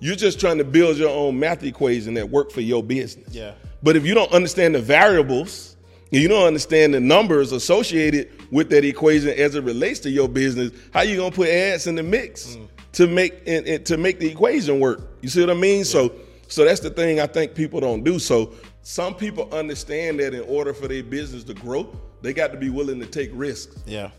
You're 0.00 0.16
just 0.16 0.38
trying 0.38 0.58
to 0.58 0.64
build 0.64 0.98
your 0.98 1.10
own 1.10 1.38
math 1.38 1.62
equation 1.62 2.14
that 2.14 2.28
work 2.28 2.50
for 2.50 2.60
your 2.60 2.82
business. 2.82 3.34
Yeah. 3.34 3.52
But 3.82 3.96
if 3.96 4.04
you 4.04 4.14
don't 4.14 4.32
understand 4.32 4.74
the 4.74 4.82
variables, 4.82 5.76
and 6.12 6.22
you 6.22 6.28
don't 6.28 6.46
understand 6.46 6.94
the 6.94 7.00
numbers 7.00 7.52
associated 7.52 8.30
with 8.52 8.70
that 8.70 8.84
equation 8.84 9.30
as 9.30 9.54
it 9.54 9.64
relates 9.64 10.00
to 10.00 10.10
your 10.10 10.28
business, 10.28 10.70
how 10.92 11.02
you 11.02 11.16
gonna 11.16 11.30
put 11.30 11.48
ads 11.48 11.86
in 11.86 11.94
the 11.94 12.02
mix 12.02 12.56
mm. 12.56 12.68
to 12.92 13.06
make 13.06 13.34
it, 13.44 13.66
it- 13.66 13.86
to 13.86 13.96
make 13.96 14.18
the 14.20 14.30
equation 14.30 14.80
work? 14.80 15.00
You 15.20 15.28
see 15.28 15.40
what 15.40 15.50
I 15.50 15.54
mean? 15.54 15.84
So 15.84 16.12
so 16.48 16.64
that's 16.64 16.80
the 16.80 16.90
thing 16.90 17.20
I 17.20 17.26
think 17.26 17.54
people 17.54 17.80
don't 17.80 18.04
do. 18.04 18.18
So 18.18 18.54
some 18.82 19.14
people 19.14 19.52
understand 19.52 20.20
that 20.20 20.32
in 20.32 20.42
order 20.42 20.72
for 20.72 20.86
their 20.86 21.02
business 21.02 21.42
to 21.44 21.54
grow, 21.54 21.90
they 22.22 22.32
got 22.32 22.52
to 22.52 22.58
be 22.58 22.70
willing 22.70 23.00
to 23.00 23.06
take 23.06 23.30
risks. 23.32 23.82
Yeah. 23.84 24.10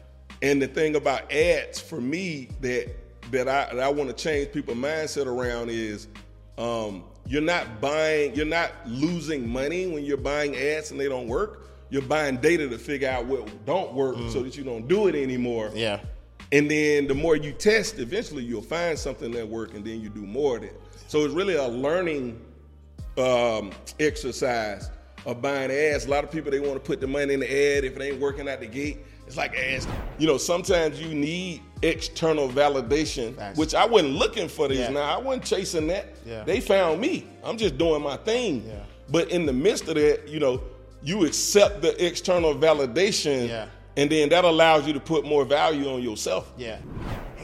And 0.41 0.61
the 0.61 0.67
thing 0.67 0.95
about 0.95 1.31
ads 1.31 1.79
for 1.79 2.01
me 2.01 2.49
that 2.61 2.89
that 3.31 3.47
I 3.47 3.73
that 3.75 3.79
I 3.79 3.89
want 3.89 4.09
to 4.09 4.15
change 4.15 4.51
people's 4.51 4.77
mindset 4.77 5.25
around 5.25 5.69
is 5.69 6.07
um, 6.57 7.03
you're 7.27 7.41
not 7.41 7.81
buying, 7.81 8.33
you're 8.35 8.45
not 8.45 8.71
losing 8.85 9.47
money 9.47 9.87
when 9.87 10.05
you're 10.05 10.17
buying 10.17 10.55
ads 10.55 10.91
and 10.91 10.99
they 10.99 11.09
don't 11.09 11.27
work. 11.27 11.63
You're 11.89 12.01
buying 12.01 12.37
data 12.37 12.67
to 12.67 12.77
figure 12.77 13.09
out 13.09 13.25
what 13.25 13.65
don't 13.65 13.93
work 13.93 14.17
so 14.29 14.43
that 14.43 14.57
you 14.57 14.63
don't 14.63 14.87
do 14.87 15.07
it 15.07 15.15
anymore. 15.15 15.71
Yeah. 15.73 15.99
And 16.51 16.69
then 16.71 17.07
the 17.07 17.13
more 17.13 17.35
you 17.35 17.51
test, 17.51 17.99
eventually 17.99 18.43
you'll 18.43 18.61
find 18.61 18.97
something 18.97 19.31
that 19.31 19.47
works, 19.47 19.73
and 19.73 19.85
then 19.85 20.01
you 20.01 20.09
do 20.09 20.25
more 20.25 20.57
of 20.57 20.63
it. 20.63 20.79
So 21.07 21.23
it's 21.23 21.33
really 21.33 21.55
a 21.55 21.67
learning 21.67 22.41
um, 23.17 23.71
exercise 23.99 24.89
of 25.25 25.41
buying 25.41 25.71
ads. 25.71 26.05
A 26.05 26.09
lot 26.09 26.23
of 26.23 26.31
people 26.31 26.51
they 26.51 26.59
want 26.59 26.73
to 26.73 26.79
put 26.79 27.01
the 27.01 27.07
money 27.07 27.33
in 27.33 27.41
the 27.41 27.77
ad 27.77 27.83
if 27.83 27.95
it 27.95 28.01
ain't 28.01 28.19
working 28.19 28.47
out 28.47 28.59
the 28.59 28.67
gate. 28.67 28.99
It's 29.27 29.37
like. 29.37 29.55
You 30.17 30.25
know, 30.25 30.37
sometimes 30.37 30.99
you 30.99 31.13
need 31.13 31.61
external 31.83 32.49
validation, 32.49 33.35
Facts. 33.35 33.57
which 33.59 33.75
I 33.75 33.85
wasn't 33.85 34.13
looking 34.13 34.47
for 34.47 34.67
these. 34.67 34.79
Yeah. 34.79 34.89
Now 34.89 35.01
I 35.01 35.17
wasn't 35.21 35.45
chasing 35.45 35.87
that. 35.87 36.15
Yeah. 36.25 36.43
They 36.43 36.59
found 36.61 36.99
me. 36.99 37.27
I'm 37.43 37.57
just 37.57 37.77
doing 37.77 38.01
my 38.01 38.17
thing. 38.17 38.65
Yeah. 38.67 38.79
But 39.09 39.29
in 39.29 39.45
the 39.45 39.53
midst 39.53 39.87
of 39.87 39.95
that, 39.95 40.27
you 40.27 40.39
know, 40.39 40.61
you 41.03 41.25
accept 41.25 41.81
the 41.81 42.03
external 42.03 42.55
validation, 42.55 43.47
Yeah. 43.47 43.67
and 43.95 44.09
then 44.09 44.29
that 44.29 44.43
allows 44.45 44.87
you 44.87 44.93
to 44.93 44.99
put 44.99 45.25
more 45.25 45.45
value 45.45 45.87
on 45.93 46.01
yourself. 46.01 46.51
Yeah. 46.57 46.79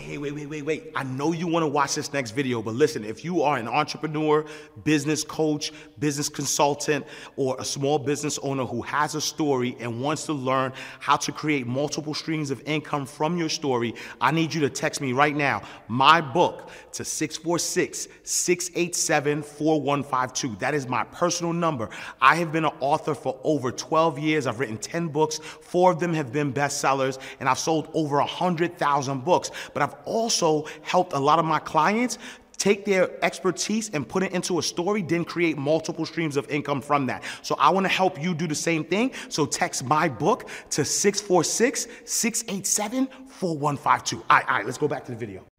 Hey, 0.03 0.17
wait, 0.17 0.35
wait, 0.35 0.49
wait, 0.49 0.65
wait. 0.65 0.91
I 0.97 1.03
know 1.03 1.31
you 1.31 1.47
want 1.47 1.63
to 1.63 1.67
watch 1.67 1.95
this 1.95 2.11
next 2.11 2.31
video, 2.31 2.61
but 2.61 2.75
listen, 2.75 3.05
if 3.05 3.23
you 3.23 3.41
are 3.41 3.55
an 3.55 3.69
entrepreneur, 3.69 4.43
business 4.83 5.23
coach, 5.23 5.71
business 5.97 6.27
consultant, 6.27 7.07
or 7.37 7.55
a 7.57 7.63
small 7.63 7.97
business 7.97 8.37
owner 8.39 8.65
who 8.65 8.81
has 8.81 9.15
a 9.15 9.21
story 9.21 9.77
and 9.79 10.01
wants 10.01 10.25
to 10.25 10.33
learn 10.33 10.73
how 10.99 11.15
to 11.15 11.31
create 11.31 11.67
multiple 11.67 12.13
streams 12.13 12.51
of 12.51 12.61
income 12.65 13.05
from 13.05 13.37
your 13.37 13.47
story, 13.47 13.95
I 14.19 14.31
need 14.31 14.53
you 14.53 14.59
to 14.59 14.69
text 14.69 14.99
me 14.99 15.13
right 15.13 15.33
now, 15.33 15.61
my 15.87 16.19
book, 16.19 16.69
to 16.91 17.05
646 17.05 18.09
687 18.23 19.41
4152. 19.41 20.57
That 20.57 20.73
is 20.73 20.85
my 20.85 21.05
personal 21.05 21.53
number. 21.53 21.89
I 22.19 22.35
have 22.35 22.51
been 22.51 22.65
an 22.65 22.73
author 22.81 23.15
for 23.15 23.39
over 23.45 23.71
12 23.71 24.19
years. 24.19 24.47
I've 24.47 24.59
written 24.59 24.77
10 24.77 25.07
books, 25.07 25.37
four 25.37 25.93
of 25.93 26.01
them 26.01 26.13
have 26.13 26.33
been 26.33 26.51
bestsellers, 26.51 27.19
and 27.39 27.47
I've 27.47 27.57
sold 27.57 27.87
over 27.93 28.17
100,000 28.17 29.23
books. 29.23 29.49
But 29.73 29.81
I've 29.81 29.92
also 30.05 30.65
helped 30.81 31.13
a 31.13 31.19
lot 31.19 31.39
of 31.39 31.45
my 31.45 31.59
clients 31.59 32.17
take 32.57 32.85
their 32.85 33.09
expertise 33.23 33.89
and 33.93 34.07
put 34.07 34.23
it 34.23 34.31
into 34.31 34.57
a 34.57 34.63
story, 34.63 35.01
then 35.01 35.25
create 35.25 35.57
multiple 35.57 36.05
streams 36.05 36.37
of 36.37 36.49
income 36.49 36.81
from 36.81 37.05
that. 37.07 37.23
So 37.41 37.55
I 37.59 37.69
want 37.69 37.85
to 37.85 37.91
help 37.91 38.21
you 38.21 38.33
do 38.33 38.47
the 38.47 38.55
same 38.55 38.85
thing. 38.85 39.11
So 39.27 39.45
text 39.45 39.83
my 39.83 40.07
book 40.07 40.49
to 40.69 40.85
646 40.85 41.87
687 42.05 43.07
4152. 43.27 44.15
All 44.17 44.23
right, 44.29 44.47
all 44.47 44.55
right, 44.55 44.65
let's 44.65 44.77
go 44.77 44.87
back 44.87 45.03
to 45.05 45.11
the 45.11 45.17
video. 45.17 45.52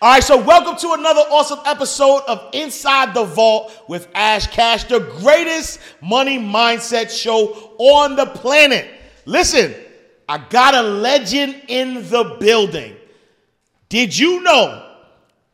All 0.00 0.12
right, 0.12 0.22
so 0.22 0.40
welcome 0.40 0.76
to 0.76 0.92
another 0.92 1.22
awesome 1.22 1.58
episode 1.66 2.22
of 2.28 2.50
Inside 2.52 3.14
the 3.14 3.24
Vault 3.24 3.72
with 3.88 4.06
Ash 4.14 4.46
Cash, 4.46 4.84
the 4.84 5.00
greatest 5.00 5.80
money 6.00 6.38
mindset 6.38 7.10
show 7.10 7.74
on 7.78 8.14
the 8.14 8.26
planet. 8.26 8.88
Listen, 9.24 9.74
I 10.28 10.38
got 10.38 10.76
a 10.76 10.82
legend 10.82 11.62
in 11.66 12.08
the 12.10 12.36
building. 12.38 12.94
Did 13.88 14.16
you 14.16 14.40
know 14.44 14.88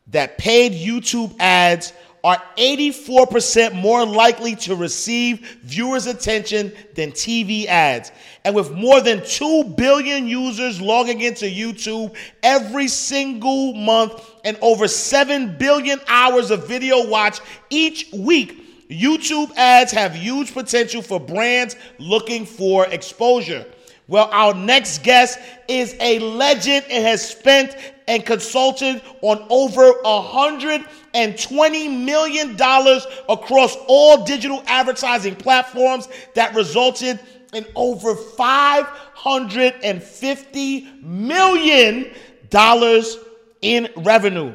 that 0.09 0.37
paid 0.37 0.73
YouTube 0.73 1.35
ads 1.39 1.91
are 2.25 2.41
84% 2.57 3.75
more 3.75 4.03
likely 4.03 4.55
to 4.55 4.75
receive 4.75 5.59
viewers' 5.61 6.07
attention 6.07 6.73
than 6.95 7.11
TV 7.11 7.67
ads. 7.67 8.11
And 8.43 8.55
with 8.55 8.71
more 8.71 8.99
than 8.99 9.23
2 9.23 9.75
billion 9.77 10.25
users 10.27 10.81
logging 10.81 11.21
into 11.21 11.45
YouTube 11.45 12.15
every 12.41 12.87
single 12.87 13.75
month 13.75 14.23
and 14.45 14.57
over 14.61 14.87
7 14.87 15.57
billion 15.57 15.99
hours 16.07 16.51
of 16.51 16.65
video 16.67 17.05
watch 17.07 17.39
each 17.69 18.09
week, 18.13 18.89
YouTube 18.89 19.51
ads 19.57 19.91
have 19.91 20.15
huge 20.15 20.53
potential 20.53 21.01
for 21.01 21.19
brands 21.19 21.75
looking 21.97 22.45
for 22.45 22.85
exposure. 22.87 23.65
Well, 24.07 24.29
our 24.31 24.53
next 24.53 25.03
guest 25.03 25.39
is 25.67 25.95
a 25.99 26.19
legend 26.19 26.85
and 26.91 27.03
has 27.03 27.27
spent 27.27 27.75
and 28.07 28.23
consulted 28.23 29.01
on 29.21 29.43
over 29.49 29.93
$120 30.03 32.05
million 32.05 32.55
across 33.27 33.75
all 33.87 34.23
digital 34.23 34.61
advertising 34.67 35.35
platforms 35.35 36.07
that 36.35 36.53
resulted 36.53 37.19
in 37.53 37.65
over 37.75 38.13
$550 38.13 41.01
million 41.01 42.11
in 43.65 43.89
revenue. 43.97 44.53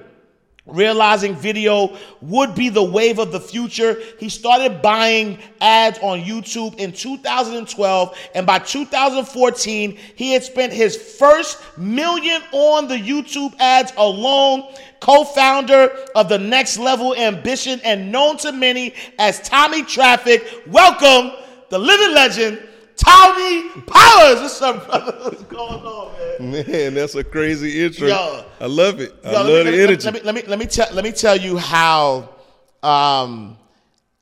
Realizing 0.66 1.34
video 1.34 1.96
would 2.20 2.54
be 2.54 2.68
the 2.68 2.82
wave 2.82 3.18
of 3.18 3.32
the 3.32 3.40
future, 3.40 4.00
he 4.20 4.28
started 4.28 4.80
buying 4.80 5.40
ads 5.60 5.98
on 5.98 6.20
YouTube 6.20 6.76
in 6.76 6.92
2012, 6.92 8.16
and 8.36 8.46
by 8.46 8.60
2014, 8.60 9.98
he 10.14 10.32
had 10.32 10.44
spent 10.44 10.72
his 10.72 10.96
first 10.96 11.58
million 11.76 12.40
on 12.52 12.86
the 12.86 12.94
YouTube 12.94 13.52
ads 13.58 13.92
alone. 13.96 14.72
Co 15.00 15.24
founder 15.24 15.88
of 16.14 16.28
the 16.28 16.38
Next 16.38 16.78
Level 16.78 17.16
Ambition 17.16 17.80
and 17.82 18.12
known 18.12 18.36
to 18.36 18.52
many 18.52 18.94
as 19.18 19.40
Tommy 19.40 19.82
Traffic. 19.82 20.46
Welcome, 20.66 21.36
the 21.70 21.78
living 21.78 22.14
legend, 22.14 22.60
Tommie 23.04 23.68
Powers. 23.86 24.40
What's 24.40 24.60
up, 24.62 24.86
brother? 24.86 25.12
What's 25.22 25.42
going 25.44 25.82
on, 25.82 26.12
man? 26.50 26.66
Man, 26.66 26.94
that's 26.94 27.14
a 27.14 27.24
crazy 27.24 27.82
intro. 27.84 28.08
Yo. 28.08 28.44
I 28.60 28.66
love 28.66 29.00
it. 29.00 29.12
I 29.24 29.32
Yo, 29.32 29.38
love 29.38 29.46
me, 29.46 29.52
the 29.52 29.64
let 29.64 29.72
me- 29.72 29.82
energy. 29.82 30.04
Let 30.04 30.14
me 30.14 30.20
let 30.22 30.34
me 30.34 30.42
let 30.46 30.58
me 30.58 30.66
tell 30.66 30.88
let 30.92 31.04
me 31.04 31.12
tell 31.12 31.36
you 31.36 31.56
how 31.56 32.28
um, 32.82 33.56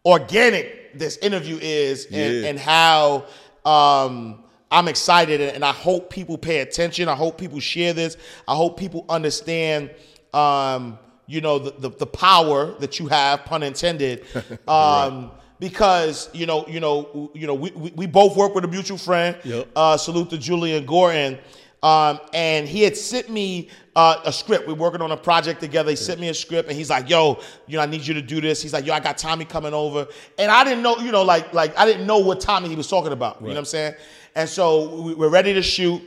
organic 0.04 0.96
this 0.98 1.16
interview 1.18 1.58
is, 1.60 2.06
and, 2.06 2.14
Yeah. 2.42 2.48
and 2.50 2.58
how 2.58 3.24
um, 3.64 4.44
I'm 4.70 4.86
excited, 4.88 5.40
and 5.40 5.64
I 5.64 5.72
hope 5.72 6.10
people 6.10 6.38
pay 6.38 6.60
attention. 6.60 7.08
I 7.08 7.14
hope 7.14 7.36
people 7.38 7.60
share 7.60 7.92
this. 7.92 8.16
I 8.46 8.54
hope 8.54 8.78
people 8.78 9.04
understand 9.08 9.90
um, 10.34 10.98
you 11.26 11.40
know, 11.40 11.58
the, 11.58 11.70
the, 11.72 11.90
the 11.90 12.06
power 12.06 12.72
that 12.80 12.98
you 12.98 13.06
have, 13.08 13.44
pun 13.44 13.62
intended. 13.62 14.24
Um, 14.68 15.30
Because 15.60 16.28
you 16.32 16.46
know, 16.46 16.66
you 16.68 16.78
know, 16.80 17.30
you 17.34 17.46
know, 17.46 17.54
we, 17.54 17.70
we, 17.72 17.90
we 17.96 18.06
both 18.06 18.36
work 18.36 18.54
with 18.54 18.64
a 18.64 18.68
mutual 18.68 18.98
friend. 18.98 19.36
Yep. 19.44 19.68
Uh, 19.74 19.96
salute 19.96 20.30
to 20.30 20.38
Julian 20.38 20.86
Gordon, 20.86 21.36
um, 21.82 22.20
and 22.32 22.68
he 22.68 22.82
had 22.82 22.96
sent 22.96 23.28
me 23.28 23.68
uh, 23.96 24.20
a 24.24 24.32
script. 24.32 24.68
We're 24.68 24.74
working 24.74 25.02
on 25.02 25.10
a 25.10 25.16
project 25.16 25.60
together. 25.60 25.90
He 25.90 25.96
sent 25.96 26.20
me 26.20 26.28
a 26.28 26.34
script, 26.34 26.68
and 26.68 26.76
he's 26.78 26.90
like, 26.90 27.10
"Yo, 27.10 27.40
you 27.66 27.76
know, 27.76 27.82
I 27.82 27.86
need 27.86 28.06
you 28.06 28.14
to 28.14 28.22
do 28.22 28.40
this." 28.40 28.62
He's 28.62 28.72
like, 28.72 28.86
"Yo, 28.86 28.94
I 28.94 29.00
got 29.00 29.18
Tommie 29.18 29.46
coming 29.46 29.74
over," 29.74 30.06
and 30.38 30.48
I 30.50 30.62
didn't 30.62 30.82
know, 30.84 30.96
you 30.98 31.10
know, 31.10 31.22
like 31.24 31.52
like 31.52 31.76
I 31.76 31.84
didn't 31.86 32.06
know 32.06 32.18
what 32.18 32.40
Tommie 32.40 32.68
he 32.68 32.76
was 32.76 32.86
talking 32.88 33.12
about. 33.12 33.40
You 33.40 33.48
know 33.48 33.52
what 33.54 33.58
I'm 33.58 33.64
saying? 33.64 33.94
And 34.36 34.48
so 34.48 34.88
we- 35.02 35.14
we're 35.14 35.28
ready 35.28 35.54
to 35.54 35.62
shoot. 35.62 36.02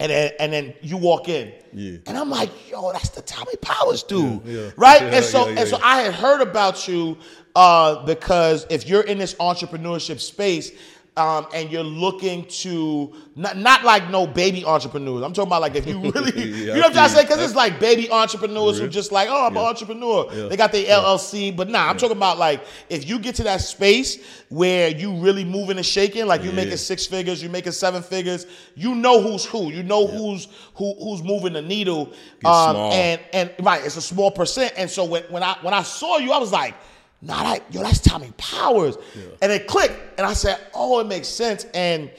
And 0.00 0.10
then, 0.10 0.32
and 0.40 0.52
then 0.52 0.74
you 0.82 0.96
walk 0.96 1.28
in, 1.28 1.52
Yeah. 1.72 1.98
and 2.08 2.18
I'm 2.18 2.28
like, 2.28 2.50
"Yo, 2.68 2.90
that's 2.92 3.10
the 3.10 3.22
Tommie 3.22 3.54
Powers 3.60 4.02
dude, 4.02 4.40
Yeah, 4.44 4.60
yeah. 4.62 4.70
right?" 4.76 5.00
Yeah, 5.00 5.08
and 5.16 5.24
so, 5.24 5.46
yeah, 5.46 5.52
yeah, 5.52 5.60
and 5.60 5.68
so. 5.68 5.78
I 5.80 6.00
had 6.02 6.12
heard 6.14 6.40
about 6.40 6.88
you 6.88 7.16
uh, 7.54 8.04
because 8.04 8.66
if 8.70 8.88
you're 8.88 9.02
in 9.02 9.18
this 9.18 9.34
entrepreneurship 9.34 10.20
space 10.20 10.72
um, 11.14 11.46
and 11.54 11.70
you're 11.70 11.82
looking 11.84 12.46
to 12.46 13.12
not, 13.36 13.58
not 13.58 13.84
like 13.84 14.08
no 14.08 14.26
baby 14.26 14.64
entrepreneurs, 14.64 15.22
I'm 15.22 15.34
talking 15.34 15.50
about 15.50 15.60
like 15.60 15.74
if 15.74 15.86
you 15.86 15.98
really, 16.00 16.32
Yeah, 16.34 16.44
you 16.56 16.66
know 16.66 16.72
what 16.80 16.86
I'm 16.86 16.92
trying 16.94 17.08
to 17.10 17.14
say? 17.16 17.22
Because 17.24 17.42
it's 17.42 17.54
like 17.54 17.78
baby 17.78 18.10
entrepreneurs 18.10 18.78
who 18.78 18.84
Real. 18.84 18.90
just 18.90 19.12
like, 19.12 19.28
oh, 19.30 19.44
I'm 19.46 19.54
an 19.54 19.62
entrepreneur. 19.62 20.26
Yeah. 20.32 20.48
They 20.48 20.56
got 20.56 20.72
their 20.72 20.86
LLC, 20.86 21.54
but 21.54 21.68
nah, 21.68 21.90
I'm 21.90 21.98
talking 21.98 22.16
about 22.16 22.38
like 22.38 22.64
if 22.88 23.06
you 23.06 23.18
get 23.18 23.34
to 23.34 23.42
that 23.42 23.60
space 23.60 24.24
where 24.48 24.88
you 24.88 25.12
really 25.16 25.44
moving 25.44 25.76
and 25.76 25.84
shaking, 25.84 26.24
like 26.26 26.42
you 26.42 26.48
Yeah. 26.48 26.56
making 26.56 26.78
six 26.78 27.04
figures, 27.04 27.42
you're 27.42 27.52
making 27.52 27.72
seven 27.72 28.02
figures, 28.02 28.46
you 28.74 28.94
know 28.94 29.20
who's 29.20 29.44
who, 29.44 29.70
you 29.70 29.82
know 29.82 30.06
who's 30.06 30.48
who 30.76 30.94
who's 30.94 31.22
moving 31.22 31.52
the 31.52 31.60
needle, 31.62 32.06
um, 32.46 32.72
small. 32.74 32.92
and 32.94 33.20
and 33.34 33.50
right, 33.60 33.84
it's 33.84 33.98
a 33.98 34.02
small 34.02 34.30
percent. 34.30 34.72
And 34.78 34.88
so 34.90 35.04
when 35.04 35.24
when 35.24 35.42
I 35.42 35.58
when 35.60 35.74
I 35.74 35.82
saw 35.82 36.16
you, 36.16 36.32
I 36.32 36.38
was 36.38 36.52
like, 36.52 36.74
nah, 37.22 37.42
that 37.44 37.62
yo, 37.72 37.82
that's 37.82 38.00
Tommie 38.00 38.32
Powers, 38.36 38.96
and 39.40 39.50
it 39.50 39.66
clicked, 39.66 39.94
and 40.18 40.26
I 40.26 40.32
said, 40.34 40.58
oh, 40.74 41.00
it 41.00 41.06
makes 41.06 41.28
sense. 41.28 41.64
And 41.72 42.10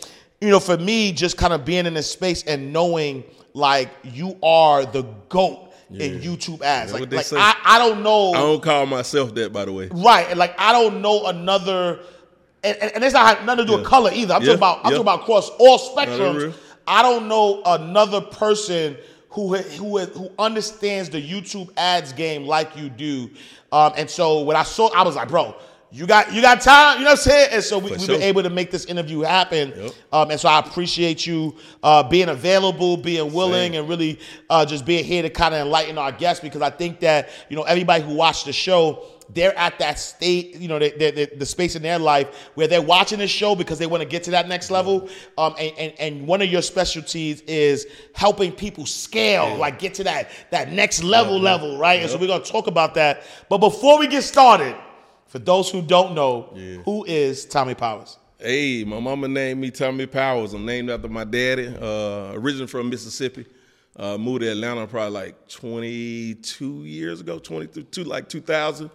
you 0.42 0.50
know, 0.50 0.60
for 0.60 0.78
me, 0.78 1.12
just 1.12 1.38
kind 1.38 1.54
of 1.54 1.64
being 1.66 1.86
in 1.86 1.94
this 1.94 2.10
space 2.10 2.44
and 2.44 2.74
knowing 2.74 3.24
like 3.54 3.90
you 4.04 4.38
are 4.42 4.86
the 4.86 5.04
goat 5.30 5.72
in 5.92 6.20
YouTube 6.20 6.62
ads, 6.62 6.92
That's 6.92 7.12
like 7.12 7.32
like. 7.32 7.34
I, 7.34 7.76
I 7.76 7.80
don't 7.80 8.02
know. 8.02 8.32
I 8.34 8.40
don't 8.40 8.64
call 8.64 8.86
myself 8.86 9.36
that, 9.36 9.54
by 9.54 9.66
the 9.66 9.72
way. 9.74 9.90
Right, 9.92 10.28
and 10.30 10.40
like 10.40 10.56
I 10.58 10.72
don't 10.72 11.02
know 11.02 11.28
another, 11.28 12.00
and, 12.64 12.78
and, 12.78 12.92
and 12.96 13.04
it's 13.04 13.14
not 13.14 13.46
nothing 13.46 13.66
to 13.66 13.72
do 13.72 13.78
with 13.78 13.86
color 13.86 14.10
either. 14.14 14.34
I'm 14.34 14.42
Yeah, 14.42 14.56
talking 14.56 14.58
about 14.60 14.78
I'm 14.80 14.92
yeah. 14.92 14.98
talking 14.98 15.02
about 15.02 15.22
across 15.22 15.50
all 15.60 15.78
spectrums. 15.78 16.56
I 16.88 17.02
don't 17.02 17.28
know 17.28 17.62
another 17.66 18.22
person 18.22 18.98
who 19.30 19.56
who 19.56 20.00
who 20.00 20.32
understands 20.38 21.10
the 21.10 21.22
YouTube 21.22 21.70
ads 21.78 22.14
game 22.14 22.46
like 22.46 22.76
you 22.76 22.90
do. 22.90 23.30
Um, 23.74 23.94
and 23.98 24.10
so 24.10 24.44
when 24.44 24.56
I 24.56 24.64
saw, 24.64 24.90
I 24.90 25.04
was 25.04 25.16
like, 25.16 25.28
bro. 25.28 25.56
You 25.96 26.08
got 26.08 26.34
you 26.34 26.42
got 26.42 26.60
time, 26.60 26.98
you 26.98 27.04
know 27.04 27.12
what 27.12 27.20
I'm 27.20 27.24
saying? 27.24 27.50
And 27.52 27.64
so 27.64 27.78
we, 27.78 27.92
we've 27.92 28.00
sure. 28.00 28.16
been 28.16 28.24
able 28.24 28.42
to 28.42 28.50
make 28.50 28.72
this 28.72 28.86
interview 28.86 29.20
happen. 29.20 29.74
Yep. 29.76 29.92
Um, 30.12 30.32
and 30.32 30.40
so 30.40 30.50
I 30.50 30.58
appreciate 30.58 31.28
you 31.28 31.56
uh, 31.84 32.02
being 32.02 32.30
available, 32.30 32.98
being 32.98 33.32
willing, 33.32 33.74
Same. 33.74 33.82
and 33.82 33.88
really 33.88 34.20
uh, 34.50 34.66
just 34.66 34.88
being 34.88 35.06
here 35.06 35.22
to 35.22 35.30
kind 35.30 35.54
of 35.54 35.62
enlighten 35.62 36.00
our 36.00 36.12
guests 36.12 36.42
because 36.42 36.64
I 36.64 36.72
think 36.72 37.00
that 37.02 37.30
you 37.48 37.56
know 37.56 37.62
everybody 37.62 38.04
who 38.04 38.16
watched 38.16 38.46
the 38.46 38.54
show, 38.54 39.06
they're 39.30 39.58
at 39.58 39.80
that 39.80 40.00
state, 40.00 40.56
you 40.56 40.68
know, 40.68 40.80
they, 40.80 40.92
they, 40.92 41.12
they, 41.12 41.26
the 41.26 41.46
space 41.46 41.76
in 41.76 41.82
their 41.82 42.00
life 42.00 42.50
where 42.56 42.68
they're 42.68 42.82
watching 42.82 43.20
this 43.20 43.32
show 43.32 43.56
because 43.56 43.80
they 43.80 43.88
want 43.88 44.02
to 44.04 44.08
get 44.08 44.24
to 44.24 44.32
that 44.32 44.48
next 44.48 44.70
level. 44.72 45.08
Um, 45.38 45.56
and, 45.60 45.74
and 45.78 45.94
and 46.00 46.28
one 46.28 46.42
of 46.42 46.50
your 46.50 46.62
specialties 46.62 47.42
is 47.42 47.88
helping 48.14 48.52
people 48.52 48.86
scale, 48.86 49.56
like 49.58 49.80
get 49.80 49.94
to 49.96 50.04
that 50.06 50.30
that 50.52 50.72
next 50.72 51.04
level 51.04 51.40
level, 51.40 51.78
right? 51.78 52.02
And 52.02 52.10
so 52.10 52.18
we're 52.18 52.28
gonna 52.28 52.44
talk 52.44 52.68
about 52.68 52.94
that. 52.96 53.24
But 53.50 53.60
before 53.60 54.00
we 54.00 54.08
get 54.08 54.24
started, 54.24 54.76
for 55.28 55.40
those 55.40 55.70
who 55.72 55.82
don't 55.82 56.14
know, 56.14 56.50
Yeah. 56.56 56.78
who 56.84 57.06
is 57.06 57.46
Tommie 57.46 57.76
Powers? 57.76 58.18
Hey, 58.40 58.84
my 58.84 59.00
mama 59.00 59.28
named 59.28 59.62
me 59.62 59.72
Tommie 59.72 60.06
Powers. 60.06 60.54
I'm 60.54 60.66
named 60.66 60.90
after 60.90 61.08
my 61.08 61.24
daddy. 61.24 61.68
Uh, 61.68 62.34
originally 62.34 62.68
from 62.68 62.90
Mississippi. 62.90 63.46
Uh, 63.96 64.18
moved 64.18 64.42
to 64.42 64.48
Atlanta 64.50 64.88
probably 64.88 65.12
like 65.12 65.48
22 65.48 66.84
years 66.84 67.22
ago, 67.22 67.40
22, 67.40 68.04
like 68.04 68.28
2000. 68.28 68.90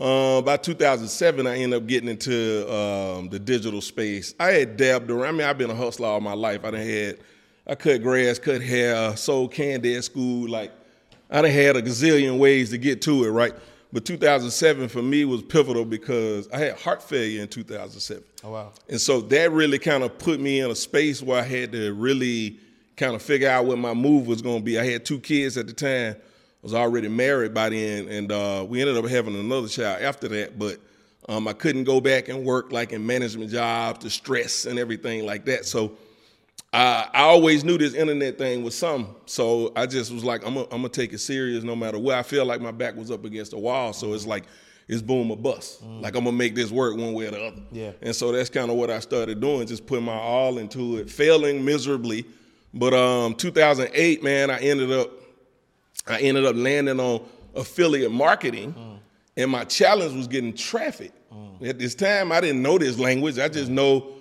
Uh, 0.00 0.40
by 0.42 0.56
2007, 0.56 1.46
I 1.46 1.58
ended 1.58 1.82
up 1.82 1.88
getting 1.88 2.08
into 2.08 2.72
um, 2.72 3.28
the 3.28 3.38
digital 3.38 3.80
space. 3.80 4.32
I 4.38 4.52
had 4.52 4.76
dabbed 4.76 5.10
around. 5.10 5.34
I 5.34 5.38
mean, 5.38 5.46
I've 5.46 5.58
been 5.58 5.70
a 5.70 5.74
hustler 5.74 6.06
all 6.06 6.20
my 6.20 6.34
life. 6.34 6.64
I 6.64 6.70
done 6.70 6.80
had, 6.80 7.18
I 7.66 7.74
cut 7.74 8.02
grass, 8.02 8.38
cut 8.38 8.62
hair, 8.62 9.16
sold 9.16 9.52
candy 9.52 9.96
at 9.96 10.04
school. 10.04 10.48
Like, 10.48 10.70
I 11.28 11.42
done 11.42 11.50
had 11.50 11.76
a 11.76 11.82
gazillion 11.82 12.38
ways 12.38 12.70
to 12.70 12.78
get 12.78 13.02
to 13.02 13.24
it, 13.24 13.30
right? 13.30 13.52
But 13.92 14.04
2007 14.04 14.88
for 14.88 15.02
me 15.02 15.24
was 15.24 15.42
pivotal 15.42 15.84
because 15.84 16.48
I 16.50 16.58
had 16.58 16.78
heart 16.78 17.02
failure 17.02 17.42
in 17.42 17.48
2007. 17.48 18.22
Oh, 18.44 18.52
wow. 18.52 18.72
And 18.88 19.00
so 19.00 19.20
that 19.22 19.50
really 19.50 19.80
kind 19.80 20.04
of 20.04 20.16
put 20.18 20.38
me 20.38 20.60
in 20.60 20.70
a 20.70 20.76
space 20.76 21.22
where 21.22 21.40
I 21.40 21.44
had 21.44 21.72
to 21.72 21.92
really 21.94 22.60
kind 22.96 23.16
of 23.16 23.22
figure 23.22 23.48
out 23.48 23.64
what 23.64 23.78
my 23.78 23.94
move 23.94 24.28
was 24.28 24.42
going 24.42 24.58
to 24.58 24.64
be. 24.64 24.78
I 24.78 24.84
had 24.84 25.04
two 25.04 25.18
kids 25.18 25.56
at 25.56 25.66
the 25.66 25.72
time. 25.72 26.16
Was 26.62 26.74
already 26.74 27.08
married 27.08 27.54
by 27.54 27.68
then, 27.68 28.08
and 28.08 28.32
uh, 28.32 28.66
we 28.68 28.80
ended 28.80 28.96
up 28.96 29.08
having 29.08 29.38
another 29.38 29.68
child 29.68 30.02
after 30.02 30.26
that. 30.28 30.58
But 30.58 30.78
um, 31.28 31.46
I 31.46 31.52
couldn't 31.52 31.84
go 31.84 32.00
back 32.00 32.28
and 32.28 32.44
work 32.44 32.72
like 32.72 32.92
in 32.92 33.06
management 33.06 33.50
jobs, 33.50 34.02
the 34.02 34.10
stress 34.10 34.64
and 34.64 34.78
everything 34.78 35.24
like 35.24 35.44
that. 35.44 35.66
So 35.66 35.96
I, 36.72 37.08
I 37.12 37.22
always 37.22 37.64
knew 37.64 37.78
this 37.78 37.94
internet 37.94 38.38
thing 38.38 38.62
was 38.62 38.76
something. 38.76 39.14
So 39.26 39.72
I 39.76 39.86
just 39.86 40.12
was 40.12 40.24
like, 40.24 40.44
I'm 40.46 40.54
gonna 40.54 40.66
I'm 40.70 40.88
take 40.88 41.12
it 41.12 41.18
serious 41.18 41.64
no 41.64 41.76
matter 41.76 41.98
what. 41.98 42.16
I 42.16 42.22
feel 42.22 42.44
like 42.44 42.60
my 42.60 42.72
back 42.72 42.96
was 42.96 43.10
up 43.10 43.24
against 43.24 43.52
the 43.52 43.58
wall. 43.58 43.92
So 43.92 44.12
it's 44.12 44.26
like, 44.26 44.44
it's 44.86 45.02
boom 45.02 45.30
or 45.30 45.36
bust. 45.36 45.82
Like 45.82 46.16
I'm 46.16 46.24
gonna 46.24 46.36
make 46.36 46.54
this 46.54 46.70
work 46.70 46.96
one 46.96 47.12
way 47.12 47.26
or 47.26 47.30
the 47.30 47.44
other. 47.44 47.62
Yeah. 47.70 47.92
And 48.00 48.16
so 48.16 48.32
that's 48.32 48.50
kind 48.50 48.70
of 48.70 48.76
what 48.76 48.90
I 48.90 49.00
started 49.00 49.40
doing, 49.40 49.66
just 49.66 49.86
putting 49.86 50.06
my 50.06 50.16
all 50.18 50.58
into 50.58 50.96
it, 50.96 51.10
failing 51.10 51.64
miserably. 51.64 52.24
But 52.72 52.94
um, 52.94 53.34
2008, 53.34 54.22
man, 54.22 54.50
I 54.50 54.58
ended 54.58 54.92
up, 54.92 55.10
I 56.08 56.20
ended 56.20 56.44
up 56.46 56.56
landing 56.56 56.98
on 56.98 57.22
affiliate 57.54 58.10
marketing, 58.12 58.74
and 59.36 59.50
my 59.50 59.64
challenge 59.64 60.14
was 60.14 60.26
getting 60.26 60.54
traffic. 60.54 61.12
At 61.62 61.78
this 61.78 61.94
time, 61.94 62.32
I 62.32 62.40
didn't 62.40 62.62
know 62.62 62.78
this 62.78 62.98
language. 62.98 63.38
I 63.38 63.48
just 63.48 63.70
know 63.70 64.12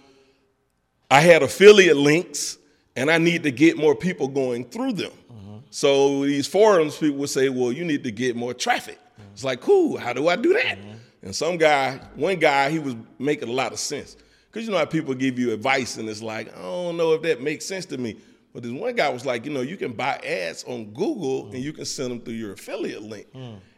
I 1.10 1.22
had 1.22 1.44
affiliate 1.44 1.98
links 1.98 2.57
and 2.95 3.12
I 3.12 3.18
need 3.19 3.44
to 3.44 3.51
get 3.51 3.78
more 3.78 3.95
people 3.95 4.28
going 4.28 4.66
through 4.66 4.94
them. 4.94 5.12
So 5.69 6.25
these 6.25 6.48
forums, 6.48 6.98
people 6.98 7.18
would 7.18 7.30
say, 7.30 7.50
well, 7.50 7.72
you 7.72 7.86
need 7.86 8.04
to 8.04 8.12
get 8.12 8.36
more 8.36 8.54
traffic. 8.54 8.98
It's 9.34 9.44
like, 9.44 9.62
cool, 9.62 9.98
how 9.98 10.13
do 10.13 10.27
I 10.27 10.36
do 10.36 10.53
that? 10.53 10.79
And 11.22 11.36
some 11.36 11.58
guy, 11.58 12.00
one 12.15 12.38
guy, 12.38 12.72
he 12.72 12.79
was 12.79 12.96
making 13.20 13.50
a 13.50 13.51
lot 13.51 13.72
of 13.72 13.79
sense. 13.79 14.17
Because 14.50 14.65
you 14.65 14.72
know 14.72 14.79
how 14.79 14.86
people 14.86 15.13
give 15.13 15.38
you 15.38 15.53
advice 15.53 15.98
and 15.98 16.10
it's 16.10 16.24
like, 16.24 16.56
I 16.58 16.62
don't 16.62 16.98
know 16.98 17.13
if 17.13 17.22
that 17.22 17.41
makes 17.41 17.65
sense 17.65 17.86
to 17.88 17.98
me. 17.98 18.17
But 18.57 18.63
this 18.63 18.71
one 18.71 18.95
guy 18.95 19.09
was 19.09 19.23
like, 19.23 19.45
you 19.45 19.51
know, 19.51 19.61
you 19.61 19.77
can 19.77 19.93
buy 19.93 20.15
ads 20.25 20.63
on 20.63 20.85
Google 20.85 21.45
and 21.51 21.63
you 21.63 21.71
can 21.71 21.85
send 21.85 22.09
them 22.09 22.21
through 22.21 22.33
your 22.33 22.53
affiliate 22.53 23.03
link. 23.03 23.27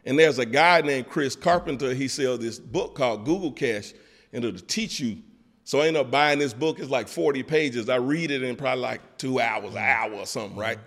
And 0.06 0.18
there's 0.18 0.40
a 0.40 0.46
guy 0.46 0.80
named 0.80 1.10
Chris 1.10 1.36
Carpenter, 1.36 1.94
he 1.94 2.08
sells 2.08 2.40
this 2.40 2.60
book 2.60 2.96
called 2.96 3.26
Google 3.26 3.52
Cash, 3.52 3.92
and 4.32 4.46
it'll 4.46 4.58
teach 4.62 5.02
you 5.02 5.18
so 5.66 5.82
I 5.82 5.88
ended 5.88 6.02
up 6.04 6.12
buying 6.12 6.40
this 6.40 6.54
book. 6.54 6.80
It's 6.80 6.90
like 6.90 7.10
40 7.10 7.44
pages. 7.44 7.90
I 7.90 7.98
read 7.98 8.32
it 8.32 8.42
in 8.42 8.56
probably 8.56 8.82
like 8.82 9.18
two 9.18 9.42
hours, 9.42 9.74
an 9.74 9.78
hour 9.80 10.14
or 10.14 10.26
something, 10.26 10.58
right? 10.58 10.80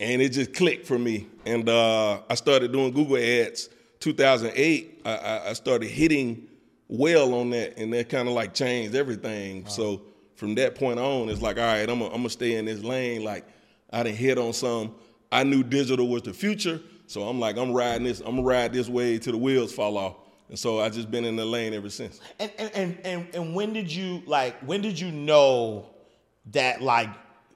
And 0.00 0.22
it 0.22 0.28
just 0.28 0.54
clicked 0.54 0.86
for 0.86 0.96
me. 0.96 1.26
And 1.44 1.68
uh, 1.68 2.20
I 2.30 2.34
started 2.36 2.70
doing 2.70 2.92
Google 2.92 3.16
ads. 3.16 3.68
2008, 3.98 5.02
I, 5.04 5.10
I, 5.10 5.48
I 5.50 5.52
started 5.54 5.90
hitting 5.90 6.46
well 6.86 7.34
on 7.34 7.50
that, 7.50 7.76
and 7.78 7.92
that 7.94 8.08
kind 8.10 8.28
of 8.28 8.34
like 8.34 8.54
changed 8.54 8.94
everything. 8.94 9.66
So 9.66 10.02
from 10.36 10.54
that 10.56 10.74
point 10.74 10.98
on, 10.98 11.28
it's 11.28 11.42
like, 11.42 11.58
all 11.58 11.64
right, 11.64 11.88
I'm 11.88 12.00
gonna 12.00 12.28
stay 12.28 12.56
in 12.56 12.64
this 12.64 12.82
lane. 12.82 13.24
Like 13.24 13.44
I 13.90 14.02
didn't 14.02 14.18
hit 14.18 14.38
on 14.38 14.52
some. 14.52 14.94
I 15.30 15.42
knew 15.44 15.62
digital 15.62 16.08
was 16.08 16.22
the 16.22 16.32
future, 16.32 16.80
so 17.06 17.22
I'm 17.22 17.40
like, 17.40 17.56
I'm 17.56 17.72
riding 17.72 18.04
this. 18.04 18.20
I'm 18.20 18.36
gonna 18.36 18.42
ride 18.42 18.72
this 18.72 18.88
way 18.88 19.18
till 19.18 19.32
the 19.32 19.38
wheels 19.38 19.72
fall 19.72 19.96
off. 19.96 20.16
And 20.48 20.58
so 20.58 20.80
I 20.80 20.88
just 20.90 21.10
been 21.10 21.24
in 21.24 21.36
the 21.36 21.44
lane 21.44 21.74
ever 21.74 21.90
since. 21.90 22.20
And 22.38 22.50
and, 22.58 22.70
and 22.74 22.98
and 23.04 23.34
and 23.34 23.54
when 23.54 23.72
did 23.72 23.92
you 23.92 24.22
like 24.26 24.58
when 24.60 24.82
did 24.82 24.98
you 24.98 25.10
know 25.10 25.90
that 26.52 26.82
like 26.82 27.10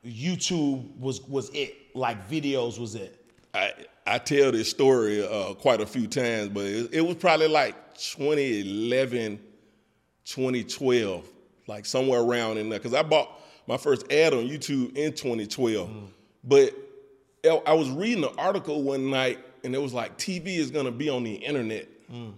YouTube 0.05 0.99
was 0.99 1.23
was 1.23 1.51
it? 1.51 1.75
Like 1.95 2.29
videos 2.29 2.79
was 2.79 2.95
it? 2.95 3.15
I 3.55 3.73
I 4.07 4.19
tell 4.19 4.53
this 4.53 4.71
story 4.71 5.27
uh, 5.27 5.55
quite 5.55 5.81
a 5.81 5.87
few 5.87 6.07
times, 6.07 6.49
but 6.49 6.65
it, 6.65 6.95
it 6.95 7.01
was 7.03 7.17
probably 7.17 7.49
like 7.49 7.95
2011, 7.99 9.39
2012, 10.25 11.29
like 11.69 11.87
somewhere 11.87 12.21
around 12.21 12.59
in 12.59 12.69
there. 12.69 12.79
Because 12.79 12.95
I 12.95 13.03
bought 13.03 13.31
my 13.69 13.77
first 13.77 14.11
ad 14.11 14.35
on 14.35 14.49
YouTube 14.49 14.97
in 14.97 15.13
2012, 15.13 15.89
mm. 15.89 16.09
but 16.43 16.75
I- 17.45 17.63
I 17.67 17.73
was 17.75 17.91
reading 17.91 18.25
an 18.25 18.35
article 18.39 18.83
one 18.83 19.11
night, 19.11 19.39
and 19.63 19.75
it 19.75 19.79
was 19.81 19.93
like 19.93 20.19
TV 20.19 20.57
is 20.57 20.71
gonna 20.71 20.91
be 20.91 21.09
on 21.09 21.23
the 21.23 21.35
internet. 21.35 21.87
Mm. 22.11 22.33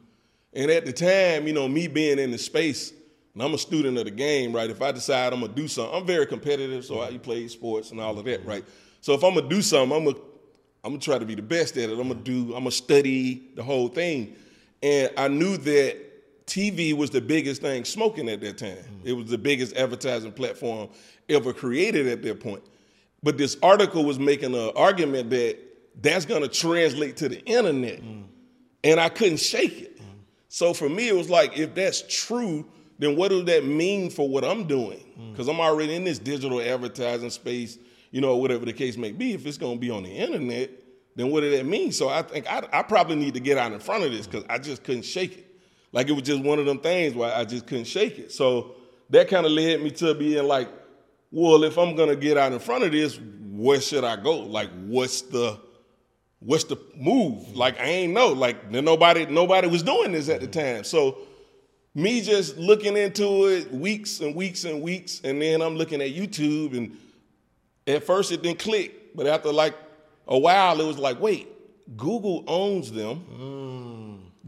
And 0.53 0.71
at 0.71 0.85
the 0.85 0.93
time, 0.93 1.47
you 1.47 1.53
know, 1.53 1.69
me 1.69 1.87
being 1.87 2.19
in 2.19 2.33
the 2.33 2.39
space, 2.39 2.93
and 3.35 3.43
I'm 3.43 3.55
a 3.55 3.59
student 3.59 3.97
of 3.97 4.05
the 4.05 4.11
game, 4.11 4.53
right? 4.53 4.69
If 4.69 4.83
I 4.83 4.91
decide 4.91 5.33
I'm 5.33 5.41
gonna 5.41 5.53
do 5.53 5.69
something, 5.69 5.95
I'm 5.95 6.07
very 6.07 6.27
competitive, 6.27 6.85
so 6.85 7.01
I 7.01 7.17
play 7.19 7.47
sports 7.49 7.93
and 7.93 8.01
all 8.01 8.19
of 8.19 8.25
that, 8.25 8.45
right? 8.45 8.65
So 9.01 9.15
if 9.15 9.23
I'm 9.23 9.35
gonna 9.35 9.49
do 9.49 9.63
something, 9.63 9.97
I'm 9.97 10.05
gonna 10.05 10.19
I'm 10.83 10.93
gonna 10.93 11.01
try 11.01 11.19
to 11.19 11.27
be 11.27 11.35
the 11.35 11.43
best 11.43 11.77
at 11.77 11.91
it. 11.91 11.99
I'm 11.99 12.09
gonna 12.09 12.15
do. 12.15 12.55
I'm 12.55 12.65
gonna 12.65 12.71
study 12.71 13.51
the 13.55 13.63
whole 13.63 13.89
thing, 13.89 14.35
and 14.83 15.11
I 15.17 15.29
knew 15.29 15.57
that 15.59 15.97
TV 16.51 16.93
was 16.93 17.11
the 17.11 17.21
biggest 17.21 17.63
thing 17.63 17.85
smoking 17.85 18.29
at 18.29 18.41
that 18.41 18.59
time. 18.59 18.71
Mm-hmm. 18.71 19.07
It 19.07 19.13
was 19.13 19.27
the 19.27 19.39
biggest 19.39 19.77
advertising 19.77 20.33
platform 20.33 20.89
ever 21.29 21.53
created 21.53 22.09
at 22.09 22.23
that 22.23 22.41
point. 22.41 22.63
But 23.23 23.39
this 23.39 23.57
article 23.63 24.05
was 24.05 24.19
making 24.19 24.55
an 24.55 24.73
argument 24.75 25.31
that 25.31 25.59
that's 26.03 26.25
gonna 26.25 26.49
translate 26.49 27.17
to 27.19 27.29
the 27.29 27.41
internet, 27.45 28.03
mm-hmm. 28.03 28.23
and 28.83 28.99
I 28.99 29.11
couldn't 29.11 29.39
shake 29.39 29.81
it. 29.81 29.97
Mm-hmm. 29.99 30.11
So 30.49 30.75
for 30.75 30.89
me, 30.89 31.09
it 31.09 31.15
was 31.15 31.31
like, 31.31 31.57
if 31.57 31.75
that's 31.75 32.03
true, 32.09 32.67
then 32.99 33.17
what 33.17 33.29
does 33.29 33.45
that 33.45 33.65
mean 33.65 34.11
for 34.11 34.29
what 34.29 34.45
I'm 34.45 34.67
doing? 34.67 35.03
Mm. 35.19 35.33
Because 35.33 35.49
I'm 35.49 35.61
already 35.61 35.95
in 35.95 36.05
this 36.05 36.19
digital 36.19 36.61
advertising 36.61 37.31
space, 37.31 37.79
you 38.11 38.21
know, 38.21 38.37
whatever 38.37 38.67
the 38.67 38.75
case 38.75 38.97
may 38.97 39.13
be. 39.13 39.33
If 39.33 39.47
it's 39.47 39.57
going 39.57 39.77
to 39.77 39.81
be 39.81 39.91
on 39.91 40.03
the 40.03 40.11
internet, 40.11 40.71
then 41.17 41.31
what 41.31 41.41
does 41.41 41.57
that 41.57 41.65
mean? 41.65 41.93
So 41.93 42.11
I 42.11 42.23
think 42.23 42.47
I, 42.51 42.69
I 42.73 42.83
probably 42.83 43.17
need 43.17 43.35
to 43.35 43.41
get 43.41 43.57
out 43.57 43.73
in 43.73 43.81
front 43.81 44.05
of 44.05 44.13
this 44.13 44.27
because 44.27 44.45
I 44.51 44.59
just 44.59 44.85
couldn't 44.85 45.05
shake 45.05 45.39
it. 45.39 45.50
Like 45.93 46.09
it 46.09 46.13
was 46.13 46.23
just 46.23 46.43
one 46.43 46.59
of 46.59 46.67
them 46.67 46.79
things 46.79 47.15
where 47.15 47.35
I 47.35 47.45
just 47.45 47.67
couldn't 47.67 47.87
shake 47.87 48.19
it. 48.19 48.33
So 48.33 48.77
that 49.11 49.29
kind 49.29 49.45
of 49.45 49.53
led 49.53 49.83
me 49.83 49.91
to 49.93 50.15
being 50.15 50.47
like, 50.47 50.69
well, 51.31 51.65
if 51.65 51.79
I'm 51.79 51.97
gonna 51.97 52.17
get 52.17 52.37
out 52.37 52.53
in 52.53 52.59
front 52.59 52.85
of 52.85 52.93
this, 52.93 53.19
where 53.51 53.81
should 53.81 54.05
I 54.05 54.17
go? 54.17 54.39
Like, 54.39 54.71
what's 54.87 55.23
the 55.23 55.59
what's 56.41 56.65
the 56.65 56.77
move? 56.97 57.57
Like 57.57 57.79
I 57.81 57.85
ain't 57.85 58.13
know. 58.13 58.29
Like 58.29 58.71
nobody 58.71 59.27
nobody 59.27 59.69
was 59.69 59.83
doing 59.83 60.13
this 60.13 60.29
at 60.29 60.41
the 60.41 60.49
mm-hmm. 60.49 60.77
time. 60.77 60.85
So 60.85 61.19
me 61.95 62.21
just 62.21 62.57
looking 62.57 62.97
into 62.97 63.47
it 63.49 63.73
weeks 63.73 64.21
and 64.21 64.35
weeks 64.35 64.65
and 64.65 64.83
weeks, 64.83 65.21
and 65.25 65.41
then 65.43 65.61
I'm 65.61 65.77
looking 65.77 66.01
at 66.01 66.11
YouTube, 66.11 66.77
and 66.77 66.97
at 67.87 68.05
first 68.05 68.31
it 68.33 68.43
didn't 68.43 68.61
click, 68.61 69.15
but 69.17 69.27
after 69.27 69.53
like 69.53 69.75
a 70.27 70.39
while, 70.39 70.81
it 70.81 70.87
was 70.87 70.99
like, 70.99 71.21
wait, 71.21 71.49
Google 71.97 72.45
owns 72.47 72.93
them. 72.93 73.25
Mm. 73.33 73.90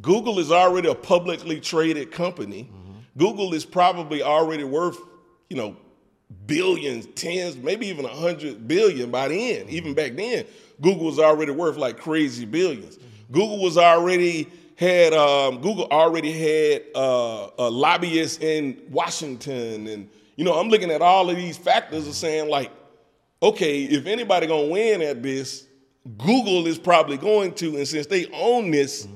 Google 0.00 0.38
is 0.38 0.50
already 0.50 0.88
a 0.88 0.94
publicly 0.94 1.60
traded 1.60 2.10
company. 2.10 2.70
Google 3.16 3.52
is 3.52 3.64
probably 3.64 4.22
already 4.22 4.64
worth, 4.64 4.98
you 5.50 5.56
know, 5.56 5.76
billions, 6.46 7.06
tens, 7.14 7.56
maybe 7.56 7.86
even 7.88 8.04
a 8.04 8.08
hundred 8.08 8.66
billion 8.66 9.10
by 9.10 9.28
the 9.28 9.52
end. 9.52 9.68
Even 9.68 9.94
back 9.94 10.16
then, 10.16 10.46
Google 10.80 11.06
was 11.06 11.18
already 11.18 11.52
worth 11.52 11.76
like 11.76 11.98
crazy 11.98 12.46
1000000000s 12.46 12.98
Google 13.30 13.62
was 13.62 13.78
already 13.78 14.46
had 14.76 15.14
um, 15.14 15.60
Google 15.62 15.86
already 15.90 16.32
had 16.32 16.82
uh, 16.94 17.48
a 17.58 17.70
lobbyist 17.70 18.42
in 18.42 18.82
Washington, 18.90 19.86
and 19.86 20.10
you 20.36 20.44
know, 20.44 20.52
I'm 20.52 20.68
looking 20.68 20.90
at 20.90 21.00
all 21.00 21.30
of 21.30 21.36
these 21.36 21.56
factors 21.56 22.04
and 22.04 22.14
saying 22.14 22.50
like, 22.50 22.70
okay, 23.42 23.84
if 23.84 24.06
anybody 24.06 24.46
gonna 24.46 24.66
win 24.66 25.00
at 25.00 25.22
this, 25.22 25.66
Google 26.18 26.66
is 26.66 26.78
probably 26.78 27.16
going 27.16 27.54
to, 27.54 27.76
and 27.76 27.88
since 27.88 28.06
they 28.06 28.26
own 28.32 28.70
this, 28.70 29.06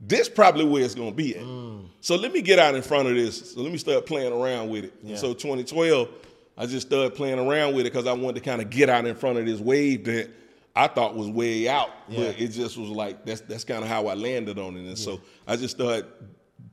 this 0.00 0.28
probably 0.28 0.64
where 0.64 0.84
it's 0.84 0.94
gonna 0.94 1.12
be 1.12 1.36
at. 1.36 1.42
Mm. 1.42 1.86
So 2.00 2.16
let 2.16 2.32
me 2.32 2.42
get 2.42 2.58
out 2.58 2.74
in 2.74 2.82
front 2.82 3.08
of 3.08 3.14
this. 3.14 3.52
So 3.52 3.60
let 3.60 3.72
me 3.72 3.78
start 3.78 4.06
playing 4.06 4.32
around 4.32 4.68
with 4.68 4.84
it. 4.84 4.94
And 5.04 5.18
so 5.18 5.34
2012, 5.34 6.08
I 6.56 6.66
just 6.66 6.86
started 6.86 7.14
playing 7.14 7.38
around 7.38 7.74
with 7.74 7.86
it 7.86 7.92
because 7.92 8.06
I 8.06 8.12
wanted 8.12 8.36
to 8.36 8.48
kind 8.48 8.60
of 8.62 8.70
get 8.70 8.88
out 8.88 9.06
in 9.06 9.14
front 9.14 9.38
of 9.38 9.46
this 9.46 9.60
wave 9.60 10.04
that 10.04 10.30
I 10.76 10.86
thought 10.86 11.16
was 11.16 11.28
way 11.28 11.68
out, 11.68 11.90
but 12.08 12.40
it 12.40 12.48
just 12.48 12.76
was 12.76 12.90
like 12.90 13.24
that's 13.24 13.40
that's 13.42 13.64
kind 13.64 13.82
of 13.82 13.88
how 13.88 14.06
I 14.06 14.14
landed 14.14 14.58
on 14.58 14.76
it. 14.76 14.86
And 14.86 14.98
so 14.98 15.20
I 15.46 15.56
just 15.56 15.74
started 15.74 16.06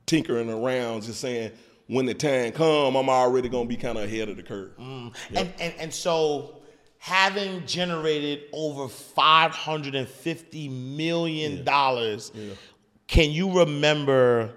tinkering 0.06 0.48
around, 0.48 1.02
just 1.02 1.20
saying 1.20 1.50
when 1.88 2.06
the 2.06 2.14
time 2.14 2.52
come, 2.52 2.96
I'm 2.96 3.08
already 3.08 3.48
gonna 3.48 3.68
be 3.68 3.76
kind 3.76 3.98
of 3.98 4.04
ahead 4.04 4.28
of 4.28 4.36
the 4.36 4.42
curve. 4.42 4.76
Mm. 4.78 5.14
And, 5.34 5.52
and 5.58 5.74
and 5.78 5.94
so 5.94 6.62
having 6.98 7.66
generated 7.66 8.44
over 8.52 8.88
five 8.88 9.52
hundred 9.52 9.94
and 9.94 10.08
fifty 10.08 10.68
million 10.68 11.64
dollars, 11.64 12.32
can 13.06 13.30
you 13.30 13.60
remember 13.60 14.52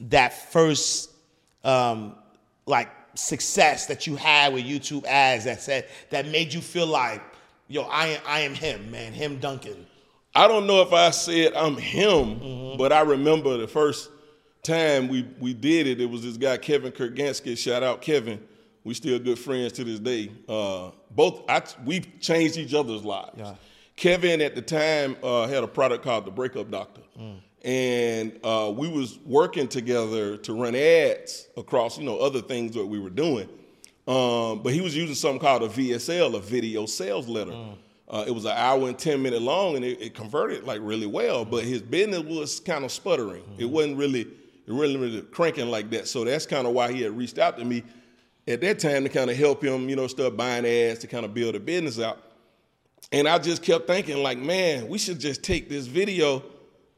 that 0.00 0.50
first 0.50 1.10
um, 1.64 2.14
like 2.66 2.90
success 3.14 3.86
that 3.86 4.06
you 4.06 4.16
had 4.16 4.54
with 4.54 4.64
YouTube 4.64 5.04
ads 5.04 5.44
that 5.44 5.60
said 5.60 5.86
that 6.10 6.26
made 6.26 6.52
you 6.52 6.60
feel 6.60 6.86
like, 6.86 7.22
yo, 7.68 7.82
I 7.82 8.08
am 8.08 8.20
I 8.26 8.40
am 8.40 8.54
him, 8.54 8.90
man, 8.90 9.12
him 9.12 9.38
Duncan. 9.38 9.86
I 10.34 10.48
don't 10.48 10.66
know 10.66 10.80
if 10.80 10.92
I 10.92 11.10
said 11.10 11.52
I'm 11.54 11.76
him, 11.76 12.76
but 12.78 12.92
I 12.92 13.02
remember 13.02 13.58
the 13.58 13.68
first 13.68 14.10
time 14.62 15.08
we 15.08 15.28
we 15.38 15.52
did 15.52 15.86
it. 15.86 16.00
It 16.00 16.06
was 16.06 16.22
this 16.22 16.36
guy 16.36 16.56
Kevin 16.56 16.92
Kurganski. 16.92 17.56
Shout 17.58 17.82
out 17.82 18.00
Kevin. 18.00 18.40
We 18.84 18.94
still 18.94 19.18
good 19.18 19.38
friends 19.38 19.72
to 19.74 19.84
this 19.84 20.00
day. 20.00 20.32
Uh, 20.48 20.90
both 21.10 21.42
I 21.48 21.62
we 21.84 22.00
changed 22.00 22.56
each 22.56 22.74
other's 22.74 23.04
lives. 23.04 23.38
Kevin 23.94 24.40
at 24.40 24.54
the 24.54 24.62
time 24.62 25.16
uh, 25.22 25.46
had 25.46 25.62
a 25.62 25.68
product 25.68 26.02
called 26.02 26.24
the 26.24 26.30
Breakup 26.30 26.70
Doctor, 26.70 27.02
and 27.64 28.38
uh, 28.42 28.72
we 28.74 28.88
was 28.88 29.18
working 29.24 29.68
together 29.68 30.36
to 30.36 30.52
run 30.54 30.74
ads 30.74 31.48
across 31.56 31.98
you 31.98 32.04
know 32.04 32.18
other 32.18 32.40
things 32.40 32.74
that 32.74 32.86
we 32.86 32.98
were 32.98 33.10
doing. 33.10 33.48
Um, 34.06 34.62
but 34.62 34.72
he 34.72 34.80
was 34.80 34.96
using 34.96 35.14
something 35.14 35.40
called 35.40 35.62
a 35.62 35.68
VSL, 35.68 36.34
a 36.34 36.40
video 36.40 36.86
sales 36.86 37.28
letter. 37.28 37.52
Uh, 38.08 38.24
it 38.26 38.32
was 38.32 38.44
an 38.44 38.52
hour 38.56 38.88
and 38.88 38.98
10 38.98 39.22
minute 39.22 39.40
long 39.40 39.76
and 39.76 39.84
it, 39.84 40.02
it 40.02 40.14
converted 40.14 40.64
like 40.64 40.80
really 40.82 41.06
well, 41.06 41.44
but 41.44 41.64
his 41.64 41.80
business 41.80 42.20
was 42.20 42.60
kind 42.60 42.84
of 42.84 42.90
sputtering. 42.90 43.44
It 43.58 43.64
wasn't 43.64 43.96
really, 43.96 44.22
it 44.22 44.28
really, 44.66 44.96
really 44.96 45.22
cranking 45.22 45.68
like 45.68 45.88
that. 45.90 46.08
So 46.08 46.24
that's 46.24 46.44
kind 46.44 46.66
of 46.66 46.74
why 46.74 46.92
he 46.92 47.02
had 47.02 47.16
reached 47.16 47.38
out 47.38 47.56
to 47.58 47.64
me 47.64 47.84
at 48.46 48.60
that 48.60 48.80
time 48.80 49.04
to 49.04 49.08
kind 49.08 49.30
of 49.30 49.36
help 49.36 49.62
him, 49.62 49.88
you 49.88 49.96
know, 49.96 50.08
start 50.08 50.36
buying 50.36 50.66
ads 50.66 50.98
to 51.00 51.06
kind 51.06 51.24
of 51.24 51.32
build 51.32 51.54
a 51.54 51.60
business 51.60 52.00
out. 52.00 52.18
And 53.12 53.28
I 53.28 53.38
just 53.38 53.62
kept 53.62 53.86
thinking, 53.86 54.22
like, 54.22 54.38
man, 54.38 54.88
we 54.88 54.98
should 54.98 55.18
just 55.18 55.42
take 55.42 55.68
this 55.68 55.86
video 55.86 56.42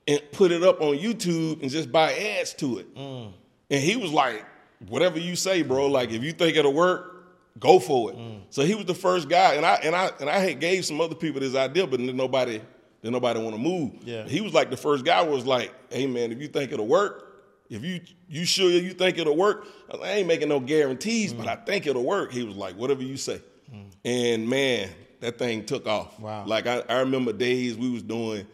and 0.07 0.21
put 0.33 0.53
it 0.53 0.63
up 0.63 0.81
on 0.81 0.97
YouTube 0.99 1.63
and 1.63 1.71
just 1.71 1.91
buy 1.91 2.13
ads 2.13 2.55
to 2.55 2.79
it. 2.79 2.95
Mm. 2.95 3.33
And 3.71 3.83
he 3.83 3.97
was 3.97 4.13
like, 4.13 4.45
whatever 4.89 5.19
you 5.19 5.37
say, 5.37 5.63
bro. 5.63 5.87
Like, 5.87 6.11
if 6.11 6.23
you 6.23 6.33
think 6.33 6.57
it'll 6.57 6.73
work, 6.73 7.27
go 7.59 7.79
for 7.79 8.11
it. 8.11 8.17
Mm. 8.17 8.41
So 8.51 8.65
he 8.65 8.75
was 8.75 8.85
the 8.85 8.95
first 8.95 9.29
guy, 9.29 9.55
and 9.55 9.65
I 9.65 9.75
and 9.77 9.95
I 9.95 10.11
and 10.21 10.29
I 10.29 10.39
had 10.39 10.61
gave 10.61 10.85
some 10.85 11.01
other 11.01 11.15
people 11.15 11.41
this 11.41 11.55
idea, 11.55 11.87
but 11.87 11.99
then 12.01 12.17
nobody, 12.17 12.61
then 13.03 13.13
nobody 13.13 13.41
want 13.41 13.55
to 13.55 13.61
move. 13.61 13.93
Yeah. 14.05 14.25
He 14.27 14.41
was 14.41 14.53
like 14.53 14.71
the 14.71 14.77
first 14.77 15.05
guy 15.05 15.23
was 15.23 15.47
like, 15.47 15.73
hey 15.91 16.07
man, 16.07 16.33
if 16.33 16.41
you 16.41 16.49
think 16.49 16.73
it'll 16.73 16.87
work, 16.87 17.43
if 17.71 17.83
you 17.83 18.01
you 18.29 18.45
sure 18.45 18.69
you 18.69 18.93
think 18.93 19.19
it'll 19.19 19.37
work, 19.37 19.67
I, 19.91 19.97
like, 19.97 20.07
I 20.07 20.13
ain't 20.13 20.29
making 20.29 20.49
no 20.49 20.61
guarantees, 20.61 21.33
but 21.33 21.47
mm. 21.47 21.51
I 21.51 21.57
think 21.57 21.87
it'll 21.87 22.05
work. 22.05 22.33
He 22.33 22.43
was 22.43 22.57
like, 22.57 22.77
whatever 22.77 23.03
you 23.03 23.17
say. 23.17 23.41
And 24.05 24.49
man, 24.49 24.91
that 25.21 25.39
thing 25.39 25.65
took 25.65 25.87
off. 25.87 26.21
Wow. 26.21 26.45
Like 26.47 26.67
I, 26.67 26.83
I 26.89 27.01
remember 27.01 27.33
days 27.33 27.77
we 27.77 27.91
was 27.91 28.03
doing, 28.03 28.47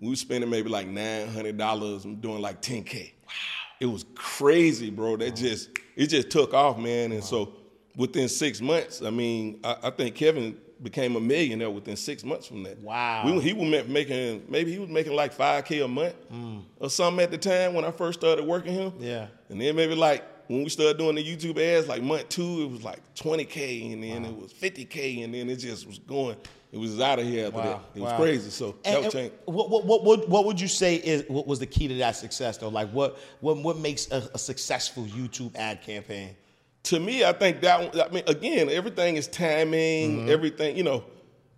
we 0.00 0.10
was 0.10 0.20
spending 0.20 0.48
maybe 0.50 0.68
like 0.68 0.86
nine 0.86 1.28
hundred 1.28 1.58
dollars 1.58 2.04
and 2.04 2.20
doing 2.20 2.40
like 2.40 2.60
ten 2.60 2.82
k. 2.82 3.14
Wow. 3.26 3.32
It 3.80 3.86
was 3.86 4.04
crazy, 4.14 4.90
bro. 4.90 5.16
That 5.16 5.36
just 5.36 5.70
it 5.96 6.06
just 6.06 6.30
took 6.30 6.54
off, 6.54 6.78
man. 6.78 7.12
And 7.12 7.22
so 7.22 7.52
within 7.96 8.28
six 8.28 8.60
months, 8.60 9.02
I 9.02 9.10
mean, 9.10 9.60
I, 9.62 9.76
I 9.84 9.90
think 9.90 10.14
Kevin 10.14 10.56
became 10.82 11.16
a 11.16 11.20
millionaire 11.20 11.70
within 11.70 11.96
six 11.96 12.24
months 12.24 12.46
from 12.46 12.62
that. 12.62 12.78
Wow. 12.78 13.24
We, 13.26 13.40
he 13.40 13.52
was 13.52 13.86
making 13.86 14.44
maybe 14.48 14.72
he 14.72 14.78
was 14.78 14.88
making 14.88 15.14
like 15.14 15.32
five 15.32 15.64
k 15.64 15.80
a 15.80 15.88
month 15.88 16.14
hmm. 16.30 16.60
or 16.78 16.88
something 16.88 17.22
at 17.22 17.30
the 17.30 17.38
time 17.38 17.74
when 17.74 17.84
I 17.84 17.90
first 17.90 18.20
started 18.20 18.44
working 18.44 18.72
him. 18.72 18.92
Yeah. 18.98 19.26
And 19.50 19.60
then 19.60 19.76
maybe 19.76 19.94
like 19.94 20.24
when 20.48 20.64
we 20.64 20.68
started 20.68 20.98
doing 20.98 21.14
the 21.14 21.24
YouTube 21.24 21.58
ads, 21.58 21.86
like 21.86 22.02
month 22.02 22.28
two, 22.28 22.62
it 22.62 22.70
was 22.70 22.82
like 22.82 22.98
20K 23.14 23.92
and 23.92 24.02
then 24.02 24.24
it 24.24 24.36
was 24.36 24.52
50K 24.52 25.22
and 25.22 25.32
then 25.32 25.48
it 25.48 25.56
just 25.56 25.86
was 25.86 26.00
going, 26.00 26.36
it 26.72 26.78
was 26.78 27.00
out 27.00 27.18
of 27.18 27.24
here 27.26 27.46
after 27.46 27.58
Wow, 27.58 27.64
that. 27.64 27.98
It 27.98 28.00
was 28.00 28.12
wow. 28.12 28.18
crazy. 28.18 28.50
So 28.50 28.76
that 28.84 28.94
And- 28.94 29.04
was 29.04 29.14
and 29.14 29.30
change. 29.30 29.32
what, 29.46 29.70
what, 29.70 30.04
what, 30.04 30.28
what, 30.28 30.44
would 30.44 30.60
you 30.60 30.68
say 30.68 30.96
is 30.96 31.24
what 31.28 31.46
was 31.46 31.58
the 31.58 31.66
key 31.66 31.88
to 31.88 31.94
that 31.96 32.16
success 32.16 32.58
though? 32.58 32.68
Like 32.68 32.90
what 32.90 33.18
what, 33.40 33.56
what 33.58 33.78
makes 33.78 34.10
a, 34.10 34.28
a 34.34 34.38
successful 34.38 35.04
YouTube 35.04 35.56
ad 35.56 35.82
campaign? 35.82 36.36
To 36.84 36.98
me, 37.00 37.24
I 37.24 37.32
think 37.32 37.60
that, 37.60 37.94
I 37.94 38.08
mean, 38.12 38.22
again, 38.26 38.70
everything 38.70 39.16
is 39.16 39.26
timing, 39.28 40.20
mm-hmm. 40.20 40.30
everything, 40.30 40.76
you 40.76 40.82
know, 40.82 41.04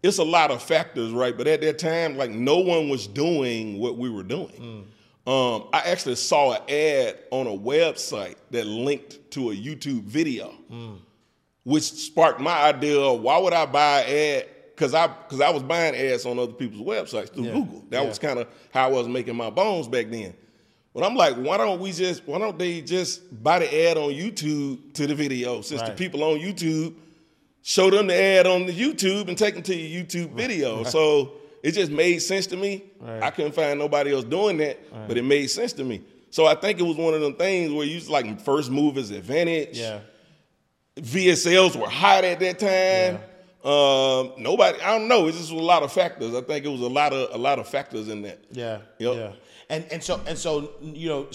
it's 0.03 0.19
a 0.19 0.25
lot 0.25 0.51
of 0.51 0.61
factors, 0.61 1.13
right? 1.13 1.37
But 1.37 1.47
at 1.47 1.61
that 1.61 1.79
time, 1.79 2.17
like 2.17 2.31
no 2.31 2.59
one 2.59 2.89
was 2.89 3.07
doing 3.07 3.79
what 3.79 3.97
we 3.97 4.11
were 4.11 4.25
doing. 4.25 4.87
Mm. 5.27 5.31
Um, 5.31 5.69
I 5.73 5.83
actually 5.83 6.17
saw 6.17 6.55
an 6.55 6.63
ad 6.69 7.19
on 7.31 7.47
a 7.47 7.57
website 7.57 8.35
that 8.51 8.67
linked 8.67 9.31
to 9.33 9.51
a 9.51 9.55
YouTube 9.55 10.03
video. 10.03 10.53
Mm. 10.71 10.99
which 11.65 11.85
sparked 11.85 12.41
my 12.41 12.63
idea 12.65 12.99
of 12.99 13.21
why 13.21 13.39
would 13.39 13.53
I 13.53 13.67
buy 13.67 14.01
an 14.01 14.41
ad? 14.43 14.49
Because 14.75 14.95
I 14.95 15.07
because 15.07 15.41
I 15.41 15.51
was 15.51 15.63
buying 15.63 15.95
ads 15.95 16.25
on 16.27 16.39
other 16.39 16.53
people's 16.53 16.87
websites 16.87 17.33
through 17.33 17.45
Yeah, 17.45 17.53
Google. 17.53 17.85
That 17.91 18.03
yeah. 18.03 18.09
was 18.09 18.19
kind 18.19 18.39
of 18.39 18.49
how 18.71 18.89
I 18.89 18.93
was 18.93 19.09
making 19.09 19.37
my 19.37 19.51
bones 19.51 19.89
back 19.89 20.09
then. 20.11 20.35
But 20.95 21.05
I'm 21.05 21.15
like, 21.15 21.37
why 21.37 21.57
don't 21.57 21.81
we 21.81 21.93
just 21.93 22.27
why 22.27 22.39
don't 22.39 22.59
they 22.59 22.81
just 22.81 23.43
buy 23.43 23.61
the 23.61 23.89
ad 23.89 23.97
on 23.97 24.11
YouTube 24.11 24.93
to 24.95 25.07
the 25.07 25.15
video? 25.15 25.61
Since 25.63 25.83
the 25.83 25.93
people 25.93 26.23
on 26.25 26.39
YouTube 26.39 26.95
show 27.63 27.91
them 27.91 28.09
the 28.09 28.15
ad 28.21 28.47
on 28.47 28.67
the 28.67 28.73
YouTube 28.73 29.29
and 29.29 29.39
take 29.39 29.55
them 29.55 29.63
to 29.65 29.75
your 29.75 30.05
YouTube 30.05 30.33
video. 30.33 30.85
So 30.93 31.35
it 31.63 31.73
just 31.73 31.93
made 31.93 32.19
sense 32.19 32.47
to 32.49 32.57
me. 32.57 32.85
Right. 32.99 33.23
I 33.23 33.31
couldn't 33.31 33.53
find 33.53 33.79
nobody 33.79 34.13
else 34.13 34.25
doing 34.25 34.57
that, 34.59 34.79
but 35.07 35.17
it 35.17 35.23
made 35.23 35.47
sense 35.49 35.73
to 35.75 35.85
me. 35.85 36.03
So 36.31 36.47
I 36.47 36.55
think 36.55 36.81
it 36.81 36.83
was 36.83 36.97
one 36.97 37.15
of 37.15 37.21
them 37.21 37.35
things 37.35 37.71
where 37.73 37.87
you 37.87 38.01
like 38.11 38.41
first 38.41 38.71
movers 38.71 39.11
advantage. 39.11 39.79
Yeah. 39.79 40.01
VSLs 40.97 41.77
were 41.77 41.89
hot 41.89 42.25
at 42.25 42.41
that 42.41 42.59
time. 42.59 43.21
Um, 43.65 44.33
nobody. 44.39 44.81
I 44.81 44.99
don't 44.99 45.07
know. 45.07 45.29
It's 45.29 45.39
just 45.39 45.53
a 45.53 45.57
lot 45.57 45.83
of 45.83 45.93
factors. 45.93 46.35
I 46.35 46.41
think 46.41 46.65
it 46.65 46.69
was 46.69 46.81
a 46.81 46.89
lot 46.89 47.13
of 47.13 47.33
a 47.33 47.39
lot 47.39 47.59
of 47.59 47.69
factors 47.69 48.09
in 48.09 48.23
that. 48.23 48.41
Yeah. 48.51 48.79
Yep. 48.99 49.17
Yeah. 49.17 49.33
And 49.69 49.87
and 49.93 50.03
so 50.03 50.21
and 50.27 50.37
so 50.37 50.73
you 50.83 51.09
know, 51.09 51.29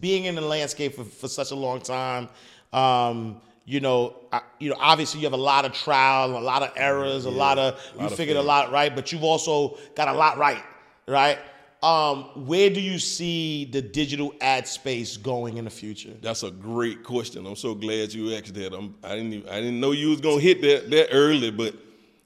being 0.00 0.24
in 0.24 0.34
the 0.36 0.40
landscape 0.40 0.94
for, 0.94 1.04
for 1.04 1.28
such 1.28 1.50
a 1.50 1.54
long 1.54 1.80
time, 1.80 2.28
um, 2.72 3.40
you 3.66 3.80
know, 3.80 4.16
I, 4.32 4.40
you 4.58 4.70
know, 4.70 4.76
obviously 4.78 5.20
you 5.20 5.26
have 5.26 5.34
a 5.34 5.36
lot 5.36 5.64
of 5.66 5.72
trial, 5.72 6.36
a 6.36 6.40
lot 6.40 6.62
of 6.62 6.72
errors, 6.76 7.26
a 7.26 7.30
lot 7.30 7.58
of 7.58 7.78
you 7.94 8.00
lot 8.00 8.12
of 8.12 8.16
figured 8.16 8.36
a 8.38 8.42
lot 8.42 8.72
right, 8.72 8.94
but 8.94 9.12
you've 9.12 9.24
also 9.24 9.76
got 9.94 10.08
a 10.08 10.14
lot 10.14 10.38
right, 10.38 10.62
right? 11.06 11.38
Um, 11.82 12.46
where 12.46 12.70
do 12.70 12.80
you 12.80 12.98
see 12.98 13.66
the 13.66 13.82
digital 13.82 14.34
ad 14.40 14.66
space 14.66 15.16
going 15.16 15.58
in 15.58 15.64
the 15.64 15.70
future? 15.70 16.14
That's 16.22 16.42
a 16.42 16.50
great 16.50 17.04
question. 17.04 17.46
I'm 17.46 17.56
so 17.56 17.74
glad 17.74 18.12
you 18.12 18.34
asked 18.34 18.54
that. 18.54 18.72
I'm, 18.74 18.94
I 19.04 19.14
didn't 19.16 19.32
even, 19.34 19.48
I 19.48 19.56
didn't 19.60 19.78
know 19.80 19.92
you 19.92 20.10
was 20.10 20.20
gonna 20.20 20.40
hit 20.40 20.62
that 20.62 20.90
that 20.90 21.08
early, 21.12 21.50
but 21.50 21.74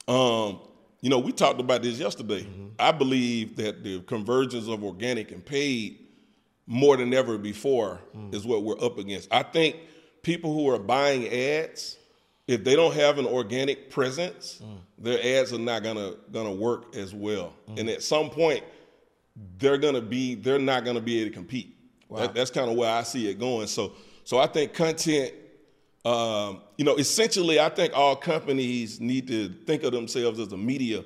um, 0.08 0.60
you 1.00 1.10
know, 1.10 1.18
we 1.18 1.32
talked 1.32 1.60
about 1.60 1.82
this 1.82 1.98
yesterday. 1.98 2.46
I 2.78 2.92
believe 2.92 3.56
that 3.56 3.82
the 3.82 4.00
convergence 4.02 4.68
of 4.68 4.84
organic 4.84 5.32
and 5.32 5.44
paid 5.44 5.98
more 6.66 6.96
than 6.96 7.12
ever 7.12 7.36
before 7.36 8.00
is 8.32 8.44
what 8.46 8.62
we're 8.62 8.80
up 8.82 8.98
against. 8.98 9.28
I 9.32 9.42
think 9.42 9.76
people 10.22 10.52
who 10.54 10.70
are 10.70 10.78
buying 10.78 11.26
ads, 11.28 11.98
if 12.46 12.62
they 12.64 12.76
don't 12.76 12.94
have 12.94 13.18
an 13.18 13.26
organic 13.26 13.90
presence, 13.90 14.62
their 14.96 15.18
ads 15.40 15.52
are 15.52 15.58
not 15.58 15.82
gonna 15.82 16.14
gonna 16.30 16.52
work 16.52 16.94
as 16.94 17.12
well. 17.12 17.52
And 17.76 17.88
at 17.90 18.02
some 18.02 18.30
point, 18.30 18.62
they're 19.58 19.78
gonna 19.78 20.00
be 20.00 20.34
they're 20.34 20.58
not 20.58 20.84
gonna 20.84 21.00
be 21.00 21.20
able 21.20 21.30
to 21.30 21.34
compete. 21.34 21.76
That, 22.10 22.34
that's 22.34 22.50
kind 22.50 22.70
of 22.70 22.76
where 22.76 22.92
I 22.92 23.02
see 23.02 23.28
it 23.28 23.38
going. 23.38 23.66
So 23.66 23.92
so 24.24 24.38
I 24.38 24.46
think 24.46 24.74
content, 24.74 25.32
um, 26.04 26.62
you 26.76 26.84
know, 26.84 26.96
essentially 26.96 27.60
I 27.60 27.68
think 27.68 27.92
all 27.96 28.16
companies 28.16 29.00
need 29.00 29.28
to 29.28 29.48
think 29.66 29.82
of 29.82 29.92
themselves 29.92 30.38
as 30.40 30.52
a 30.52 30.56
media 30.56 31.04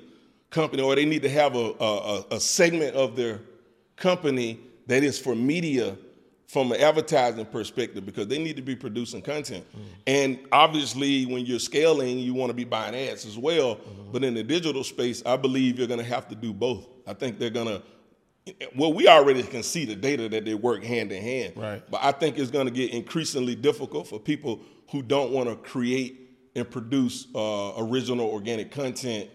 company, 0.49 0.81
or 0.83 0.95
they 0.95 1.05
need 1.05 1.21
to 1.23 1.29
have 1.29 1.55
a 1.55 1.73
a, 1.79 1.85
a- 2.19 2.25
a 2.31 2.39
segment 2.39 2.95
of 2.95 3.15
their 3.15 3.41
company 3.95 4.59
that 4.87 5.03
is 5.03 5.19
for 5.19 5.35
media 5.35 5.97
from 6.47 6.71
an 6.71 6.79
advertising 6.79 7.45
perspective 7.45 8.05
because 8.05 8.27
they 8.27 8.37
need 8.37 8.55
to 8.55 8.61
be 8.61 8.75
producing 8.75 9.21
content. 9.21 9.65
And 10.05 10.39
obviously, 10.51 11.25
when 11.25 11.45
you're 11.45 11.59
scaling, 11.59 12.19
you 12.19 12.33
want 12.35 12.49
to 12.51 12.53
be 12.53 12.63
buying 12.65 12.93
ads 12.95 13.25
as 13.25 13.37
well. 13.37 13.79
But 14.11 14.23
in 14.23 14.35
the 14.35 14.43
digital 14.43 14.83
space, 14.83 15.23
I 15.25 15.37
believe 15.37 15.77
you're 15.79 15.87
going 15.87 15.99
to 15.99 16.05
have 16.05 16.27
to 16.29 16.35
do 16.35 16.53
both. 16.53 16.87
I 17.07 17.13
think 17.13 17.39
they're 17.39 17.49
going 17.49 17.67
to. 17.67 17.81
Well, 18.75 18.93
we 18.93 19.07
already 19.07 19.41
can 19.43 19.63
see 19.63 19.85
the 19.85 19.95
data 19.95 20.29
that 20.29 20.45
they 20.45 20.53
work 20.53 20.83
hand 20.83 21.11
in 21.11 21.21
hand. 21.21 21.53
Right. 21.55 21.83
But 21.89 22.03
I 22.03 22.11
think 22.11 22.37
it's 22.37 22.51
going 22.51 22.67
to 22.67 22.71
get 22.71 22.91
increasingly 22.91 23.55
difficult 23.55 24.07
for 24.07 24.19
people 24.19 24.61
who 24.91 25.01
don't 25.01 25.31
want 25.31 25.49
to 25.49 25.55
create 25.55 26.29
and 26.55 26.69
produce 26.69 27.27
uh, 27.33 27.73
original 27.77 28.27
organic 28.29 28.71
content 28.71 29.29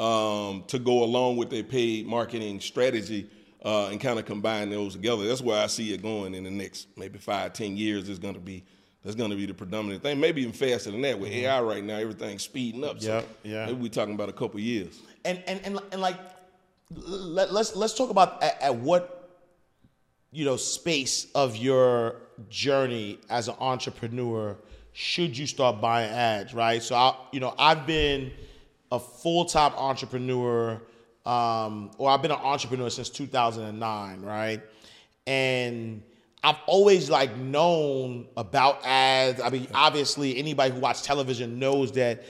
um, 0.00 0.64
to 0.66 0.78
go 0.78 1.04
along 1.04 1.36
with 1.36 1.50
their 1.50 1.62
paid 1.62 2.06
marketing 2.06 2.60
strategy 2.60 3.30
uh, 3.64 3.88
and 3.88 4.00
kind 4.00 4.18
of 4.18 4.24
combine 4.24 4.70
those 4.70 4.94
together. 4.94 5.26
That's 5.26 5.40
where 5.40 5.62
I 5.62 5.66
see 5.66 5.92
it 5.92 6.02
going 6.02 6.34
in 6.34 6.44
the 6.44 6.50
next 6.50 6.88
maybe 6.96 7.18
five, 7.18 7.52
ten 7.52 7.76
years. 7.76 8.08
Is 8.08 8.18
going 8.18 8.34
to 8.34 8.40
be 8.40 8.64
that's 9.04 9.16
going 9.16 9.30
to 9.30 9.36
be 9.36 9.46
the 9.46 9.54
predominant 9.54 10.02
thing. 10.02 10.20
Maybe 10.20 10.42
even 10.42 10.52
faster 10.52 10.90
than 10.90 11.00
that 11.02 11.18
with 11.18 11.30
AI 11.30 11.60
right 11.60 11.82
now. 11.82 11.96
Everything's 11.96 12.42
speeding 12.42 12.84
up. 12.84 13.00
So 13.00 13.14
Yep, 13.14 13.28
yeah. 13.44 13.66
Maybe 13.66 13.82
we're 13.82 13.88
talking 13.88 14.14
about 14.14 14.28
a 14.28 14.32
couple 14.32 14.60
years. 14.60 15.00
and 15.24 15.42
and 15.46 15.60
and, 15.64 15.80
and 15.92 16.00
like 16.00 16.18
let, 16.90 17.52
let's 17.52 17.76
let's 17.76 17.94
talk 17.94 18.10
about 18.10 18.42
at, 18.42 18.60
at 18.62 18.76
what 18.76 19.30
you 20.30 20.44
know 20.44 20.56
space 20.56 21.26
of 21.34 21.56
your 21.56 22.16
journey 22.48 23.18
as 23.28 23.48
an 23.48 23.54
entrepreneur 23.60 24.56
should 24.92 25.36
you 25.36 25.46
start 25.46 25.80
buying 25.80 26.10
ads 26.10 26.54
right 26.54 26.82
so 26.82 26.94
i 26.94 27.14
you 27.32 27.40
know 27.40 27.54
i've 27.58 27.86
been 27.86 28.32
a 28.90 28.98
full-time 28.98 29.72
entrepreneur 29.74 30.80
um, 31.26 31.90
or 31.98 32.10
i've 32.10 32.22
been 32.22 32.30
an 32.30 32.38
entrepreneur 32.38 32.88
since 32.88 33.10
2009 33.10 34.22
right 34.22 34.62
and 35.26 36.02
I've 36.42 36.56
always 36.66 37.10
like 37.10 37.36
known 37.36 38.28
about 38.36 38.84
ads. 38.86 39.40
I 39.40 39.50
mean, 39.50 39.66
obviously, 39.74 40.38
anybody 40.38 40.72
who 40.72 40.80
watches 40.80 41.02
television 41.02 41.58
knows 41.58 41.90
that 41.92 42.24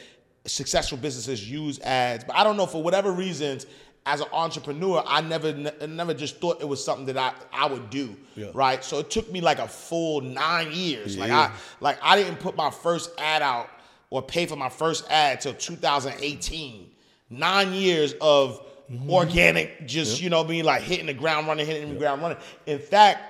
successful 0.46 0.96
businesses 0.96 1.48
use 1.48 1.78
ads. 1.80 2.24
But 2.24 2.36
I 2.36 2.42
don't 2.42 2.56
know 2.56 2.66
for 2.66 2.82
whatever 2.82 3.12
reasons, 3.12 3.66
as 4.08 4.22
an 4.22 4.26
entrepreneur, 4.32 5.04
I 5.06 5.20
never, 5.20 5.52
ne- 5.52 5.86
never 5.86 6.14
just 6.14 6.40
thought 6.40 6.62
it 6.62 6.64
was 6.66 6.82
something 6.82 7.04
that 7.06 7.18
I, 7.18 7.64
I 7.64 7.66
would 7.66 7.90
do. 7.90 8.16
Yeah. 8.36 8.46
Right. 8.54 8.82
So 8.82 8.98
it 9.00 9.10
took 9.10 9.30
me 9.30 9.42
like 9.42 9.58
a 9.58 9.68
full 9.68 10.22
nine 10.22 10.72
years. 10.72 11.18
Like 11.18 11.30
I, 11.30 11.52
like 11.80 11.98
I 12.02 12.16
didn't 12.16 12.38
put 12.38 12.56
my 12.56 12.70
first 12.70 13.10
ad 13.18 13.42
out 13.42 13.68
or 14.08 14.22
pay 14.22 14.46
for 14.46 14.56
my 14.56 14.70
first 14.70 15.10
ad 15.10 15.42
till 15.42 15.52
2018. 15.52 16.90
Nine 17.28 17.74
years 17.74 18.14
of 18.22 18.64
mm-hmm. 18.90 19.10
organic, 19.10 19.86
just 19.86 20.22
you 20.22 20.30
know, 20.30 20.42
being 20.42 20.64
like 20.64 20.80
hitting 20.80 21.06
the 21.06 21.14
ground 21.14 21.46
running, 21.46 21.66
hitting 21.66 21.92
the 21.92 21.98
ground 21.98 22.22
running. 22.22 22.38
In 22.64 22.78
fact, 22.78 23.20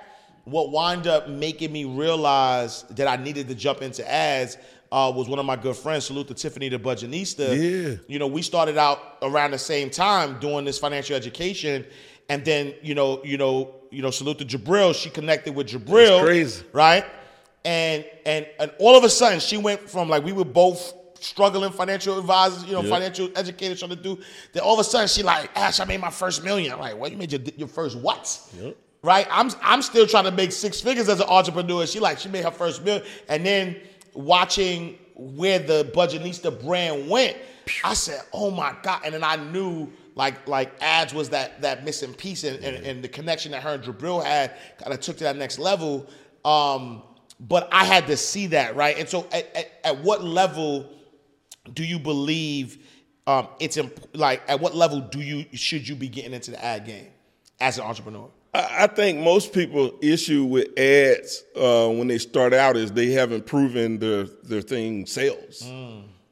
what 0.45 0.71
wound 0.71 1.07
up 1.07 1.27
making 1.27 1.73
me 1.73 1.83
realize 1.83 2.83
that 2.91 3.07
I 3.07 3.21
needed 3.21 3.49
to 3.49 3.55
jump 3.55 3.81
into 3.81 4.09
ads 4.09 4.57
uh, 4.91 5.11
was 5.15 5.27
one 5.29 5.39
of 5.39 5.45
my 5.45 5.55
good 5.55 5.75
friends. 5.75 6.05
Salute 6.05 6.27
to 6.29 6.33
Tiffany 6.33 6.69
the 6.69 6.79
Budgetista. 6.79 7.49
Yeah. 7.49 7.97
You 8.07 8.19
know, 8.19 8.27
we 8.27 8.41
started 8.41 8.77
out 8.77 9.17
around 9.21 9.51
the 9.51 9.57
same 9.59 9.89
time 9.89 10.39
doing 10.39 10.65
this 10.65 10.79
financial 10.79 11.15
education, 11.15 11.85
and 12.29 12.43
then 12.45 12.73
you 12.81 12.95
know, 12.95 13.21
you 13.23 13.37
know, 13.37 13.75
you 13.91 14.01
know, 14.01 14.11
salute 14.11 14.39
to 14.39 14.45
Jabril. 14.45 14.95
She 14.95 15.09
connected 15.09 15.55
with 15.55 15.67
Jabril. 15.67 16.07
That's 16.19 16.25
crazy. 16.25 16.63
right? 16.73 17.05
And 17.65 18.05
and 18.25 18.47
and 18.59 18.71
all 18.79 18.95
of 18.97 19.03
a 19.03 19.09
sudden, 19.09 19.39
she 19.39 19.57
went 19.57 19.89
from 19.89 20.09
like 20.09 20.23
we 20.23 20.31
were 20.33 20.45
both 20.45 20.93
struggling 21.21 21.71
financial 21.71 22.17
advisors, 22.17 22.63
you 22.63 22.71
know, 22.71 22.81
Yeah. 22.81 22.89
financial 22.89 23.29
educators 23.35 23.79
trying 23.79 23.89
to 23.89 23.95
do. 23.97 24.17
Then 24.53 24.63
all 24.63 24.75
of 24.75 24.79
a 24.79 24.83
sudden, 24.85 25.07
she 25.09 25.21
like, 25.21 25.49
Ash, 25.55 25.81
I 25.81 25.83
made 25.85 25.99
my 25.99 26.09
first 26.11 26.43
million. 26.45 26.71
I'm 26.71 26.79
like, 26.79 26.97
what? 26.97 27.11
You 27.11 27.17
made 27.17 27.31
your 27.31 27.41
your 27.57 27.67
first 27.67 27.97
what? 27.97 28.39
Yep. 28.59 28.77
Right? 29.03 29.27
I'm 29.29 29.51
I'm 29.61 29.81
still 29.81 30.07
trying 30.07 30.23
to 30.25 30.31
make 30.31 30.51
six 30.51 30.81
figures 30.81 31.09
as 31.09 31.19
an 31.19 31.27
entrepreneur. 31.27 31.85
She 31.85 31.99
like 31.99 32.17
she 32.19 32.29
made 32.29 32.43
her 32.45 32.51
first 32.51 32.83
million, 32.83 33.05
and 33.27 33.45
then 33.45 33.75
watching 34.13 34.97
where 35.15 35.59
the 35.59 35.91
Budgetista 35.93 36.63
brand 36.63 37.09
went, 37.09 37.37
I 37.83 37.93
said, 37.93 38.21
oh 38.33 38.51
my 38.51 38.75
god! 38.81 39.01
And 39.05 39.13
then 39.13 39.23
I 39.23 39.35
knew 39.35 39.91
like 40.15 40.47
like 40.47 40.71
ads 40.81 41.13
was 41.13 41.29
that 41.29 41.61
that 41.61 41.85
missing 41.85 42.13
piece, 42.13 42.43
and, 42.43 42.63
and, 42.63 42.85
and 42.85 43.03
the 43.03 43.07
connection 43.07 43.51
that 43.51 43.63
her 43.63 43.75
and 43.75 43.83
Jabril 43.83 44.23
had 44.23 44.55
kind 44.77 44.93
of 44.93 44.99
took 44.99 45.17
to 45.17 45.23
that 45.25 45.35
next 45.35 45.59
level. 45.59 46.07
Um, 46.43 47.03
but 47.39 47.69
I 47.71 47.85
had 47.85 48.07
to 48.07 48.17
see 48.17 48.47
that 48.47 48.75
right, 48.75 48.97
and 48.97 49.07
so 49.07 49.27
at, 49.31 49.55
at, 49.55 49.71
at 49.83 50.03
what 50.03 50.23
level 50.23 50.89
do 51.73 51.83
you 51.83 51.99
believe 51.99 52.85
um, 53.27 53.47
it's 53.59 53.77
imp- 53.77 54.07
like 54.13 54.41
at 54.47 54.59
what 54.59 54.75
level 54.75 54.99
do 54.99 55.19
you 55.19 55.45
should 55.53 55.87
you 55.87 55.95
be 55.95 56.09
getting 56.09 56.33
into 56.33 56.51
the 56.51 56.63
ad 56.63 56.85
game 56.85 57.07
as 57.59 57.77
an 57.77 57.85
entrepreneur? 57.85 58.29
I 58.53 58.87
think 58.87 59.19
most 59.19 59.53
people 59.53 59.91
issue 60.01 60.43
with 60.43 60.77
ads 60.77 61.43
uh, 61.55 61.87
when 61.89 62.07
they 62.07 62.17
start 62.17 62.53
out 62.53 62.77
is 62.77 62.91
they 62.91 63.11
haven't 63.11 63.45
proven 63.45 63.99
their 63.99 64.23
their 64.23 64.61
thing 64.61 65.05
sells. 65.05 65.63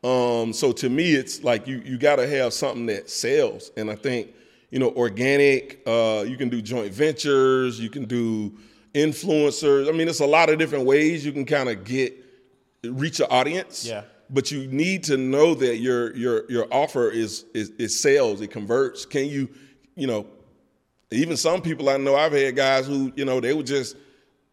Um, 0.04 0.54
so 0.54 0.72
to 0.74 0.90
me, 0.90 1.14
it's 1.14 1.44
like 1.44 1.68
you 1.68 1.82
you 1.86 1.98
got 1.98 2.16
to 2.16 2.28
have 2.28 2.54
something 2.54 2.88
that 2.88 3.10
sells, 3.10 3.72
and 3.78 3.92
I 3.92 3.96
think 3.96 4.34
you 4.72 4.80
know 4.80 4.92
organic. 4.92 5.82
Uh, 5.86 6.26
you 6.28 6.38
can 6.38 6.50
do 6.50 6.62
joint 6.62 6.92
ventures. 6.92 7.80
You 7.80 7.90
can 7.90 8.06
do 8.06 8.58
influencers. 8.94 9.88
I 9.88 9.92
mean, 9.92 10.08
it's 10.08 10.20
a 10.20 10.26
lot 10.26 10.50
of 10.50 10.58
different 10.58 10.86
ways 10.86 11.24
you 11.24 11.32
can 11.32 11.46
kind 11.46 11.70
of 11.70 11.84
get 11.84 12.16
reach 12.84 13.20
an 13.20 13.28
audience. 13.30 13.86
Yeah. 13.86 14.04
But 14.30 14.52
you 14.52 14.68
need 14.68 15.04
to 15.06 15.18
know 15.18 15.54
that 15.56 15.78
your 15.78 16.16
your 16.16 16.50
your 16.50 16.68
offer 16.74 17.10
is 17.10 17.46
is, 17.54 17.70
is 17.78 18.00
sales. 18.00 18.42
It 18.42 18.48
converts. 18.50 19.06
Can 19.06 19.26
you 19.26 19.50
you 19.96 20.08
know 20.08 20.26
even 21.12 21.38
some 21.38 21.62
people 21.62 21.90
I 21.90 21.98
know, 21.98 22.16
I've 22.16 22.34
had 22.34 22.56
guys 22.56 22.88
who, 22.88 23.12
you 23.16 23.26
know, 23.26 23.40
they 23.40 23.54
were 23.54 23.64
just, 23.64 23.96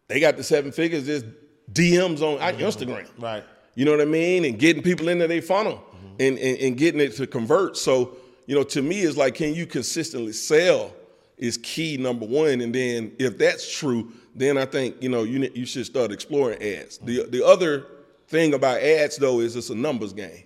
they 0.07 0.19
got 0.19 0.37
the 0.37 0.43
seven 0.43 0.71
figures, 0.71 1.05
just 1.05 1.25
DMs 1.71 2.21
on 2.21 2.39
mm-hmm. 2.39 2.61
Instagram. 2.61 3.07
Right. 3.19 3.43
You 3.75 3.85
know 3.85 3.91
what 3.91 4.01
I 4.01 4.05
mean? 4.05 4.45
And 4.45 4.57
getting 4.57 4.81
people 4.81 5.09
into 5.09 5.27
their 5.27 5.41
funnel 5.41 5.83
mm-hmm. 5.95 6.15
and, 6.19 6.39
and, 6.39 6.57
and 6.59 6.77
getting 6.77 7.01
it 7.01 7.15
to 7.17 7.27
convert. 7.27 7.75
So, 7.75 8.15
you 8.45 8.55
know, 8.55 8.63
to 8.63 8.81
me, 8.81 9.01
it's 9.01 9.17
like, 9.17 9.35
can 9.35 9.53
you 9.53 9.65
consistently 9.65 10.31
sell 10.31 10.93
is 11.37 11.57
key, 11.57 11.97
number 11.97 12.25
one. 12.25 12.61
And 12.61 12.73
then 12.73 13.11
if 13.19 13.37
that's 13.37 13.69
true, 13.77 14.11
then 14.33 14.57
I 14.57 14.65
think, 14.65 15.01
you 15.01 15.09
know, 15.09 15.23
you, 15.23 15.49
you 15.53 15.65
should 15.65 15.85
start 15.85 16.11
exploring 16.11 16.61
ads. 16.61 16.97
The, 16.99 17.19
mm-hmm. 17.19 17.31
the 17.31 17.45
other 17.45 17.87
thing 18.27 18.53
about 18.53 18.79
ads, 18.79 19.17
though, 19.17 19.39
is 19.39 19.55
it's 19.55 19.69
a 19.69 19.75
numbers 19.75 20.13
game. 20.13 20.45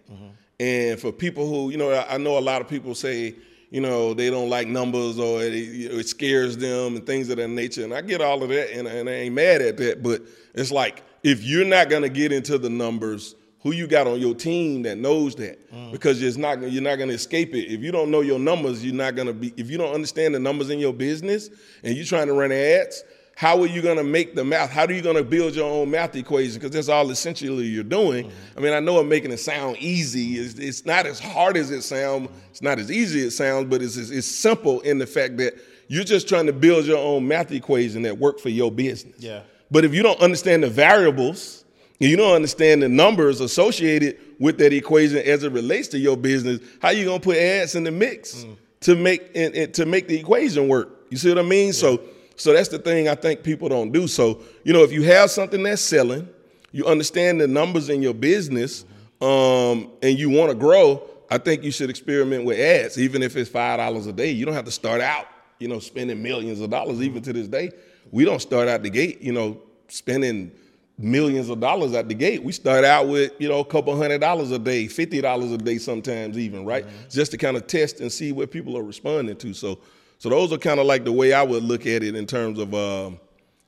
And 0.59 0.99
for 0.99 1.11
people 1.11 1.47
who, 1.47 1.69
you 1.69 1.77
know, 1.77 1.93
I 2.09 2.17
know 2.17 2.37
a 2.37 2.41
lot 2.41 2.61
of 2.61 2.67
people 2.67 2.93
say, 2.93 3.35
you 3.69 3.81
know, 3.81 4.13
they 4.13 4.29
don't 4.29 4.49
like 4.49 4.67
numbers 4.67 5.19
or 5.19 5.41
it, 5.43 5.53
it 5.53 6.07
scares 6.07 6.57
them 6.57 6.95
and 6.95 7.05
things 7.05 7.29
of 7.29 7.37
that 7.37 7.47
nature. 7.49 7.83
And 7.83 7.93
I 7.93 8.01
get 8.01 8.21
all 8.21 8.41
of 8.41 8.49
that 8.49 8.75
and, 8.75 8.87
and 8.87 9.07
I 9.07 9.13
ain't 9.13 9.35
mad 9.35 9.61
at 9.61 9.77
that. 9.77 10.01
But 10.01 10.21
it's 10.53 10.71
like, 10.71 11.03
if 11.23 11.43
you're 11.43 11.65
not 11.65 11.89
going 11.89 12.01
to 12.01 12.09
get 12.09 12.31
into 12.31 12.57
the 12.57 12.69
numbers, 12.69 13.35
who 13.61 13.73
you 13.73 13.87
got 13.87 14.07
on 14.07 14.19
your 14.19 14.33
team 14.33 14.83
that 14.83 14.97
knows 14.97 15.35
that? 15.35 15.69
Mm. 15.71 15.91
Because 15.91 16.21
it's 16.21 16.37
not, 16.37 16.61
you're 16.71 16.81
not 16.81 16.95
going 16.95 17.09
to 17.09 17.15
escape 17.15 17.53
it. 17.53 17.71
If 17.71 17.81
you 17.81 17.91
don't 17.91 18.09
know 18.09 18.21
your 18.21 18.39
numbers, 18.39 18.83
you're 18.83 18.95
not 18.95 19.15
going 19.15 19.27
to 19.27 19.33
be, 19.33 19.53
if 19.57 19.69
you 19.69 19.77
don't 19.77 19.93
understand 19.93 20.33
the 20.33 20.39
numbers 20.39 20.69
in 20.69 20.79
your 20.79 20.93
business 20.93 21.49
and 21.83 21.95
you're 21.95 22.05
trying 22.05 22.27
to 22.27 22.33
run 22.33 22.51
ads, 22.51 23.03
how 23.39 23.61
are 23.61 23.67
you 23.67 23.81
going 23.81 23.95
to 23.95 24.03
make 24.03 24.35
the 24.35 24.43
math? 24.43 24.69
How 24.69 24.83
are 24.83 24.91
you 24.91 25.01
going 25.01 25.15
to 25.15 25.23
build 25.23 25.55
your 25.55 25.71
own 25.71 25.89
math 25.89 26.13
equation? 26.17 26.55
Because 26.55 26.71
that's 26.71 26.89
all 26.89 27.09
essentially 27.09 27.67
you're 27.67 27.85
doing. 27.85 28.25
Mm-hmm. 28.25 28.57
I 28.57 28.61
mean, 28.61 28.73
I 28.73 28.81
know 28.81 28.97
I'm 28.97 29.07
making 29.07 29.31
it 29.31 29.37
sound 29.37 29.77
easy. 29.77 30.33
It's, 30.33 30.55
it's, 30.55 30.85
not 30.85 31.05
as 31.05 31.21
hard 31.21 31.55
as 31.55 31.71
it 31.71 31.83
sounds. 31.83 32.29
It's 32.51 32.61
not 32.61 32.79
as 32.79 32.91
easy 32.91 33.21
as 33.21 33.27
it 33.27 33.31
sounds, 33.31 33.69
but 33.69 33.81
it's, 33.81 33.95
it's 33.95 34.27
simple 34.27 34.81
in 34.81 34.97
the 34.97 35.07
fact 35.07 35.37
that 35.37 35.53
you're 35.87 36.03
just 36.03 36.27
trying 36.27 36.47
to 36.47 36.51
build 36.51 36.83
your 36.83 36.97
own 36.97 37.29
math 37.29 37.53
equation 37.53 38.01
that 38.01 38.17
work 38.17 38.41
for 38.41 38.49
your 38.49 38.73
business. 38.73 39.15
Yeah. 39.19 39.43
But 39.71 39.85
if 39.85 39.93
you 39.93 40.03
don't 40.03 40.19
understand 40.19 40.63
the 40.63 40.69
variables, 40.69 41.63
you 41.97 42.17
don't 42.17 42.35
understand 42.35 42.83
the 42.83 42.89
numbers 42.89 43.39
associated 43.39 44.19
with 44.39 44.57
that 44.57 44.73
equation 44.73 45.19
as 45.19 45.45
it 45.45 45.53
relates 45.53 45.87
to 45.89 45.97
your 45.97 46.17
business, 46.17 46.59
how 46.81 46.89
are 46.89 46.93
you 46.93 47.05
gonna 47.05 47.21
put 47.21 47.37
ads 47.37 47.75
in 47.75 47.85
the 47.85 47.91
mix 47.91 48.43
mm. 48.43 48.57
to 48.81 48.97
make 48.97 49.31
and, 49.33 49.73
to 49.75 49.85
make 49.85 50.09
the 50.09 50.19
equation 50.19 50.67
work? 50.67 50.89
You 51.09 51.15
see 51.15 51.29
what 51.29 51.39
I 51.39 51.43
mean? 51.43 51.67
Yeah. 51.67 51.71
So 51.71 52.01
so 52.39 52.53
that's 52.53 52.69
the 52.69 52.79
thing 52.79 53.09
I 53.09 53.15
think 53.15 53.43
people 53.43 53.67
don't 53.67 53.91
do. 53.91 54.07
So, 54.07 54.41
you 54.63 54.71
know, 54.71 54.83
if 54.83 54.91
you 54.91 55.03
have 55.03 55.29
something 55.29 55.61
that's 55.63 55.81
selling, 55.81 56.27
you 56.71 56.85
understand 56.85 57.41
the 57.41 57.47
numbers 57.47 57.89
in 57.89 58.01
your 58.01 58.13
business, 58.13 58.85
um, 59.21 59.91
and 60.01 60.17
you 60.17 60.29
want 60.29 60.49
to 60.49 60.55
grow, 60.55 61.03
I 61.29 61.37
think 61.37 61.63
you 61.63 61.71
should 61.71 61.89
experiment 61.89 62.45
with 62.45 62.57
ads, 62.57 62.97
even 62.97 63.21
if 63.21 63.35
it's 63.35 63.49
five 63.49 63.77
dollars 63.77 64.07
a 64.07 64.13
day. 64.13 64.31
You 64.31 64.45
don't 64.45 64.53
have 64.53 64.65
to 64.65 64.71
start 64.71 65.01
out, 65.01 65.27
you 65.59 65.67
know, 65.67 65.79
spending 65.79 66.23
millions 66.23 66.61
of 66.61 66.69
dollars. 66.69 67.01
Even 67.01 67.21
to 67.23 67.33
this 67.33 67.47
day, 67.47 67.71
we 68.11 68.23
don't 68.23 68.41
start 68.41 68.67
out 68.69 68.83
the 68.83 68.89
gate, 68.89 69.21
you 69.21 69.33
know, 69.33 69.61
spending 69.89 70.51
millions 70.97 71.49
of 71.49 71.59
dollars 71.59 71.93
at 71.93 72.07
the 72.07 72.13
gate. 72.13 72.43
We 72.43 72.51
start 72.51 72.85
out 72.85 73.07
with, 73.07 73.33
you 73.39 73.49
know, 73.49 73.59
a 73.59 73.65
couple 73.65 73.95
hundred 73.97 74.19
dollars 74.19 74.51
a 74.51 74.59
day, 74.59 74.87
fifty 74.87 75.19
dollars 75.19 75.51
a 75.51 75.57
day 75.57 75.77
sometimes 75.77 76.37
even, 76.37 76.65
right? 76.65 76.85
Mm-hmm. 76.85 77.09
Just 77.09 77.31
to 77.31 77.37
kind 77.37 77.57
of 77.57 77.67
test 77.67 77.99
and 77.99 78.11
see 78.11 78.31
what 78.31 78.49
people 78.49 78.77
are 78.77 78.83
responding 78.83 79.35
to. 79.37 79.53
So 79.53 79.79
so 80.19 80.29
those 80.29 80.53
are 80.53 80.57
kind 80.57 80.79
of 80.79 80.85
like 80.85 81.05
the 81.05 81.11
way 81.11 81.33
I 81.33 81.41
would 81.41 81.63
look 81.63 81.87
at 81.87 82.03
it 82.03 82.15
in 82.15 82.27
terms 82.27 82.59
of, 82.59 82.73
um, 82.73 83.19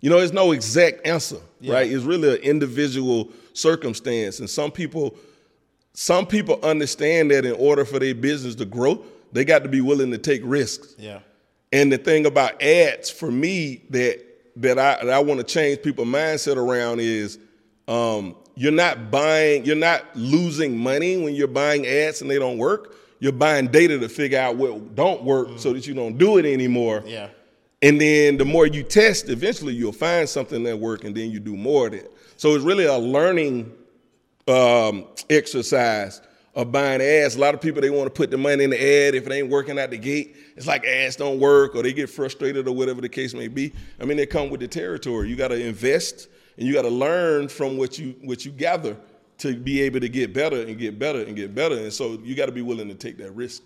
you 0.01 0.09
know, 0.09 0.19
it's 0.19 0.33
no 0.33 0.51
exact 0.51 1.07
answer, 1.07 1.37
yeah. 1.61 1.73
right? 1.73 1.91
It's 1.91 2.03
really 2.03 2.35
an 2.35 2.41
individual 2.43 3.29
circumstance, 3.53 4.39
and 4.39 4.49
some 4.49 4.71
people, 4.71 5.15
some 5.93 6.25
people 6.25 6.59
understand 6.61 7.31
that 7.31 7.45
in 7.45 7.53
order 7.53 7.85
for 7.85 7.99
their 7.99 8.13
business 8.13 8.55
to 8.55 8.65
grow, 8.65 9.03
they 9.31 9.45
got 9.45 9.63
to 9.63 9.69
be 9.69 9.81
willing 9.81 10.11
to 10.11 10.17
take 10.17 10.41
risks. 10.43 10.93
Yeah. 10.97 11.19
And 11.71 11.91
the 11.91 11.97
thing 11.97 12.25
about 12.25 12.61
ads 12.61 13.09
for 13.09 13.31
me 13.31 13.83
that 13.89 14.21
that 14.57 14.77
I 14.77 15.05
that 15.05 15.09
I 15.09 15.19
want 15.19 15.39
to 15.39 15.45
change 15.45 15.81
people's 15.81 16.09
mindset 16.09 16.57
around 16.57 16.99
is 16.99 17.39
um, 17.87 18.35
you're 18.55 18.73
not 18.73 19.09
buying, 19.09 19.63
you're 19.63 19.75
not 19.75 20.03
losing 20.15 20.77
money 20.77 21.17
when 21.17 21.33
you're 21.33 21.47
buying 21.47 21.87
ads 21.87 22.21
and 22.21 22.29
they 22.29 22.39
don't 22.39 22.57
work 22.57 22.95
you're 23.21 23.31
buying 23.31 23.67
data 23.67 23.99
to 23.99 24.10
figure 24.10 24.39
out 24.39 24.57
what 24.57 24.95
don't 24.95 25.23
work 25.23 25.47
mm. 25.47 25.60
so 25.60 25.71
that 25.73 25.86
you 25.86 25.93
don't 25.93 26.17
do 26.17 26.38
it 26.38 26.45
anymore. 26.45 27.03
Yeah. 27.05 27.29
And 27.84 28.01
then 28.01 28.38
the 28.38 28.45
more 28.45 28.65
you 28.65 28.81
test, 28.81 29.29
eventually 29.29 29.73
you'll 29.73 29.91
find 29.91 30.27
something 30.27 30.63
that 30.63 30.77
works, 30.77 31.05
and 31.05 31.15
then 31.15 31.29
you 31.29 31.39
do 31.39 31.55
more 31.55 31.88
of 31.88 31.93
it. 31.93 32.12
So 32.36 32.55
it's 32.55 32.65
really 32.65 32.86
a 32.86 32.97
learning 32.97 33.71
um, 34.47 35.05
exercise 35.29 36.21
of 36.55 36.71
buying 36.71 36.99
ads. 36.99 37.36
A 37.36 37.39
lot 37.39 37.53
of 37.53 37.62
people 37.62 37.79
they 37.79 37.91
want 37.91 38.05
to 38.05 38.10
put 38.10 38.31
the 38.31 38.38
money 38.38 38.63
in 38.63 38.71
the 38.71 38.77
ad 38.77 39.13
if 39.13 39.27
it 39.27 39.31
ain't 39.31 39.49
working 39.49 39.77
out 39.77 39.91
the 39.91 39.99
gate. 39.99 40.36
It's 40.57 40.65
like 40.65 40.84
ads 40.84 41.15
don't 41.15 41.39
work, 41.39 41.75
or 41.75 41.84
they 41.84 41.93
get 41.93 42.10
frustrated, 42.10 42.67
or 42.67 42.73
whatever 42.73 43.01
the 43.01 43.10
case 43.10 43.36
may 43.36 43.47
be. 43.47 43.71
I 43.99 44.05
mean, 44.05 44.17
they 44.17 44.25
come 44.25 44.49
with 44.49 44.62
the 44.62 44.67
territory. 44.67 45.29
You 45.29 45.36
got 45.36 45.49
to 45.49 45.63
invest, 45.63 46.27
and 46.57 46.65
you 46.65 46.73
got 46.73 46.84
to 46.84 46.89
learn 46.89 47.49
from 47.49 47.77
what 47.77 47.99
you 47.99 48.15
what 48.23 48.45
you 48.45 48.51
gather 48.51 48.97
to 49.41 49.56
be 49.56 49.82
able 49.82 49.99
to 49.99 50.08
get 50.08 50.36
better 50.36 50.62
and 50.62 50.77
get 50.77 50.99
better 50.99 51.23
and 51.23 51.36
get 51.36 51.56
better. 51.56 51.75
And 51.75 51.91
so 51.91 52.19
you 52.23 52.36
got 52.36 52.45
to 52.45 52.51
be 52.51 52.62
willing 52.62 52.88
to 52.89 52.93
take 52.93 53.17
that 53.17 53.32
risk. 53.32 53.63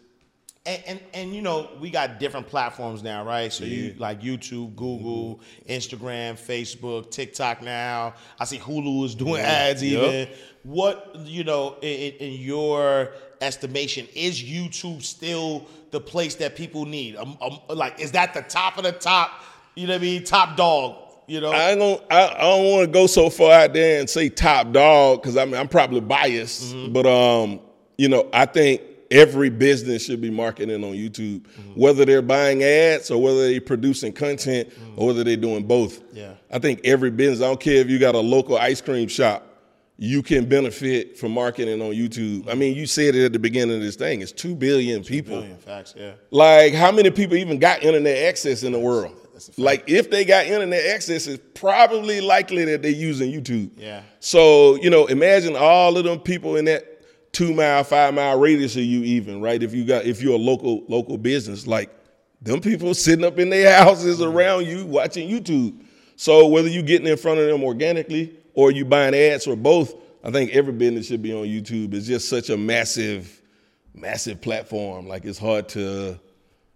And, 0.66 0.84
and, 0.88 1.00
and 1.14 1.36
you 1.36 1.42
know 1.42 1.70
we 1.82 1.90
got 1.90 2.18
different 2.18 2.48
platforms 2.48 3.04
now, 3.04 3.26
right? 3.26 3.52
So 3.52 3.66
yeah. 3.66 3.76
you 3.76 3.96
like 4.00 4.22
YouTube, 4.22 4.76
Google, 4.78 5.42
mm-hmm. 5.68 5.72
Instagram, 5.72 6.34
Facebook, 6.40 7.12
TikTok. 7.12 7.62
Now 7.62 8.16
I 8.40 8.46
see 8.46 8.58
Hulu 8.58 9.06
is 9.06 9.16
doing 9.16 9.42
yeah. 9.42 9.50
ads. 9.50 9.84
Even 9.84 10.12
yep. 10.12 10.36
what 10.64 11.14
you 11.26 11.44
know 11.44 11.76
in, 11.82 12.14
in, 12.14 12.40
your 12.40 13.12
estimation 13.42 14.08
is 14.16 14.42
YouTube 14.42 15.04
still 15.04 15.68
the 15.92 16.00
place 16.00 16.36
that 16.36 16.56
people 16.56 16.86
need? 16.86 17.18
Um, 17.18 17.38
um, 17.42 17.60
like 17.68 18.00
is 18.00 18.14
that 18.14 18.34
the 18.34 18.42
top 18.42 18.78
of 18.78 18.86
the 18.86 18.94
top? 18.94 19.44
You 19.76 19.88
know 19.88 19.94
what 19.94 20.02
I 20.02 20.06
mean? 20.06 20.24
Top 20.24 20.56
dog 20.56 21.05
you 21.28 21.42
know, 21.42 21.52
I 21.52 21.76
don't. 21.76 22.04
I, 22.12 22.28
I 22.28 22.42
don't 22.42 22.72
want 22.72 22.86
to 22.86 22.92
go 22.92 23.08
so 23.08 23.30
far 23.30 23.52
out 23.52 23.74
there 23.74 24.00
and 24.00 24.10
say 24.10 24.30
top 24.30 24.72
dog 24.72 25.22
because 25.22 25.38
I 25.38 25.46
mean 25.46 25.56
I'm 25.56 25.68
probably 25.68 26.02
biased, 26.02 26.76
mm-hmm. 26.76 26.94
but 26.94 27.06
um, 27.06 27.60
you 27.98 28.10
know, 28.10 28.30
I 28.32 28.46
think 28.46 28.82
every 29.10 29.50
business 29.50 30.06
should 30.06 30.22
be 30.22 30.30
marketing 30.30 30.84
on 30.84 30.94
YouTube, 30.94 31.42
mm-hmm. 31.42 31.80
whether 31.80 32.06
they're 32.06 32.22
buying 32.22 32.64
ads 32.64 33.10
or 33.10 33.22
whether 33.22 33.50
they're 33.50 33.62
producing 33.62 34.14
content 34.14 34.70
mm-hmm. 34.70 35.00
or 35.00 35.08
whether 35.08 35.24
they're 35.24 35.38
doing 35.38 35.66
both. 35.66 36.04
Yeah, 36.14 36.34
I 36.52 36.60
think 36.60 36.82
every 36.84 37.12
business. 37.12 37.42
I 37.42 37.48
don't 37.48 37.60
care 37.60 37.78
if 37.78 37.90
you 37.90 37.98
got 37.98 38.16
a 38.16 38.20
local 38.20 38.58
ice 38.58 38.82
cream 38.82 39.08
shop. 39.08 39.52
You 39.98 40.22
can 40.22 40.50
benefit 40.50 41.18
from 41.18 41.32
marketing 41.32 41.82
on 41.82 41.92
YouTube. 41.94 42.50
I 42.50 42.54
mean, 42.54 42.76
you 42.76 42.86
said 42.86 43.16
it 43.16 43.24
at 43.24 43.32
the 43.32 43.40
beginning 43.40 43.78
of 43.78 43.82
this 43.82 43.96
thing. 43.96 44.20
It's 44.20 44.34
two 44.34 44.54
billion 44.54 45.06
people. 45.06 45.36
Two 45.36 45.42
billion, 45.44 45.58
facts, 45.58 45.94
yeah. 45.96 46.16
Like, 46.32 46.74
how 46.74 46.92
many 46.92 47.12
people 47.12 47.38
even 47.38 47.60
got 47.60 47.82
internet 47.82 48.24
access 48.28 48.64
in 48.64 48.74
the 48.74 48.80
world? 48.80 49.25
Like 49.58 49.84
if 49.88 50.10
they 50.10 50.26
got 50.26 50.46
internet 50.46 50.86
access, 50.88 51.28
it's 51.28 51.44
probably 51.54 52.22
likely 52.22 52.66
that 52.66 52.82
they're 52.82 52.92
using 52.92 53.32
YouTube. 53.32 53.72
Yeah. 53.78 54.02
So, 54.20 54.76
you 54.76 54.90
know, 54.90 55.06
imagine 55.08 55.56
all 55.56 55.98
of 55.98 56.04
them 56.04 56.20
people 56.20 56.56
in 56.56 56.66
that 56.66 56.96
two 57.32 57.54
mile, 57.54 57.84
five 57.84 58.14
mile 58.14 58.40
radius 58.40 58.76
of 58.76 58.84
you 58.84 59.02
even, 59.04 59.42
right? 59.42 59.62
If 59.62 59.74
you 59.74 59.86
got 59.86 60.06
if 60.06 60.22
you're 60.22 60.36
a 60.36 60.42
local 60.42 60.84
local 60.88 61.18
business, 61.18 61.68
like 61.68 61.90
them 62.42 62.62
people 62.62 62.94
sitting 62.96 63.26
up 63.26 63.40
in 63.40 63.50
their 63.50 63.78
houses 63.78 64.20
mm-hmm. 64.20 64.36
around 64.36 64.68
you 64.68 64.86
watching 64.86 65.30
YouTube. 65.30 65.82
So 66.16 66.48
whether 66.48 66.70
you're 66.70 66.84
getting 66.84 67.08
in 67.08 67.18
front 67.18 67.40
of 67.40 67.48
them 67.48 67.64
organically 67.64 68.38
or 68.54 68.72
you 68.72 68.86
buying 68.86 69.14
ads 69.14 69.48
or 69.48 69.56
both, 69.56 69.94
I 70.24 70.32
think 70.32 70.52
every 70.52 70.74
business 70.74 71.08
should 71.08 71.22
be 71.22 71.34
on 71.34 71.46
YouTube. 71.46 71.94
It's 71.94 72.08
just 72.08 72.30
such 72.30 72.50
a 72.50 72.58
massive, 72.58 73.42
massive 73.94 74.42
platform. 74.42 75.08
Like 75.08 75.26
it's 75.26 75.38
hard 75.38 75.68
to 75.70 76.18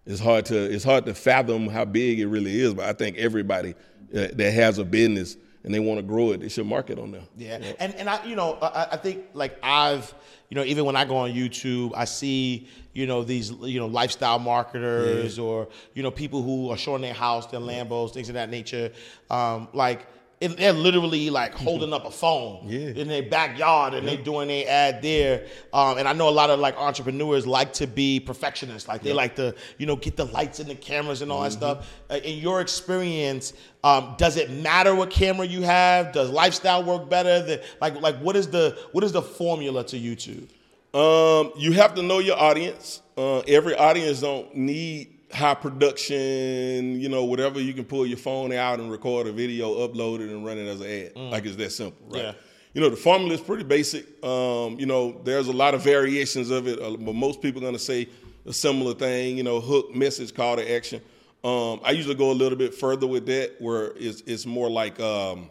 it's 0.05 0.19
hard 0.19 0.45
to 0.45 0.57
it's 0.57 0.83
hard 0.83 1.05
to 1.05 1.13
fathom 1.13 1.67
how 1.67 1.85
big 1.85 2.19
it 2.19 2.27
really 2.27 2.59
is. 2.59 2.73
But 2.73 2.85
I 2.85 2.93
think 2.93 3.17
everybody 3.17 3.75
uh, 4.13 4.27
that 4.33 4.51
has 4.53 4.77
a 4.77 4.85
business 4.85 5.37
and 5.63 5.73
they 5.73 5.79
want 5.79 5.99
to 5.99 6.03
grow 6.03 6.31
it, 6.31 6.39
they 6.39 6.49
should 6.49 6.65
market 6.65 6.97
on 6.97 7.11
there. 7.11 7.23
Yeah, 7.37 7.59
yeah. 7.61 7.73
and 7.79 7.93
and 7.95 8.09
I 8.09 8.25
you 8.25 8.35
know 8.35 8.57
I, 8.61 8.89
I 8.91 8.97
think 8.97 9.25
like 9.33 9.57
I've 9.61 10.13
you 10.49 10.55
know 10.55 10.63
even 10.63 10.85
when 10.85 10.95
I 10.95 11.05
go 11.05 11.17
on 11.17 11.31
YouTube, 11.31 11.91
I 11.95 12.05
see 12.05 12.67
you 12.93 13.05
know 13.07 13.23
these 13.23 13.51
you 13.51 13.79
know 13.79 13.87
lifestyle 13.87 14.39
marketers 14.39 15.37
yeah. 15.37 15.43
or 15.43 15.67
you 15.93 16.03
know 16.03 16.11
people 16.11 16.41
who 16.41 16.69
are 16.69 16.77
showing 16.77 17.01
their 17.01 17.13
house, 17.13 17.45
their 17.47 17.59
Lambos, 17.59 18.13
things 18.13 18.29
of 18.29 18.35
that 18.35 18.49
nature. 18.49 18.91
Um, 19.29 19.67
like 19.73 20.07
they're 20.39 20.73
literally 20.73 21.29
like 21.29 21.53
holding 21.55 21.93
up 21.93 22.05
a 22.05 22.11
phone 22.11 22.63
yeah. 22.65 22.89
in 22.89 23.07
their 23.07 23.23
backyard 23.23 23.93
and 23.93 24.07
yeah. 24.07 24.15
they 24.15 24.21
doing 24.21 24.47
their 24.47 24.65
ad 24.67 25.01
there. 25.01 25.47
Um, 25.73 25.97
and 25.97 26.07
I 26.07 26.13
know 26.13 26.29
a 26.29 26.31
lot 26.31 26.49
of 26.49 26.59
like 26.59 26.77
entrepreneurs 26.77 27.45
like 27.45 27.73
to 27.73 27.87
be 27.87 28.19
perfectionists. 28.19 28.87
Like 28.87 29.01
they 29.01 29.13
like 29.13 29.35
to, 29.35 29.53
you 29.77 29.85
know, 29.85 29.95
get 29.95 30.15
the 30.15 30.25
lights 30.25 30.59
and 30.59 30.69
the 30.69 30.75
cameras 30.75 31.21
and 31.21 31.31
all 31.31 31.41
mm-hmm. 31.41 31.45
that 31.45 31.51
stuff. 31.51 31.93
Uh, 32.09 32.15
in 32.23 32.39
your 32.39 32.61
experience, 32.61 33.53
um, 33.83 34.15
does 34.17 34.37
it 34.37 34.49
matter 34.49 34.95
what 34.95 35.09
camera 35.09 35.45
you 35.45 35.61
have? 35.61 36.13
Does 36.13 36.29
lifestyle 36.29 36.83
work 36.83 37.09
better? 37.09 37.41
Than, 37.41 37.59
like, 37.81 37.99
like 38.01 38.17
what 38.19 38.35
is 38.35 38.47
the 38.47 38.77
what 38.93 39.03
is 39.03 39.11
the 39.11 39.21
formula 39.21 39.83
to 39.85 39.97
YouTube? 39.97 40.47
Um, 40.91 41.51
you 41.57 41.73
have 41.73 41.93
to 41.95 42.01
know 42.01 42.19
your 42.19 42.37
audience. 42.37 43.01
Uh, 43.17 43.39
every 43.39 43.75
audience 43.75 44.21
don't 44.21 44.55
need 44.55 45.18
high 45.31 45.53
production, 45.53 46.99
you 46.99 47.09
know, 47.09 47.23
whatever 47.23 47.59
you 47.59 47.73
can 47.73 47.85
pull 47.85 48.05
your 48.05 48.17
phone 48.17 48.51
out 48.51 48.79
and 48.79 48.91
record 48.91 49.27
a 49.27 49.31
video, 49.31 49.87
upload 49.87 50.21
it, 50.21 50.29
and 50.29 50.45
run 50.45 50.57
it 50.57 50.67
as 50.67 50.81
an 50.81 50.87
ad. 50.87 51.15
Mm. 51.15 51.31
Like 51.31 51.45
it's 51.45 51.55
that 51.57 51.71
simple, 51.71 52.07
right? 52.09 52.23
Yeah. 52.23 52.33
You 52.73 52.81
know, 52.81 52.89
the 52.89 52.97
formula 52.97 53.33
is 53.33 53.41
pretty 53.41 53.63
basic. 53.63 54.23
Um, 54.23 54.79
you 54.79 54.85
know, 54.85 55.19
there's 55.23 55.47
a 55.47 55.53
lot 55.53 55.73
of 55.73 55.83
variations 55.83 56.51
of 56.51 56.67
it, 56.67 56.79
uh, 56.79 56.91
but 56.97 57.15
most 57.15 57.41
people 57.41 57.61
are 57.61 57.65
going 57.65 57.73
to 57.73 57.79
say 57.79 58.07
a 58.45 58.53
similar 58.53 58.93
thing. 58.93 59.37
You 59.37 59.43
know, 59.43 59.59
hook, 59.59 59.95
message, 59.95 60.33
call 60.33 60.55
to 60.55 60.75
action. 60.75 61.01
Um, 61.43 61.79
I 61.83 61.91
usually 61.91 62.15
go 62.15 62.31
a 62.31 62.33
little 62.33 62.57
bit 62.57 62.75
further 62.75 63.07
with 63.07 63.25
that, 63.25 63.55
where 63.59 63.93
it's 63.95 64.21
it's 64.21 64.45
more 64.45 64.69
like 64.69 64.99
um, 64.99 65.49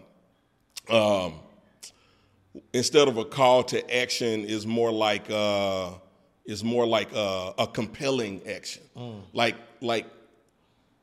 um, 0.89 1.35
instead 2.73 3.09
of 3.09 3.17
a 3.17 3.25
call 3.25 3.65
to 3.65 3.97
action, 3.97 4.45
is 4.45 4.67
more 4.67 4.93
like 4.93 5.29
uh, 5.29 5.91
is 6.49 6.65
more 6.65 6.87
like 6.87 7.13
a, 7.15 7.55
a 7.59 7.67
compelling 7.67 8.41
action. 8.49 8.83
Mm. 8.97 9.21
Like 9.33 9.55
like 9.81 10.07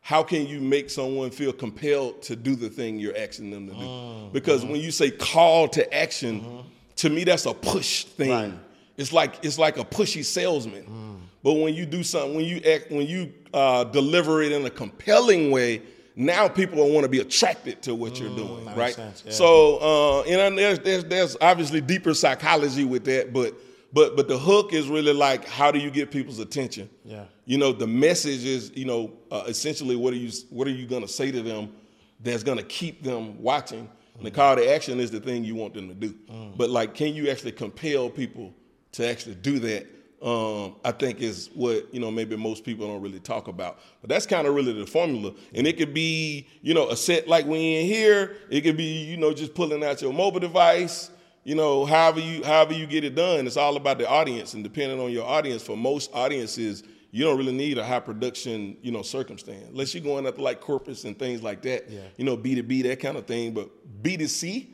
how 0.02 0.22
can 0.22 0.46
you 0.46 0.60
make 0.60 0.90
someone 0.90 1.32
feel 1.32 1.54
compelled 1.54 2.22
to 2.24 2.36
do 2.36 2.56
the 2.56 2.70
thing 2.70 3.00
you're 3.00 3.18
asking 3.18 3.52
them 3.52 3.68
to 3.68 3.74
do? 3.74 3.80
Mm. 3.80 4.34
Because 4.34 4.62
mm-hmm. 4.62 4.74
when 4.74 4.82
you 4.82 4.92
say 4.92 5.12
call 5.12 5.68
to 5.70 5.94
action, 5.94 6.42
mm-hmm. 6.42 6.68
to 6.98 7.10
me 7.10 7.24
that's 7.24 7.46
a 7.46 7.54
push 7.54 8.04
thing. 8.04 8.32
Right. 8.32 8.54
It's 8.98 9.14
like 9.14 9.46
it's 9.46 9.58
like 9.58 9.78
a 9.78 9.86
pushy 9.86 10.26
salesman. 10.26 10.84
Mm. 10.84 11.20
But 11.44 11.54
when 11.54 11.76
you 11.76 11.86
do 11.86 12.02
something, 12.02 12.36
when 12.36 12.46
you 12.46 12.58
act, 12.68 12.92
when 12.92 13.06
you 13.06 13.32
uh, 13.54 13.84
deliver 13.84 14.42
it 14.42 14.52
in 14.52 14.66
a 14.66 14.70
compelling 14.70 15.52
way, 15.52 15.84
now 16.16 16.48
people 16.48 16.90
want 16.90 17.04
to 17.04 17.10
be 17.10 17.20
attracted 17.20 17.84
to 17.84 17.94
what 17.94 18.20
you're 18.20 18.32
mm, 18.32 18.38
doing, 18.38 18.66
right? 18.76 18.98
Yeah. 18.98 19.12
So, 19.32 19.78
uh, 19.78 20.22
and 20.24 20.58
there's, 20.58 20.80
there's 20.80 21.04
there's 21.04 21.38
obviously 21.40 21.82
deeper 21.82 22.16
psychology 22.16 22.84
with 22.84 23.04
that, 23.06 23.32
but 23.32 23.54
but 23.96 24.18
but 24.18 24.28
the 24.28 24.38
hook 24.38 24.74
is 24.74 24.90
really 24.90 25.14
like 25.14 25.48
how 25.48 25.72
do 25.72 25.80
you 25.80 25.90
get 25.90 26.12
people's 26.12 26.40
attention? 26.40 26.90
Yeah. 27.06 27.24
You 27.46 27.58
know, 27.58 27.72
the 27.72 27.88
message 27.88 28.44
is 28.44 28.72
you 28.76 28.84
know 28.84 29.14
uh, 29.32 29.46
essentially 29.48 29.96
what 29.96 30.14
are 30.14 30.18
you 30.18 30.32
what 30.50 30.68
are 30.68 30.72
you 30.72 30.86
gonna 30.86 31.08
say 31.08 31.32
to 31.32 31.42
them 31.42 31.74
that's 32.20 32.44
gonna 32.44 32.64
keep 32.64 33.04
them 33.04 33.42
watching. 33.42 33.90
And 34.18 34.26
the 34.26 34.32
call 34.32 34.56
to 34.58 34.70
action 34.74 35.00
is 35.00 35.12
the 35.12 35.20
thing 35.20 35.44
you 35.44 35.56
want 35.56 35.74
them 35.74 35.88
to 35.90 35.94
do. 35.94 36.14
But 36.58 36.70
like, 36.70 36.94
can 36.94 37.14
you 37.14 37.30
actually 37.30 37.52
compel 37.54 38.10
people 38.10 38.54
to 38.94 39.08
actually 39.08 39.36
do 39.36 39.60
that? 39.60 39.88
Um, 40.22 40.78
I 40.84 40.92
think 40.92 41.20
is 41.22 41.50
what 41.54 41.94
you 41.94 42.00
know 42.00 42.12
maybe 42.12 42.36
most 42.36 42.64
people 42.66 42.88
don't 42.88 43.02
really 43.02 43.20
talk 43.20 43.48
about. 43.48 43.80
But 44.02 44.10
that's 44.10 44.26
kind 44.26 44.46
of 44.48 44.56
really 44.56 44.74
the 44.74 44.86
formula. 44.86 45.34
And 45.54 45.68
it 45.68 45.78
could 45.78 45.94
be 45.94 46.48
you 46.62 46.74
know 46.74 46.90
a 46.90 46.98
set 46.98 47.30
like 47.30 47.46
we 47.46 47.76
in 47.76 47.86
here. 47.86 48.38
It 48.50 48.62
could 48.62 48.76
be 48.76 49.04
you 49.06 49.16
know 49.18 49.34
just 49.34 49.54
pulling 49.54 49.84
out 49.86 50.02
your 50.02 50.12
mobile 50.12 50.42
device. 50.42 51.12
You 51.46 51.54
know, 51.54 51.86
however 51.86 52.20
you 52.20 52.44
however 52.44 52.74
you 52.74 52.88
get 52.88 53.04
it 53.04 53.14
done, 53.14 53.46
it's 53.46 53.56
all 53.56 53.78
about 53.78 54.00
the 54.00 54.10
audience. 54.10 54.56
And 54.56 54.64
depending 54.64 55.00
on 55.00 55.12
your 55.12 55.26
audience, 55.26 55.62
for 55.62 55.78
most 55.78 56.10
audiences, 56.12 56.84
you 57.12 57.24
don't 57.24 57.38
really 57.38 57.54
need 57.54 57.78
a 57.78 57.86
high 57.86 58.00
production, 58.00 58.76
you 58.82 58.92
know, 58.92 59.04
circumstance. 59.04 59.68
Unless 59.70 59.94
you're 59.94 60.04
going 60.04 60.26
up 60.26 60.40
like 60.40 60.60
corporates 60.60 61.06
and 61.06 61.18
things 61.18 61.44
like 61.44 61.62
that. 61.62 61.90
Yeah. 61.90 62.02
You 62.18 62.26
know, 62.26 62.36
B2B, 62.36 62.84
that 62.84 63.00
kind 63.00 63.16
of 63.16 63.28
thing. 63.28 63.54
But 63.54 63.70
B2C, 64.02 64.68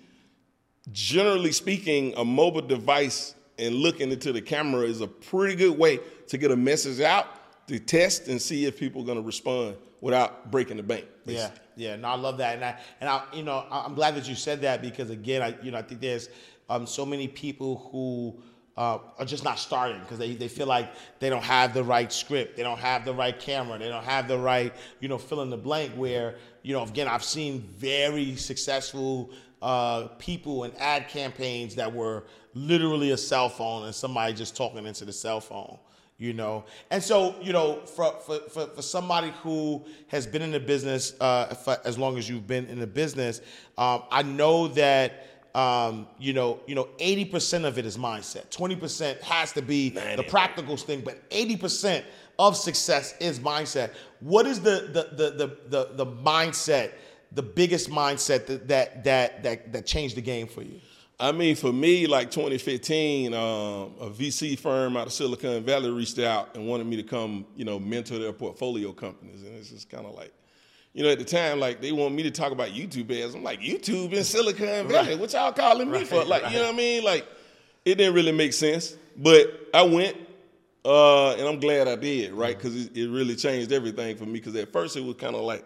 generally 0.93 1.51
speaking, 1.51 2.13
a 2.15 2.23
mobile 2.23 2.61
device 2.61 3.35
and 3.59 3.75
looking 3.75 4.09
into 4.09 4.31
the 4.31 4.41
camera 4.41 4.83
is 4.83 5.01
a 5.01 5.07
pretty 5.07 5.55
good 5.55 5.77
way 5.77 5.99
to 6.29 6.37
get 6.37 6.51
a 6.51 6.55
message 6.55 7.01
out, 7.01 7.27
to 7.67 7.79
test 7.79 8.27
and 8.29 8.41
see 8.41 8.65
if 8.65 8.79
people 8.79 9.03
are 9.03 9.05
gonna 9.05 9.21
respond 9.21 9.75
without 9.99 10.49
breaking 10.49 10.77
the 10.77 10.83
bank. 10.83 11.05
Yeah, 11.25 11.49
basically. 11.49 11.59
yeah. 11.75 11.95
No, 11.95 12.07
I 12.07 12.15
love 12.15 12.39
that, 12.39 12.55
and 12.55 12.65
I 12.65 12.79
and 12.99 13.09
I, 13.09 13.23
you 13.33 13.43
know, 13.43 13.65
I'm 13.69 13.93
glad 13.93 14.15
that 14.15 14.27
you 14.27 14.35
said 14.35 14.61
that 14.61 14.81
because 14.81 15.11
again, 15.11 15.43
I, 15.43 15.55
you 15.61 15.69
know, 15.69 15.77
I 15.77 15.83
think 15.83 16.01
there's 16.01 16.29
um, 16.71 16.87
so 16.87 17.05
many 17.05 17.27
people 17.27 17.89
who 17.91 18.41
uh, 18.77 18.99
are 19.19 19.25
just 19.25 19.43
not 19.43 19.59
starting 19.59 19.99
because 19.99 20.17
they, 20.17 20.33
they 20.35 20.47
feel 20.47 20.67
like 20.67 20.93
they 21.19 21.29
don't 21.29 21.43
have 21.43 21.73
the 21.73 21.83
right 21.83 22.11
script, 22.11 22.55
they 22.55 22.63
don't 22.63 22.79
have 22.79 23.03
the 23.03 23.13
right 23.13 23.37
camera, 23.37 23.77
they 23.77 23.89
don't 23.89 24.05
have 24.05 24.27
the 24.29 24.37
right, 24.37 24.73
you 25.01 25.09
know, 25.09 25.17
fill 25.17 25.41
in 25.41 25.49
the 25.49 25.57
blank. 25.57 25.91
Where 25.93 26.35
you 26.63 26.73
know, 26.73 26.83
again, 26.83 27.07
I've 27.07 27.23
seen 27.23 27.61
very 27.77 28.37
successful 28.37 29.31
uh, 29.61 30.07
people 30.17 30.63
and 30.63 30.73
ad 30.79 31.09
campaigns 31.09 31.75
that 31.75 31.93
were 31.93 32.23
literally 32.53 33.11
a 33.11 33.17
cell 33.17 33.49
phone 33.49 33.85
and 33.85 33.93
somebody 33.93 34.33
just 34.33 34.55
talking 34.55 34.85
into 34.85 35.05
the 35.05 35.13
cell 35.13 35.41
phone 35.41 35.77
you 36.17 36.33
know 36.33 36.63
and 36.91 37.01
so 37.01 37.35
you 37.41 37.51
know 37.51 37.79
for 37.85 38.13
for, 38.19 38.39
for, 38.49 38.67
for 38.67 38.81
somebody 38.81 39.33
who 39.41 39.83
has 40.07 40.27
been 40.27 40.41
in 40.41 40.51
the 40.51 40.59
business 40.59 41.13
uh, 41.19 41.53
as 41.83 41.97
long 41.97 42.17
as 42.17 42.29
you've 42.29 42.45
been 42.45 42.65
in 42.67 42.79
the 42.79 42.85
business 42.85 43.41
um, 43.77 44.03
i 44.11 44.21
know 44.21 44.67
that 44.67 45.30
um, 45.55 46.07
you 46.19 46.33
know 46.33 46.59
you 46.67 46.75
know 46.75 46.89
80% 46.99 47.65
of 47.65 47.77
it 47.77 47.85
is 47.85 47.97
mindset. 47.97 48.49
20% 48.49 49.21
has 49.21 49.51
to 49.53 49.61
be 49.61 49.89
the 49.89 50.25
practical 50.27 50.77
thing 50.77 51.01
but 51.01 51.29
80% 51.29 52.03
of 52.39 52.57
success 52.57 53.15
is 53.19 53.39
mindset. 53.39 53.91
What 54.19 54.45
is 54.45 54.61
the 54.61 54.89
the 54.93 55.15
the 55.15 55.31
the, 55.31 55.57
the, 55.67 56.05
the 56.05 56.05
mindset 56.05 56.91
the 57.33 57.43
biggest 57.43 57.89
mindset 57.89 58.45
that, 58.47 58.67
that 58.67 59.03
that 59.03 59.43
that 59.43 59.73
that 59.73 59.85
changed 59.85 60.15
the 60.15 60.21
game 60.21 60.47
for 60.47 60.61
you? 60.61 60.79
I 61.21 61.31
mean, 61.31 61.55
for 61.55 61.71
me, 61.71 62.07
like 62.07 62.31
2015, 62.31 63.35
um, 63.35 63.39
a 63.39 64.09
VC 64.09 64.57
firm 64.57 64.97
out 64.97 65.05
of 65.05 65.13
Silicon 65.13 65.63
Valley 65.63 65.91
reached 65.91 66.17
out 66.17 66.55
and 66.55 66.67
wanted 66.67 66.87
me 66.87 66.95
to 66.95 67.03
come, 67.03 67.45
you 67.55 67.63
know, 67.63 67.79
mentor 67.79 68.17
their 68.17 68.33
portfolio 68.33 68.91
companies. 68.91 69.43
And 69.43 69.55
it's 69.55 69.69
just 69.69 69.87
kind 69.87 70.07
of 70.07 70.15
like, 70.15 70.33
you 70.93 71.03
know, 71.03 71.09
at 71.09 71.19
the 71.19 71.25
time, 71.25 71.59
like 71.59 71.81
they 71.81 71.91
want 71.91 72.13
me 72.13 72.23
to 72.23 72.31
talk 72.31 72.51
about 72.51 72.69
YouTube 72.69 73.11
ads. 73.11 73.33
I'm 73.33 73.43
like, 73.43 73.61
YouTube 73.61 74.13
in 74.13 74.23
Silicon 74.23 74.87
Valley? 74.87 75.15
What 75.15 75.33
y'all 75.33 75.51
calling 75.51 75.89
me 75.89 76.03
for? 76.03 76.23
Like, 76.25 76.49
you 76.51 76.57
know 76.57 76.65
what 76.65 76.73
I 76.73 76.77
mean? 76.77 77.03
Like, 77.03 77.25
it 77.85 77.95
didn't 77.95 78.13
really 78.13 78.31
make 78.31 78.53
sense. 78.53 78.95
But 79.17 79.69
I 79.73 79.83
went, 79.83 80.17
uh, 80.83 81.33
and 81.33 81.47
I'm 81.47 81.59
glad 81.59 81.87
I 81.87 81.95
did, 81.95 82.33
right? 82.33 82.57
Because 82.57 82.87
it, 82.87 82.97
it 82.97 83.09
really 83.09 83.35
changed 83.35 83.71
everything 83.71 84.17
for 84.17 84.25
me. 84.25 84.33
Because 84.33 84.55
at 84.55 84.71
first 84.73 84.97
it 84.97 85.03
was 85.03 85.15
kind 85.15 85.35
of 85.35 85.41
like, 85.41 85.65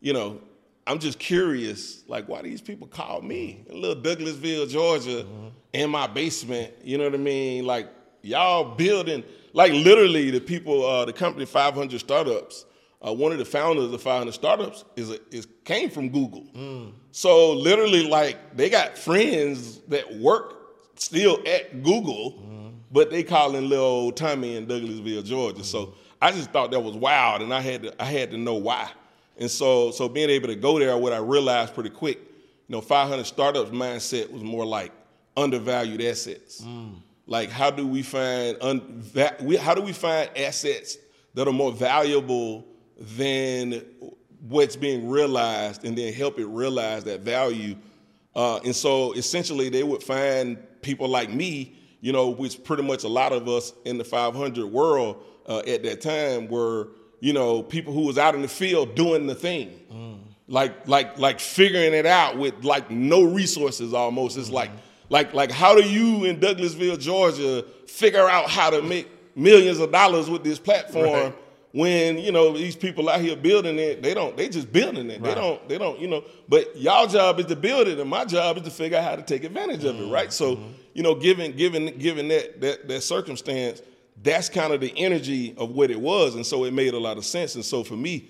you 0.00 0.12
know, 0.12 0.40
I'm 0.86 0.98
just 0.98 1.18
curious, 1.18 2.02
like 2.08 2.28
why 2.28 2.40
these 2.40 2.62
people 2.62 2.86
call 2.86 3.20
me 3.20 3.64
in 3.68 3.80
little 3.80 4.02
Douglasville, 4.02 4.70
Georgia, 4.70 5.26
in 5.74 5.90
my 5.90 6.06
basement. 6.06 6.72
You 6.82 6.96
know 6.96 7.04
what 7.04 7.14
I 7.14 7.18
mean? 7.18 7.66
Like 7.66 7.90
y'all 8.22 8.74
building, 8.74 9.24
like 9.52 9.72
literally 9.72 10.30
the 10.30 10.40
people, 10.40 10.86
uh, 10.86 11.04
the 11.04 11.12
company 11.12 11.44
500 11.44 12.00
Startups. 12.00 12.64
Uh, 13.00 13.12
one 13.12 13.30
of 13.30 13.38
the 13.38 13.44
founders 13.44 13.84
of 13.84 13.90
the 13.92 13.98
500 13.98 14.32
Startups 14.32 14.84
is 14.96 15.10
a, 15.10 15.18
is 15.30 15.46
came 15.64 15.88
from 15.88 16.08
Google. 16.08 16.42
Hmm. 16.54 16.90
So 17.12 17.52
literally, 17.52 18.08
like 18.08 18.56
they 18.56 18.68
got 18.68 18.98
friends 18.98 19.78
that 19.88 20.16
work 20.16 20.54
still 20.96 21.38
at 21.46 21.84
Google, 21.84 22.30
hmm. 22.32 22.68
but 22.90 23.10
they 23.10 23.22
calling 23.22 23.68
little 23.68 23.84
old 23.84 24.16
Tommie 24.16 24.56
in 24.56 24.66
Douglasville, 24.66 25.24
Georgia. 25.24 25.62
So 25.62 25.86
hmm. 25.86 25.92
I 26.20 26.32
just 26.32 26.50
thought 26.50 26.72
that 26.72 26.80
was 26.80 26.96
wild, 26.96 27.42
and 27.42 27.54
I 27.54 27.60
had 27.60 27.84
to 27.84 28.02
I 28.02 28.06
had 28.06 28.32
to 28.32 28.36
know 28.36 28.54
why. 28.54 28.90
And 29.36 29.48
so 29.48 29.92
so 29.92 30.08
being 30.08 30.30
able 30.30 30.48
to 30.48 30.56
go 30.56 30.80
there, 30.80 30.96
what 30.98 31.12
I 31.12 31.18
realized 31.18 31.74
pretty 31.74 31.90
quick, 31.90 32.18
you 32.18 32.74
know, 32.74 32.80
500 32.80 33.24
startups 33.24 33.70
mindset 33.70 34.28
was 34.32 34.42
more 34.42 34.66
like 34.66 34.90
undervalued 35.36 36.02
assets. 36.02 36.64
Like 37.28 37.50
how 37.50 37.70
do 37.70 37.86
we 37.86 38.02
find 38.02 38.56
un, 38.60 39.04
how 39.60 39.74
do 39.74 39.82
we 39.82 39.92
find 39.92 40.30
assets 40.36 40.98
that 41.34 41.46
are 41.46 41.52
more 41.52 41.70
valuable 41.70 42.64
than 42.98 43.82
what's 44.48 44.76
being 44.76 45.08
realized, 45.08 45.84
and 45.84 45.96
then 45.96 46.12
help 46.12 46.38
it 46.38 46.46
realize 46.46 47.04
that 47.04 47.20
value. 47.20 47.76
Uh, 48.34 48.58
and 48.64 48.74
so 48.74 49.12
essentially, 49.12 49.68
they 49.68 49.82
would 49.82 50.02
find 50.02 50.58
people 50.82 51.08
like 51.08 51.30
me, 51.30 51.76
you 52.00 52.12
know, 52.12 52.28
which 52.30 52.62
pretty 52.64 52.82
much 52.82 53.04
a 53.04 53.08
lot 53.08 53.32
of 53.32 53.48
us 53.48 53.72
in 53.84 53.98
the 53.98 54.04
500 54.04 54.66
world 54.66 55.22
uh, 55.48 55.58
at 55.66 55.82
that 55.82 56.00
time 56.00 56.46
were, 56.48 56.88
you 57.20 57.32
know, 57.32 57.62
people 57.62 57.92
who 57.92 58.02
was 58.02 58.18
out 58.18 58.34
in 58.34 58.42
the 58.42 58.48
field 58.48 58.94
doing 58.94 59.26
the 59.26 59.34
thing, 59.34 59.80
like 60.46 60.86
like 60.86 61.18
like 61.18 61.40
figuring 61.40 61.92
it 61.94 62.06
out 62.06 62.38
with 62.38 62.64
like 62.64 62.90
no 62.90 63.24
resources 63.24 63.92
almost. 63.92 64.36
It's 64.38 64.50
like 64.50 64.70
like 65.08 65.34
like 65.34 65.50
how 65.50 65.74
do 65.74 65.82
you 65.82 66.24
in 66.24 66.38
Douglasville, 66.38 67.00
Georgia, 67.00 67.64
figure 67.86 68.28
out 68.28 68.48
how 68.50 68.70
to 68.70 68.82
make 68.82 69.08
millions 69.36 69.78
of 69.80 69.90
dollars 69.90 70.30
with 70.30 70.44
this 70.44 70.58
platform? 70.58 71.04
Right. 71.04 71.34
When 71.72 72.18
you 72.18 72.32
know 72.32 72.56
these 72.56 72.76
people 72.76 73.08
out 73.08 73.20
here 73.20 73.36
building 73.36 73.78
it, 73.78 74.02
they 74.02 74.14
don't. 74.14 74.36
They 74.36 74.48
just 74.48 74.72
building 74.72 75.10
it. 75.10 75.22
They 75.22 75.34
don't. 75.34 75.68
They 75.68 75.78
don't. 75.78 75.98
You 75.98 76.08
know. 76.08 76.24
But 76.48 76.76
y'all 76.76 77.06
job 77.06 77.38
is 77.40 77.46
to 77.46 77.56
build 77.56 77.88
it, 77.88 77.98
and 77.98 78.08
my 78.08 78.24
job 78.24 78.56
is 78.56 78.62
to 78.62 78.70
figure 78.70 78.96
out 78.98 79.04
how 79.04 79.16
to 79.16 79.22
take 79.22 79.44
advantage 79.44 79.84
of 79.84 79.96
it. 79.96 80.02
Mm-hmm. 80.02 80.12
Right. 80.12 80.32
So 80.32 80.56
mm-hmm. 80.56 80.72
you 80.94 81.02
know, 81.02 81.14
given 81.14 81.56
given 81.56 81.98
given 81.98 82.28
that 82.28 82.60
that 82.62 82.88
that 82.88 83.02
circumstance, 83.02 83.82
that's 84.22 84.48
kind 84.48 84.72
of 84.72 84.80
the 84.80 84.92
energy 84.96 85.54
of 85.58 85.70
what 85.70 85.90
it 85.90 86.00
was, 86.00 86.34
and 86.36 86.46
so 86.46 86.64
it 86.64 86.72
made 86.72 86.94
a 86.94 86.98
lot 86.98 87.18
of 87.18 87.26
sense. 87.26 87.54
And 87.54 87.64
so 87.64 87.84
for 87.84 87.96
me, 87.96 88.28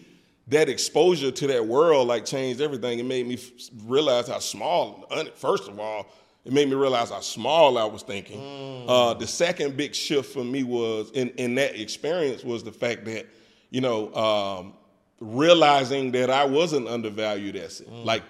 that 0.48 0.68
exposure 0.68 1.30
to 1.30 1.46
that 1.46 1.66
world 1.66 2.08
like 2.08 2.24
changed 2.24 2.60
everything. 2.60 2.98
It 2.98 3.04
made 3.04 3.26
me 3.26 3.34
f- 3.34 3.68
realize 3.84 4.28
how 4.28 4.40
small. 4.40 5.08
First 5.36 5.68
of 5.68 5.78
all, 5.78 6.06
it 6.44 6.52
made 6.52 6.68
me 6.68 6.74
realize 6.74 7.10
how 7.10 7.20
small 7.20 7.76
I 7.78 7.84
was 7.84 8.02
thinking. 8.02 8.40
Uh, 8.88 9.14
the 9.14 9.26
second 9.26 9.76
big 9.76 9.94
shift 9.94 10.32
for 10.32 10.44
me 10.44 10.62
was 10.62 11.10
in 11.12 11.28
in 11.30 11.54
that 11.56 11.78
experience 11.80 12.42
was 12.44 12.62
the 12.64 12.72
fact 12.72 13.04
that 13.06 13.26
you 13.70 13.80
know 13.80 14.14
um, 14.14 14.72
realizing 15.20 16.12
that 16.12 16.30
I 16.30 16.44
was 16.44 16.72
an 16.72 16.86
undervalued 16.88 17.56
asset, 17.56 17.90
like 17.90 18.22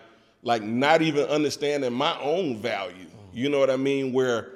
like 0.42 0.62
not 0.62 1.02
even 1.02 1.24
understanding 1.28 1.92
my 1.92 2.18
own 2.20 2.56
value. 2.58 3.06
You 3.32 3.48
know 3.50 3.58
what 3.58 3.70
I 3.70 3.76
mean? 3.76 4.12
Where 4.12 4.52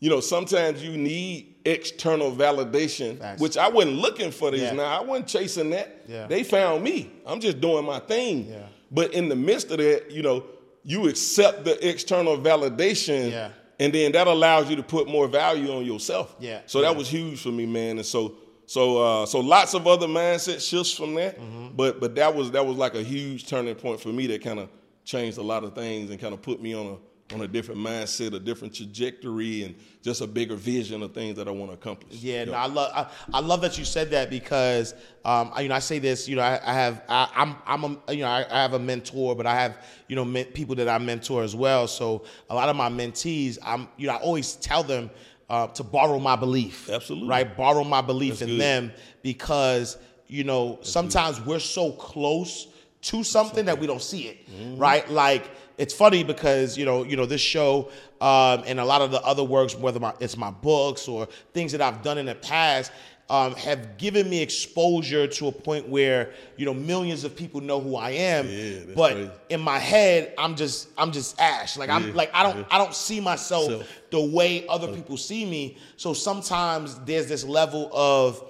you 0.00 0.10
know, 0.10 0.20
sometimes 0.20 0.82
you 0.84 0.98
need 0.98 1.54
external 1.64 2.30
validation, 2.30 3.38
which 3.40 3.56
I 3.56 3.68
wasn't 3.68 3.96
looking 3.96 4.30
for 4.30 4.50
these 4.50 4.60
Yeah. 4.62 4.72
now. 4.72 4.84
I 4.84 5.00
wasn't 5.02 5.28
chasing 5.28 5.70
that. 5.70 6.02
Yeah. 6.06 6.26
They 6.26 6.42
found 6.44 6.84
me. 6.84 7.10
I'm 7.24 7.40
just 7.40 7.58
doing 7.62 7.86
my 7.86 8.00
thing. 8.00 8.48
Yeah. 8.50 8.66
But 8.90 9.14
in 9.14 9.30
the 9.30 9.36
midst 9.36 9.70
of 9.70 9.78
that, 9.78 10.10
you 10.10 10.20
know, 10.22 10.44
you 10.84 11.08
accept 11.08 11.64
the 11.64 11.88
external 11.88 12.38
validation. 12.38 13.30
Yeah. 13.30 13.50
And 13.80 13.92
then 13.92 14.12
that 14.12 14.28
allows 14.28 14.70
you 14.70 14.76
to 14.76 14.82
put 14.82 15.08
more 15.08 15.26
value 15.26 15.72
on 15.72 15.84
yourself. 15.84 16.36
Yeah. 16.38 16.60
So 16.66 16.80
that 16.82 16.94
was 16.94 17.08
huge 17.08 17.42
for 17.42 17.48
me, 17.48 17.66
man. 17.66 17.98
And 17.98 18.06
so 18.06 18.36
so 18.66 19.02
uh, 19.02 19.26
so 19.26 19.40
lots 19.40 19.74
of 19.74 19.86
other 19.86 20.06
mindset 20.06 20.66
shifts 20.66 20.92
from 20.92 21.14
that. 21.14 21.38
Mm-hmm. 21.38 21.76
But 21.76 22.00
but 22.00 22.14
that 22.14 22.34
was 22.34 22.52
that 22.52 22.64
was 22.64 22.76
like 22.76 22.94
a 22.94 23.02
huge 23.02 23.48
turning 23.48 23.74
point 23.74 24.00
for 24.00 24.08
me 24.08 24.26
that 24.28 24.42
kind 24.42 24.60
of 24.60 24.68
changed 25.04 25.38
a 25.38 25.42
lot 25.42 25.64
of 25.64 25.74
things 25.74 26.10
and 26.10 26.20
kind 26.20 26.32
of 26.32 26.40
put 26.40 26.62
me 26.62 26.74
on 26.74 26.86
a 26.86 26.96
on 27.32 27.40
a 27.40 27.48
different 27.48 27.80
mindset, 27.80 28.34
a 28.34 28.38
different 28.38 28.74
trajectory, 28.74 29.62
and 29.64 29.74
just 30.02 30.20
a 30.20 30.26
bigger 30.26 30.56
vision 30.56 31.02
of 31.02 31.14
things 31.14 31.36
that 31.36 31.48
I 31.48 31.50
want 31.50 31.70
to 31.70 31.74
accomplish. 31.74 32.16
Yeah, 32.20 32.44
no, 32.44 32.52
I 32.52 32.66
love 32.66 32.92
I, 32.94 33.06
I 33.32 33.40
love 33.40 33.62
that 33.62 33.78
you 33.78 33.84
said 33.86 34.10
that 34.10 34.28
because 34.28 34.92
um, 35.24 35.50
I, 35.54 35.62
you 35.62 35.68
know 35.70 35.74
I 35.74 35.78
say 35.78 35.98
this, 35.98 36.28
you 36.28 36.36
know, 36.36 36.42
I, 36.42 36.60
I 36.64 36.74
have 36.74 37.02
I, 37.08 37.28
I'm 37.34 37.56
I'm 37.66 37.98
a, 38.06 38.12
you 38.12 38.20
know 38.22 38.28
I, 38.28 38.44
I 38.50 38.60
have 38.62 38.74
a 38.74 38.78
mentor, 38.78 39.34
but 39.34 39.46
I 39.46 39.54
have 39.54 39.78
you 40.06 40.16
know 40.16 40.24
men, 40.24 40.44
people 40.46 40.74
that 40.76 40.88
I 40.88 40.98
mentor 40.98 41.42
as 41.42 41.56
well. 41.56 41.86
So 41.88 42.24
a 42.50 42.54
lot 42.54 42.68
of 42.68 42.76
my 42.76 42.90
mentees, 42.90 43.56
I'm 43.64 43.88
you 43.96 44.06
know 44.06 44.14
I 44.14 44.18
always 44.18 44.54
tell 44.56 44.82
them 44.82 45.10
uh, 45.48 45.68
to 45.68 45.82
borrow 45.82 46.18
my 46.18 46.36
belief, 46.36 46.90
Absolutely. 46.90 47.28
right? 47.28 47.56
Borrow 47.56 47.84
my 47.84 48.02
belief 48.02 48.40
That's 48.40 48.42
in 48.42 48.48
good. 48.48 48.60
them 48.60 48.92
because 49.22 49.96
you 50.26 50.44
know 50.44 50.78
sometimes 50.82 51.40
we're 51.40 51.58
so 51.58 51.92
close 51.92 52.68
to 53.02 53.22
something 53.24 53.64
that 53.66 53.78
we 53.78 53.86
don't 53.86 54.02
see 54.02 54.28
it, 54.28 54.48
Mm-hmm. 54.50 54.78
right? 54.78 55.08
Like 55.10 55.50
it's 55.78 55.94
funny 55.94 56.22
because 56.24 56.78
you 56.78 56.84
know 56.84 57.02
you 57.04 57.16
know 57.16 57.26
this 57.26 57.40
show 57.40 57.90
um, 58.20 58.62
and 58.66 58.80
a 58.80 58.84
lot 58.84 59.02
of 59.02 59.10
the 59.10 59.20
other 59.22 59.44
works, 59.44 59.74
whether 59.74 60.00
my, 60.00 60.14
it's 60.20 60.36
my 60.36 60.50
books 60.50 61.08
or 61.08 61.26
things 61.52 61.72
that 61.72 61.82
I've 61.82 62.02
done 62.02 62.16
in 62.16 62.26
the 62.26 62.34
past, 62.34 62.90
um, 63.28 63.54
have 63.56 63.98
given 63.98 64.28
me 64.28 64.40
exposure 64.40 65.26
to 65.26 65.48
a 65.48 65.52
point 65.52 65.88
where 65.88 66.32
you 66.56 66.66
know 66.66 66.74
millions 66.74 67.24
of 67.24 67.34
people 67.34 67.60
know 67.60 67.80
who 67.80 67.96
I 67.96 68.10
am. 68.10 68.48
Yeah, 68.48 68.94
but 68.94 69.12
crazy. 69.12 69.30
in 69.50 69.60
my 69.60 69.78
head, 69.78 70.34
I'm 70.38 70.54
just 70.56 70.88
I'm 70.96 71.10
just 71.10 71.40
Ash. 71.40 71.76
Like 71.76 71.90
I'm 71.90 72.08
Yeah, 72.08 72.14
like 72.14 72.30
I 72.34 72.42
don't 72.42 72.58
yeah. 72.58 72.64
I 72.70 72.78
don't 72.78 72.94
see 72.94 73.20
myself 73.20 73.66
Self. 73.66 73.88
the 74.10 74.20
way 74.24 74.66
other 74.68 74.88
people 74.88 75.16
see 75.16 75.44
me. 75.44 75.76
So 75.96 76.12
sometimes 76.12 76.98
there's 77.00 77.26
this 77.26 77.44
level 77.44 77.90
of, 77.92 78.42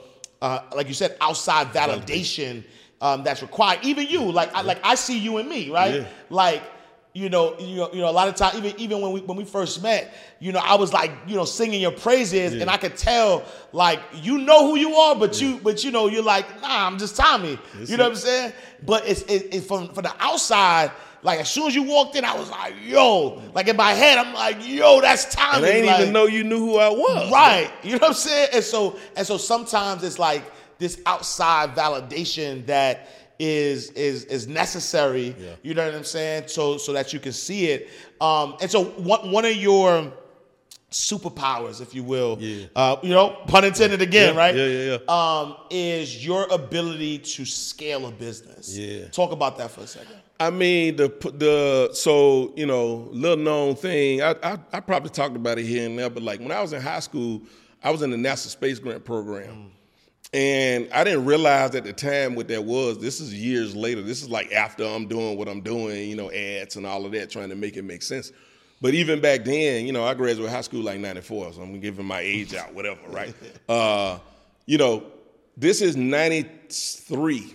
uh, 0.42 0.60
like 0.74 0.88
you 0.88 0.94
said, 0.94 1.16
outside 1.20 1.68
validation 1.68 2.64
um, 3.00 3.22
that's 3.22 3.42
required. 3.42 3.80
Even 3.82 4.08
you, 4.08 4.30
like 4.32 4.52
I, 4.54 4.62
like 4.62 4.80
I 4.84 4.94
see 4.96 5.18
you 5.18 5.36
and 5.38 5.48
me, 5.48 5.70
right? 5.70 6.06
Like 6.30 6.62
you 7.14 7.28
know, 7.28 7.56
you 7.60 7.76
know, 7.76 7.92
you 7.92 8.00
know, 8.00 8.10
a 8.10 8.12
lot 8.12 8.26
of 8.26 8.34
times, 8.34 8.56
even 8.56 8.74
even 8.78 9.00
when 9.00 9.12
we 9.12 9.20
when 9.20 9.36
we 9.36 9.44
first 9.44 9.80
met, 9.80 10.12
you 10.40 10.50
know, 10.50 10.58
I 10.58 10.74
was 10.74 10.92
like, 10.92 11.12
you 11.28 11.36
know, 11.36 11.44
singing 11.44 11.80
your 11.80 11.92
praises, 11.92 12.54
and 12.54 12.68
I 12.68 12.76
could 12.76 12.96
tell, 12.96 13.44
like, 13.72 14.00
you 14.14 14.38
know 14.38 14.66
who 14.66 14.76
you 14.76 14.96
are, 14.96 15.14
but 15.14 15.40
you, 15.40 15.60
but 15.62 15.84
you 15.84 15.92
know, 15.92 16.08
you're 16.08 16.24
like, 16.24 16.60
nah, 16.60 16.88
I'm 16.88 16.98
just 16.98 17.16
Tommie. 17.16 17.56
you 17.86 17.96
know 17.96 18.04
what 18.04 18.10
I'm 18.10 18.16
saying? 18.16 18.52
But 18.84 19.06
it's 19.08 19.22
it, 19.22 19.54
it 19.54 19.60
from 19.62 19.88
from 19.94 20.02
the 20.02 20.14
outside. 20.18 20.90
Like 21.22 21.38
as 21.38 21.48
soon 21.48 21.68
as 21.68 21.74
you 21.74 21.84
walked 21.84 22.16
in, 22.16 22.24
I 22.24 22.36
was 22.36 22.50
like, 22.50 22.74
"Yo!" 22.82 23.40
Like 23.54 23.68
in 23.68 23.76
my 23.76 23.92
head, 23.92 24.18
I'm 24.18 24.34
like, 24.34 24.56
"Yo, 24.66 25.00
that's 25.00 25.34
Tommie." 25.34 25.56
And 25.56 25.64
I 25.64 25.70
didn't 25.70 25.86
like, 25.86 26.00
even 26.00 26.12
know 26.12 26.26
you 26.26 26.44
knew 26.44 26.58
who 26.58 26.76
I 26.76 26.90
was. 26.90 27.32
Right. 27.32 27.70
You 27.82 27.92
know 27.92 27.98
what 27.98 28.08
I'm 28.08 28.14
saying? 28.14 28.48
And 28.52 28.64
so 28.64 28.98
and 29.16 29.26
so 29.26 29.38
sometimes 29.38 30.02
it's 30.02 30.18
like 30.18 30.42
this 30.78 31.00
outside 31.06 31.74
validation 31.74 32.66
that 32.66 33.08
is 33.38 33.90
is 33.92 34.24
is 34.26 34.46
necessary. 34.48 35.34
You 35.62 35.74
know 35.74 35.84
what 35.86 35.94
I'm 35.94 36.04
saying? 36.04 36.44
So 36.48 36.76
so 36.78 36.92
that 36.92 37.12
you 37.12 37.20
can 37.20 37.32
see 37.32 37.66
it. 37.66 37.88
Um, 38.20 38.56
and 38.60 38.70
so 38.70 38.84
one 38.84 39.30
one 39.32 39.44
of 39.44 39.56
your 39.56 40.12
superpowers, 40.90 41.80
if 41.80 41.94
you 41.94 42.04
will, 42.04 42.36
Yeah. 42.40 42.66
uh, 42.76 42.96
you 43.02 43.08
know, 43.10 43.30
pun 43.48 43.64
intended 43.64 44.00
again, 44.00 44.34
Yeah, 44.34 44.40
right? 44.40 44.54
yeah, 44.54 44.98
yeah, 45.06 45.12
Um, 45.12 45.56
is 45.70 46.24
your 46.24 46.46
ability 46.52 47.18
to 47.18 47.44
scale 47.44 48.06
a 48.06 48.12
business. 48.12 48.76
Yeah. 48.76 49.08
Talk 49.08 49.32
about 49.32 49.58
that 49.58 49.70
for 49.72 49.80
a 49.82 49.86
second. 49.86 50.16
I 50.40 50.50
mean 50.50 50.96
the 50.96 51.08
the 51.38 51.90
so 51.94 52.52
you 52.56 52.66
know 52.66 53.08
little 53.12 53.36
known 53.36 53.76
thing. 53.76 54.20
I, 54.20 54.34
I 54.42 54.58
I 54.72 54.80
probably 54.80 55.10
talked 55.10 55.36
about 55.36 55.58
it 55.58 55.64
here 55.64 55.86
and 55.86 55.96
there, 55.98 56.10
but 56.10 56.22
like 56.24 56.40
when 56.40 56.50
I 56.50 56.60
was 56.60 56.72
in 56.72 56.82
high 56.82 56.98
school, 57.00 57.42
I 57.82 57.90
was 57.90 58.02
in 58.02 58.10
the 58.10 58.16
NASA 58.16 58.48
Space 58.48 58.80
Grant 58.80 59.04
Program, 59.04 59.70
and 60.32 60.88
I 60.92 61.04
didn't 61.04 61.24
realize 61.26 61.74
at 61.74 61.84
the 61.84 61.92
time 61.92 62.34
what 62.34 62.48
that 62.48 62.64
was. 62.64 62.98
This 62.98 63.20
is 63.20 63.32
years 63.32 63.76
later. 63.76 64.02
This 64.02 64.22
is 64.22 64.28
like 64.28 64.52
after 64.52 64.84
I'm 64.84 65.06
doing 65.06 65.38
what 65.38 65.48
I'm 65.48 65.60
doing, 65.60 66.08
you 66.08 66.16
know, 66.16 66.30
ads 66.30 66.76
and 66.76 66.86
all 66.86 67.06
of 67.06 67.12
that, 67.12 67.30
trying 67.30 67.50
to 67.50 67.54
make 67.54 67.76
it 67.76 67.82
make 67.82 68.02
sense. 68.02 68.32
But 68.80 68.94
even 68.94 69.20
back 69.20 69.44
then, 69.44 69.86
you 69.86 69.92
know, 69.92 70.04
I 70.04 70.14
graduated 70.14 70.52
high 70.52 70.60
school 70.60 70.82
like 70.82 70.98
'94, 70.98 71.54
so 71.54 71.62
I'm 71.62 71.80
giving 71.80 72.04
my 72.04 72.20
age 72.20 72.54
out, 72.54 72.74
whatever, 72.74 73.00
right? 73.08 73.34
uh, 73.68 74.18
you 74.66 74.78
know, 74.78 75.04
this 75.56 75.80
is 75.80 75.96
'93 75.96 77.54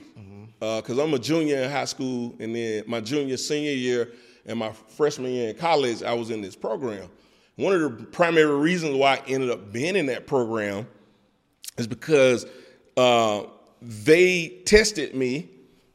because 0.60 0.98
I'm 0.98 1.14
a 1.14 1.20
junior 1.20 1.58
in 1.58 1.72
high 1.72 1.86
school, 1.86 2.36
and 2.40 2.56
then 2.56 2.84
my 2.88 3.00
junior, 3.00 3.38
senior 3.38 3.72
year, 3.72 4.12
and 4.46 4.60
my 4.60 4.72
freshman 4.72 5.32
year 5.32 5.50
in 5.50 5.56
college, 5.56 6.04
I 6.04 6.14
was 6.14 6.32
in 6.32 6.42
this 6.42 6.56
program. 6.56 7.10
One 7.56 7.74
of 7.74 7.98
the 7.98 8.06
primary 8.06 8.56
reasons 8.58 8.96
why 8.96 9.16
I 9.16 9.24
ended 9.28 9.50
up 9.50 9.72
being 9.72 9.96
in 9.96 10.06
that 10.08 10.28
program 10.28 10.88
is 11.80 11.88
because 11.88 12.46
uh, 12.98 13.44
they 13.82 14.50
tested 14.66 15.16
me 15.16 15.50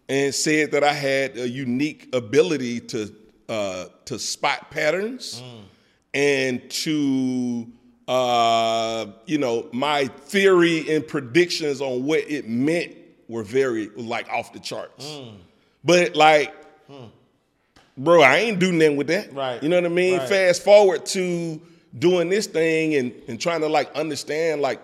and 0.09 0.35
said 0.35 0.73
that 0.73 0.85
I 0.85 0.93
had 0.93 1.37
a 1.39 1.49
unique 1.49 2.09
ability 2.15 2.81
to 2.81 3.15
uh, 3.49 3.87
to 4.07 4.19
spot 4.19 4.71
patterns 4.71 5.43
and 6.15 6.69
to 6.71 7.67
uh, 8.09 9.07
you 9.27 9.39
know 9.39 9.69
my 9.73 10.07
theory 10.07 10.95
and 10.95 11.07
predictions 11.07 11.81
on 11.81 12.05
what 12.05 12.21
it 12.21 12.49
meant 12.49 12.97
were 13.29 13.43
very 13.43 13.89
like 13.97 14.29
off 14.31 14.53
the 14.53 14.61
charts. 14.61 15.19
But 15.85 16.17
like, 16.17 16.55
bro, 17.97 18.23
I 18.23 18.37
ain't 18.37 18.59
do 18.59 18.73
nothing 18.73 18.97
with 18.97 19.09
that. 19.09 19.33
Right. 19.35 19.63
You 19.63 19.69
know 19.69 19.77
what 19.77 19.85
I 19.85 19.89
mean? 19.89 20.19
Right. 20.19 20.29
Fast 20.29 20.63
forward 20.63 21.05
to 21.07 21.61
doing 21.99 22.29
this 22.29 22.47
thing 22.47 22.95
and 22.95 23.13
and 23.29 23.41
trying 23.41 23.61
to 23.61 23.69
like 23.69 23.95
understand 23.95 24.61
like, 24.63 24.81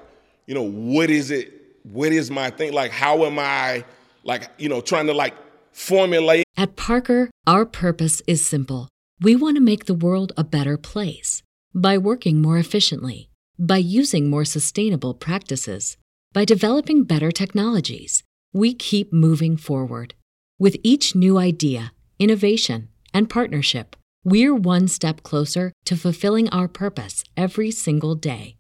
you 0.50 0.56
know, 0.56 0.68
what 0.68 1.10
is 1.10 1.30
it? 1.30 1.52
What 1.84 2.10
is 2.10 2.28
my 2.28 2.50
thing? 2.50 2.72
Like, 2.72 2.90
how 2.90 3.24
am 3.24 3.38
I 3.38 3.84
like, 4.24 4.50
you 4.58 4.68
know, 4.68 4.80
trying 4.80 5.06
to 5.06 5.14
like 5.14 5.36
formulate 5.70 6.44
At 6.56 6.74
Parker, 6.74 7.30
our 7.46 7.64
purpose 7.64 8.20
is 8.26 8.44
simple. 8.44 8.88
We 9.20 9.36
want 9.36 9.58
to 9.58 9.60
make 9.60 9.84
the 9.84 9.94
world 9.94 10.32
a 10.36 10.42
better 10.42 10.76
place 10.76 11.44
by 11.72 11.98
working 11.98 12.42
more 12.42 12.58
efficiently, 12.58 13.30
by 13.60 13.76
using 13.76 14.28
more 14.28 14.44
sustainable 14.44 15.14
practices, 15.14 15.96
by 16.32 16.44
developing 16.44 17.04
better 17.04 17.30
technologies. 17.30 18.24
We 18.52 18.74
keep 18.74 19.12
moving 19.12 19.56
forward. 19.56 20.14
With 20.58 20.78
each 20.82 21.14
new 21.14 21.38
idea, 21.38 21.92
innovation, 22.18 22.88
and 23.14 23.30
partnership, 23.30 23.94
we're 24.24 24.56
one 24.56 24.88
step 24.88 25.22
closer 25.22 25.70
to 25.84 25.96
fulfilling 25.96 26.48
our 26.48 26.66
purpose 26.66 27.22
every 27.36 27.70
single 27.70 28.16
day. 28.16 28.56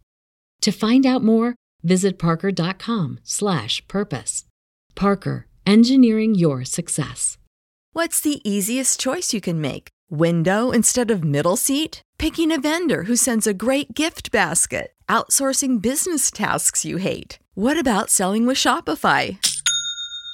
To 0.60 0.70
find 0.70 1.04
out 1.04 1.24
more, 1.24 1.56
visit 1.82 2.18
Parker.com/slash/purpose. 2.18 4.44
Parker, 4.94 5.46
engineering 5.66 6.34
your 6.34 6.64
success. 6.64 7.38
What's 7.92 8.20
the 8.20 8.40
easiest 8.48 9.00
choice 9.00 9.32
you 9.32 9.40
can 9.40 9.60
make? 9.60 9.88
Window 10.10 10.70
instead 10.70 11.10
of 11.10 11.24
middle 11.24 11.56
seat? 11.56 12.02
Picking 12.18 12.52
a 12.52 12.60
vendor 12.60 13.04
who 13.04 13.16
sends 13.16 13.46
a 13.46 13.54
great 13.54 13.94
gift 13.94 14.30
basket? 14.30 14.92
Outsourcing 15.08 15.82
business 15.82 16.30
tasks 16.30 16.84
you 16.84 16.98
hate? 16.98 17.38
What 17.54 17.78
about 17.78 18.10
selling 18.10 18.46
with 18.46 18.56
Shopify? 18.56 19.38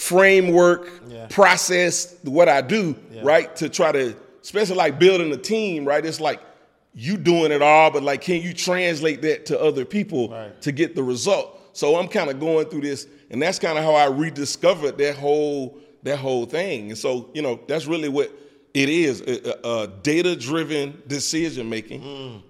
or 0.00 0.06
framework, 0.10 1.28
process 1.28 2.16
what 2.22 2.48
I 2.48 2.60
do, 2.60 2.96
right? 3.22 3.54
To 3.56 3.68
try 3.68 3.92
to, 3.92 4.16
especially 4.42 4.76
like 4.76 4.98
building 4.98 5.32
a 5.32 5.36
team, 5.36 5.84
right? 5.84 6.04
It's 6.04 6.20
like 6.20 6.40
you 6.94 7.16
doing 7.16 7.52
it 7.52 7.62
all, 7.62 7.90
but 7.90 8.02
like, 8.02 8.20
can 8.20 8.42
you 8.42 8.52
translate 8.52 9.22
that 9.22 9.46
to 9.46 9.60
other 9.60 9.84
people 9.84 10.28
to 10.62 10.72
get 10.72 10.94
the 10.94 11.02
result? 11.02 11.58
So 11.72 11.96
I'm 11.96 12.08
kind 12.08 12.30
of 12.30 12.40
going 12.40 12.66
through 12.66 12.80
this, 12.82 13.06
and 13.30 13.40
that's 13.40 13.58
kind 13.58 13.78
of 13.78 13.84
how 13.84 13.94
I 13.94 14.06
rediscovered 14.06 14.98
that 14.98 15.16
whole 15.16 15.78
that 16.02 16.18
whole 16.18 16.46
thing. 16.46 16.88
And 16.88 16.98
so, 16.98 17.28
you 17.34 17.42
know, 17.42 17.60
that's 17.68 17.86
really 17.86 18.08
what 18.08 18.32
it 18.72 18.88
is: 18.88 19.20
a, 19.20 19.68
a, 19.68 19.82
a 19.82 19.86
data-driven 19.86 21.02
decision 21.06 21.68
making, 21.68 22.02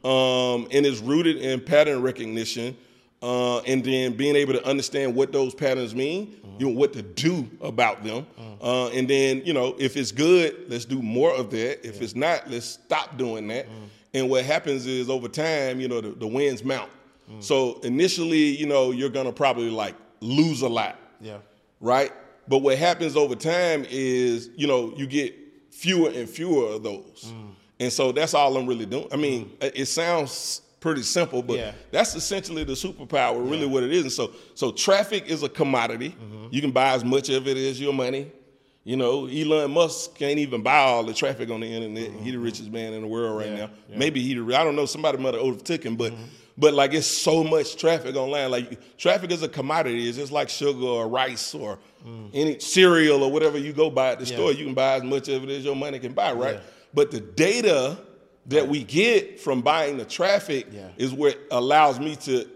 um, 0.04 0.68
and 0.70 0.86
it's 0.86 1.00
rooted 1.00 1.36
in 1.36 1.60
pattern 1.60 2.00
recognition 2.00 2.76
uh, 3.22 3.58
and 3.60 3.84
then 3.84 4.16
being 4.16 4.36
able 4.36 4.54
to 4.54 4.66
understand 4.66 5.14
what 5.14 5.32
those 5.32 5.54
patterns 5.54 5.94
mean, 5.94 6.39
you 6.60 6.66
know, 6.66 6.78
what 6.78 6.92
to 6.92 7.00
do 7.02 7.48
about 7.62 8.04
them, 8.04 8.26
uh, 8.60 8.88
and 8.88 9.08
then 9.08 9.42
you 9.46 9.52
know, 9.54 9.74
if 9.78 9.96
it's 9.96 10.12
good, 10.12 10.66
let's 10.68 10.84
do 10.84 11.00
more 11.00 11.34
of 11.34 11.50
that. 11.50 11.86
If 11.86 12.02
it's 12.02 12.14
not, 12.14 12.48
let's 12.50 12.66
stop 12.66 13.16
doing 13.16 13.48
that. 13.48 13.66
And 14.12 14.28
what 14.28 14.44
happens 14.44 14.86
is 14.86 15.08
over 15.08 15.28
time, 15.28 15.80
you 15.80 15.88
know, 15.88 16.00
the, 16.00 16.10
the 16.10 16.26
winds 16.26 16.62
mount. 16.62 16.90
So 17.38 17.78
initially, 17.84 18.56
you 18.56 18.66
know, 18.66 18.90
you're 18.90 19.08
gonna 19.08 19.32
probably 19.32 19.70
like 19.70 19.94
lose 20.20 20.62
a 20.62 20.68
lot, 20.68 20.98
Yeah. 21.20 21.38
right? 21.80 22.12
But 22.48 22.58
what 22.58 22.76
happens 22.76 23.16
over 23.16 23.36
time 23.36 23.86
is, 23.88 24.50
you 24.56 24.66
know, 24.66 24.92
you 24.96 25.06
get 25.06 25.34
fewer 25.70 26.10
and 26.10 26.28
fewer 26.28 26.66
of 26.74 26.82
those. 26.82 27.26
Mm. 27.32 27.54
And 27.78 27.92
so 27.92 28.10
that's 28.12 28.34
all 28.34 28.56
I'm 28.56 28.66
really 28.66 28.84
doing. 28.84 29.06
I 29.12 29.16
mean, 29.16 29.52
it 29.60 29.72
it 29.76 29.86
sounds 29.86 30.60
pretty 30.80 31.02
simple, 31.02 31.42
but 31.42 31.58
Yeah. 31.58 31.72
that's 31.90 32.14
essentially 32.14 32.64
the 32.64 32.72
superpower, 32.72 33.48
really 33.50 33.66
what 33.66 33.82
it 33.82 33.92
is. 33.92 34.02
And 34.02 34.12
so 34.12 34.32
so 34.54 34.72
traffic 34.72 35.28
is 35.28 35.42
a 35.42 35.48
commodity. 35.48 36.10
Mm-hmm. 36.10 36.46
You 36.50 36.60
can 36.60 36.70
buy 36.70 36.92
as 36.94 37.04
much 37.04 37.28
of 37.28 37.46
it 37.46 37.56
as 37.56 37.80
your 37.80 37.92
money. 37.92 38.32
You 38.82 38.96
know, 38.96 39.26
Elon 39.26 39.70
Musk 39.72 40.14
can't 40.16 40.38
even 40.38 40.62
buy 40.62 40.78
all 40.78 41.04
the 41.04 41.12
traffic 41.12 41.50
on 41.50 41.60
the 41.60 41.66
internet. 41.66 42.12
He 42.22 42.30
the 42.30 42.38
richest 42.38 42.70
man 42.70 42.94
in 42.94 43.02
the 43.02 43.08
world 43.08 43.36
right 43.38 43.46
Mm-hmm. 43.48 43.56
Yeah, 43.56 43.66
now. 43.90 43.98
Maybe 43.98 44.20
he 44.22 44.34
the 44.34 44.42
I 44.56 44.64
don't 44.64 44.74
know, 44.74 44.86
somebody 44.86 45.18
might 45.18 45.34
have 45.34 45.42
overtook 45.42 45.82
him, 45.84 45.96
but 45.96 46.12
Mm-hmm. 46.12 46.24
but 46.56 46.72
like 46.72 46.94
it's 46.94 47.06
so 47.06 47.44
much 47.44 47.76
traffic 47.76 48.16
online. 48.16 48.50
Like 48.50 48.96
traffic 48.96 49.30
is 49.32 49.42
a 49.42 49.48
commodity. 49.48 50.08
It's 50.08 50.16
just 50.16 50.32
like 50.32 50.48
sugar 50.48 50.86
or 50.86 51.08
rice 51.08 51.54
or 51.54 51.78
any 52.32 52.58
cereal 52.58 53.22
or 53.22 53.30
whatever 53.30 53.58
you 53.58 53.74
go 53.74 53.90
buy 53.90 54.12
at 54.12 54.18
the 54.18 54.24
Mm. 54.24 54.30
Yeah. 54.30 54.36
store. 54.36 54.52
You 54.52 54.64
can 54.64 54.74
buy 54.74 54.94
as 54.94 55.02
much 55.02 55.28
of 55.28 55.44
it 55.44 55.50
as 55.50 55.62
your 55.64 55.76
money 55.76 55.98
can 55.98 56.14
buy, 56.14 56.32
right? 56.32 56.54
Yeah. 56.54 56.60
But 56.94 57.10
the 57.10 57.20
data 57.20 57.98
that 58.46 58.66
we 58.68 58.82
get 58.84 59.40
from 59.40 59.60
buying 59.62 59.96
the 59.98 60.04
traffic 60.04 60.66
Yeah. 60.72 60.88
is 60.96 61.12
what 61.12 61.38
allows 61.50 62.00
me 62.00 62.16
to, 62.16 62.48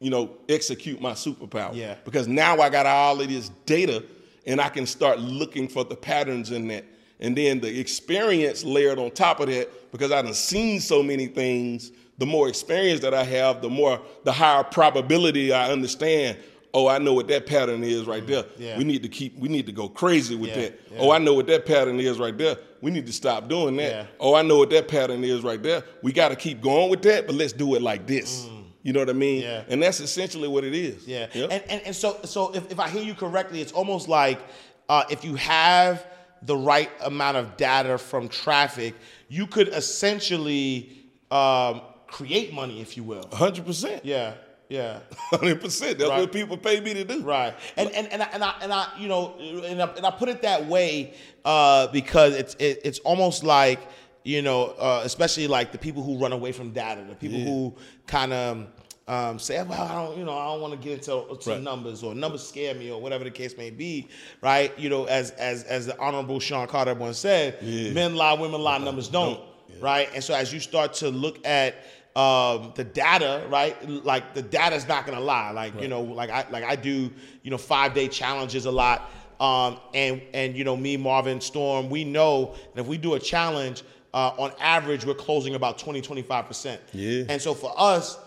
you 0.00 0.10
know, 0.10 0.30
execute 0.48 1.00
my 1.00 1.12
superpower. 1.12 1.74
Yeah. 1.74 1.96
Because 2.04 2.26
now 2.26 2.58
I 2.60 2.70
got 2.70 2.86
all 2.86 3.20
of 3.20 3.28
this 3.28 3.50
data 3.66 4.02
and 4.46 4.60
I 4.60 4.68
can 4.70 4.86
start 4.86 5.20
looking 5.20 5.68
for 5.68 5.84
the 5.84 5.94
patterns 5.94 6.50
in 6.50 6.68
that. 6.68 6.84
And 7.20 7.36
then 7.36 7.60
the 7.60 7.78
experience 7.78 8.64
layered 8.64 8.98
on 8.98 9.10
top 9.10 9.40
of 9.40 9.48
that, 9.48 9.92
because 9.92 10.10
I've 10.10 10.34
seen 10.34 10.80
so 10.80 11.02
many 11.02 11.26
things, 11.26 11.92
the 12.16 12.24
more 12.26 12.48
experience 12.48 13.00
that 13.00 13.12
I 13.12 13.24
have, 13.24 13.60
the 13.60 13.68
more 13.68 14.00
the 14.24 14.32
higher 14.32 14.64
probability 14.64 15.52
I 15.52 15.70
understand. 15.70 16.38
Oh, 16.72 16.86
I 16.86 16.98
know 16.98 17.14
what 17.14 17.26
that 17.28 17.46
pattern 17.46 17.82
is 17.82 18.04
right 18.06 18.24
there. 18.26 18.44
Yeah. 18.56 18.78
We 18.78 18.84
need 18.84 19.02
to 19.02 19.08
keep 19.08 19.36
we 19.38 19.48
need 19.48 19.66
to 19.66 19.72
go 19.72 19.88
crazy 19.88 20.36
with 20.36 20.50
Yeah, 20.50 20.56
that. 20.56 20.80
yeah. 20.92 20.98
Oh, 21.00 21.10
I 21.10 21.18
know 21.18 21.34
what 21.34 21.46
that 21.48 21.66
pattern 21.66 21.98
is 21.98 22.18
right 22.18 22.36
there. 22.36 22.56
We 22.80 22.90
need 22.90 23.06
to 23.06 23.12
stop 23.12 23.48
doing 23.48 23.76
that. 23.78 24.06
Oh, 24.20 24.34
I 24.34 24.42
know 24.42 24.58
what 24.58 24.70
that 24.70 24.86
pattern 24.88 25.24
is 25.24 25.42
right 25.42 25.62
there. 25.62 25.82
We 26.02 26.12
got 26.12 26.28
to 26.28 26.36
keep 26.36 26.60
going 26.60 26.88
with 26.90 27.02
that, 27.02 27.26
but 27.26 27.34
let's 27.34 27.52
do 27.52 27.74
it 27.74 27.82
like 27.82 28.06
this. 28.06 28.48
You 28.82 28.92
know 28.94 29.00
what 29.00 29.10
I 29.10 29.14
mean? 29.14 29.42
Mm. 29.42 29.44
Yeah. 29.44 29.64
And 29.68 29.82
that's 29.82 30.00
essentially 30.00 30.48
what 30.48 30.64
it 30.64 30.74
is. 30.74 31.06
Yeah. 31.06 31.26
Yep. 31.34 31.50
And, 31.52 31.62
and 31.70 31.82
and 31.86 31.96
so 31.96 32.18
so 32.24 32.54
if, 32.54 32.70
if 32.70 32.78
I 32.80 32.88
hear 32.88 33.02
you 33.02 33.14
correctly, 33.14 33.60
it's 33.60 33.72
almost 33.72 34.08
like 34.08 34.40
uh, 34.88 35.04
if 35.10 35.24
you 35.24 35.34
have 35.34 36.06
the 36.42 36.56
right 36.56 36.90
amount 37.04 37.36
of 37.36 37.56
data 37.56 37.98
from 37.98 38.28
traffic, 38.28 38.94
you 39.28 39.46
could 39.46 39.68
essentially 39.68 40.96
um, 41.30 41.82
create 42.06 42.52
money, 42.54 42.80
if 42.80 42.96
you 42.96 43.02
will. 43.04 43.24
100%. 43.24 44.00
Yeah. 44.04 44.34
Yeah. 44.70 45.00
100%. 45.32 45.60
That's 45.98 46.08
Right. 46.08 46.20
what 46.20 46.32
people 46.32 46.56
pay 46.56 46.80
me 46.80 46.94
to 46.94 47.04
do. 47.04 47.20
Right. 47.22 47.52
And 47.76 47.90
and 47.90 48.06
and 48.12 48.22
I, 48.22 48.28
and 48.32 48.42
I 48.44 48.54
and 48.62 48.72
I 48.72 48.88
you 48.98 49.08
know 49.08 49.34
and 49.38 49.82
I, 49.82 49.86
and 49.96 50.06
I 50.06 50.10
put 50.12 50.28
it 50.30 50.40
that 50.42 50.66
way 50.66 51.12
uh, 51.44 51.88
because 51.88 52.34
it's 52.36 52.54
it, 52.54 52.80
it's 52.84 53.00
almost 53.00 53.42
like 53.44 53.80
you 54.24 54.42
know 54.42 54.66
uh, 54.78 55.02
especially 55.04 55.48
like 55.48 55.72
the 55.72 55.78
people 55.78 56.02
who 56.02 56.16
run 56.18 56.32
away 56.32 56.52
from 56.52 56.70
data, 56.70 57.04
the 57.06 57.14
people 57.16 57.40
who 57.40 57.74
kind 58.06 58.32
of 58.32 58.66
um, 59.08 59.40
say, 59.40 59.60
well, 59.64 59.82
I 59.82 59.92
don't, 60.06 60.18
you 60.18 60.24
know, 60.24 60.38
I 60.38 60.44
don't 60.52 60.60
want 60.60 60.72
to 60.80 60.88
get 60.88 60.98
into 60.98 61.36
to 61.40 61.50
Right. 61.50 61.60
numbers 61.60 62.04
or 62.04 62.14
numbers 62.14 62.46
scare 62.46 62.74
me 62.76 62.92
or 62.92 63.00
whatever 63.00 63.24
the 63.24 63.30
case 63.32 63.56
may 63.56 63.70
be, 63.70 64.06
right? 64.40 64.76
You 64.78 64.88
know, 64.88 65.06
as 65.06 65.32
as 65.32 65.64
as 65.64 65.86
the 65.86 65.98
honorable 65.98 66.38
Sean 66.38 66.68
Carter 66.68 66.94
once 66.94 67.18
said, 67.18 67.58
Yeah. 67.60 67.90
men 67.92 68.14
lie, 68.14 68.34
women 68.34 68.60
lie, 68.62 68.78
numbers 68.78 69.08
don't, 69.08 69.40
right? 69.80 70.08
And 70.14 70.22
so 70.22 70.32
as 70.32 70.52
you 70.52 70.60
start 70.60 70.92
to 70.94 71.08
look 71.10 71.44
at 71.44 71.74
um, 72.16 72.72
the 72.74 72.84
data, 72.84 73.46
right? 73.48 73.76
Like 73.88 74.34
the 74.34 74.42
data's 74.42 74.88
not 74.88 75.06
gonna 75.06 75.20
lie. 75.20 75.50
Like 75.52 75.80
you 75.80 75.88
know, 75.88 76.02
like 76.02 76.30
I 76.30 76.46
like 76.50 76.64
I 76.64 76.76
do, 76.76 77.10
you 77.42 77.50
know, 77.50 77.58
five 77.58 77.94
day 77.94 78.08
challenges 78.08 78.66
a 78.66 78.70
lot. 78.70 79.10
Um, 79.38 79.78
and 79.94 80.20
and 80.34 80.56
you 80.56 80.64
know, 80.64 80.76
me, 80.76 80.96
Marvin, 80.96 81.40
Storm, 81.40 81.88
we 81.88 82.04
know 82.04 82.54
that 82.74 82.82
if 82.82 82.86
we 82.86 82.98
do 82.98 83.14
a 83.14 83.20
challenge, 83.20 83.82
uh, 84.12 84.32
on 84.38 84.52
average, 84.60 85.04
we're 85.04 85.14
closing 85.14 85.54
about 85.54 85.78
20, 85.78 86.00
25 86.00 86.46
percent. 86.46 86.80
Yeah. 86.92 87.24
And 87.28 87.40
so 87.40 87.54
for 87.54 87.72
us, 87.76 88.18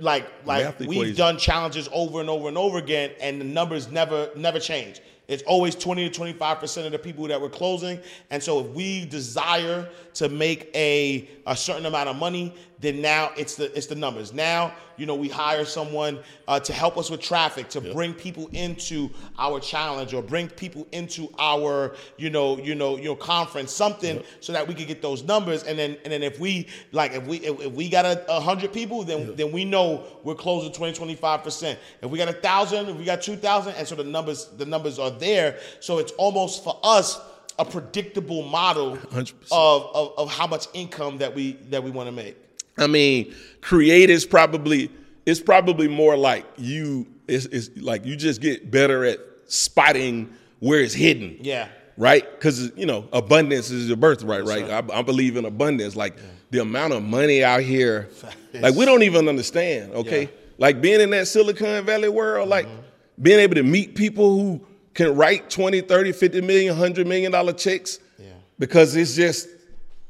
like 0.00 0.28
like 0.44 0.78
we've 0.80 1.16
done 1.16 1.38
challenges 1.38 1.88
over 1.92 2.20
and 2.20 2.30
over 2.30 2.48
and 2.48 2.58
over 2.58 2.78
again, 2.78 3.10
and 3.20 3.40
the 3.40 3.44
numbers 3.44 3.90
never 3.90 4.30
never 4.36 4.58
change. 4.58 5.00
It's 5.28 5.44
always 5.44 5.74
20 5.76 6.08
to 6.08 6.14
25 6.14 6.58
percent 6.58 6.86
of 6.86 6.92
the 6.92 6.98
people 6.98 7.26
that 7.28 7.40
we're 7.40 7.48
closing. 7.48 8.00
And 8.30 8.42
so 8.42 8.60
if 8.60 8.66
we 8.68 9.04
desire 9.06 9.88
to 10.14 10.28
make 10.28 10.70
a, 10.74 11.28
a 11.46 11.56
certain 11.56 11.86
amount 11.86 12.08
of 12.08 12.16
money, 12.16 12.54
then 12.82 13.00
now 13.00 13.30
it's 13.36 13.54
the 13.54 13.74
it's 13.76 13.86
the 13.86 13.94
numbers. 13.94 14.32
Now, 14.32 14.74
you 14.96 15.06
know, 15.06 15.14
we 15.14 15.28
hire 15.28 15.64
someone 15.64 16.18
uh, 16.48 16.58
to 16.60 16.72
help 16.72 16.98
us 16.98 17.10
with 17.10 17.20
traffic, 17.20 17.68
to 17.70 17.80
bring 17.80 18.12
people 18.12 18.50
into 18.52 19.08
our 19.38 19.60
challenge 19.60 20.12
or 20.12 20.20
bring 20.20 20.48
people 20.48 20.86
into 20.90 21.32
our, 21.38 21.94
you 22.18 22.28
know, 22.28 22.58
you 22.58 22.74
know, 22.74 22.96
you 22.96 23.04
know, 23.04 23.14
conference, 23.14 23.72
something 23.72 24.22
so 24.40 24.52
that 24.52 24.66
we 24.66 24.74
can 24.74 24.86
get 24.86 25.00
those 25.00 25.22
numbers. 25.22 25.62
And 25.62 25.78
then 25.78 25.96
and 26.04 26.12
then 26.12 26.24
if 26.24 26.40
we 26.40 26.66
like 26.90 27.12
if 27.12 27.24
we 27.24 27.38
if, 27.38 27.60
if 27.60 27.72
we 27.72 27.88
got 27.88 28.04
a, 28.04 28.28
a 28.30 28.40
hundred 28.40 28.72
people, 28.72 29.04
then 29.04 29.34
then 29.36 29.52
we 29.52 29.64
know 29.64 30.04
we're 30.24 30.34
closing 30.34 30.72
20, 30.72 30.92
25 30.92 31.44
percent. 31.44 31.78
If 32.02 32.10
we 32.10 32.18
got 32.18 32.28
a 32.28 32.32
thousand, 32.32 32.88
if 32.88 32.96
we 32.96 33.04
got 33.04 33.22
two 33.22 33.36
thousand, 33.36 33.74
and 33.74 33.86
so 33.86 33.94
the 33.94 34.04
numbers 34.04 34.46
the 34.58 34.66
numbers 34.66 34.98
are 34.98 35.10
there. 35.10 35.60
So 35.78 35.98
it's 35.98 36.12
almost 36.12 36.64
for 36.64 36.80
us 36.82 37.20
a 37.58 37.64
predictable 37.64 38.42
model 38.42 38.98
of, 39.14 39.32
of, 39.52 40.12
of 40.16 40.32
how 40.32 40.46
much 40.46 40.66
income 40.74 41.18
that 41.18 41.34
we 41.34 41.52
that 41.70 41.84
we 41.84 41.92
want 41.92 42.08
to 42.08 42.12
make. 42.12 42.36
I 42.82 42.86
mean, 42.86 43.34
create 43.60 44.10
is 44.10 44.24
probably 44.26 44.90
it's 45.24 45.40
probably 45.40 45.88
more 45.88 46.16
like 46.16 46.44
you 46.56 47.06
it's, 47.28 47.46
it's 47.46 47.70
like 47.80 48.04
you 48.04 48.16
just 48.16 48.40
get 48.40 48.70
better 48.70 49.04
at 49.04 49.18
spotting 49.46 50.32
where 50.60 50.80
it's 50.80 50.94
hidden. 50.94 51.38
Yeah. 51.40 51.68
Right? 51.96 52.28
Because 52.30 52.74
you 52.76 52.86
know, 52.86 53.06
abundance 53.12 53.70
is 53.70 53.88
your 53.88 53.96
birthright, 53.96 54.44
right? 54.44 54.64
I, 54.68 54.98
I 54.98 55.02
believe 55.02 55.36
in 55.36 55.44
abundance. 55.44 55.94
Like 55.94 56.16
the 56.50 56.60
amount 56.60 56.92
of 56.92 57.02
money 57.02 57.44
out 57.44 57.62
here, 57.62 58.08
like 58.54 58.74
we 58.74 58.84
don't 58.84 59.02
even 59.02 59.28
understand. 59.28 59.92
Okay, 59.92 60.22
Yeah. 60.22 60.28
like 60.58 60.80
being 60.80 61.00
in 61.00 61.10
that 61.10 61.28
Silicon 61.28 61.84
Valley 61.84 62.08
world, 62.08 62.48
like 62.48 62.66
mm-hmm. 62.66 63.22
being 63.22 63.38
able 63.40 63.54
to 63.56 63.62
meet 63.62 63.94
people 63.94 64.38
who 64.38 64.60
can 64.94 65.16
write 65.16 65.48
20, 65.50 65.80
30, 65.82 66.12
50 66.12 66.40
million, 66.42 66.74
100 66.76 67.06
million 67.06 67.32
dollar 67.32 67.52
checks 67.52 67.98
Yeah. 68.18 68.26
because 68.58 68.96
it's 68.96 69.14
just 69.14 69.48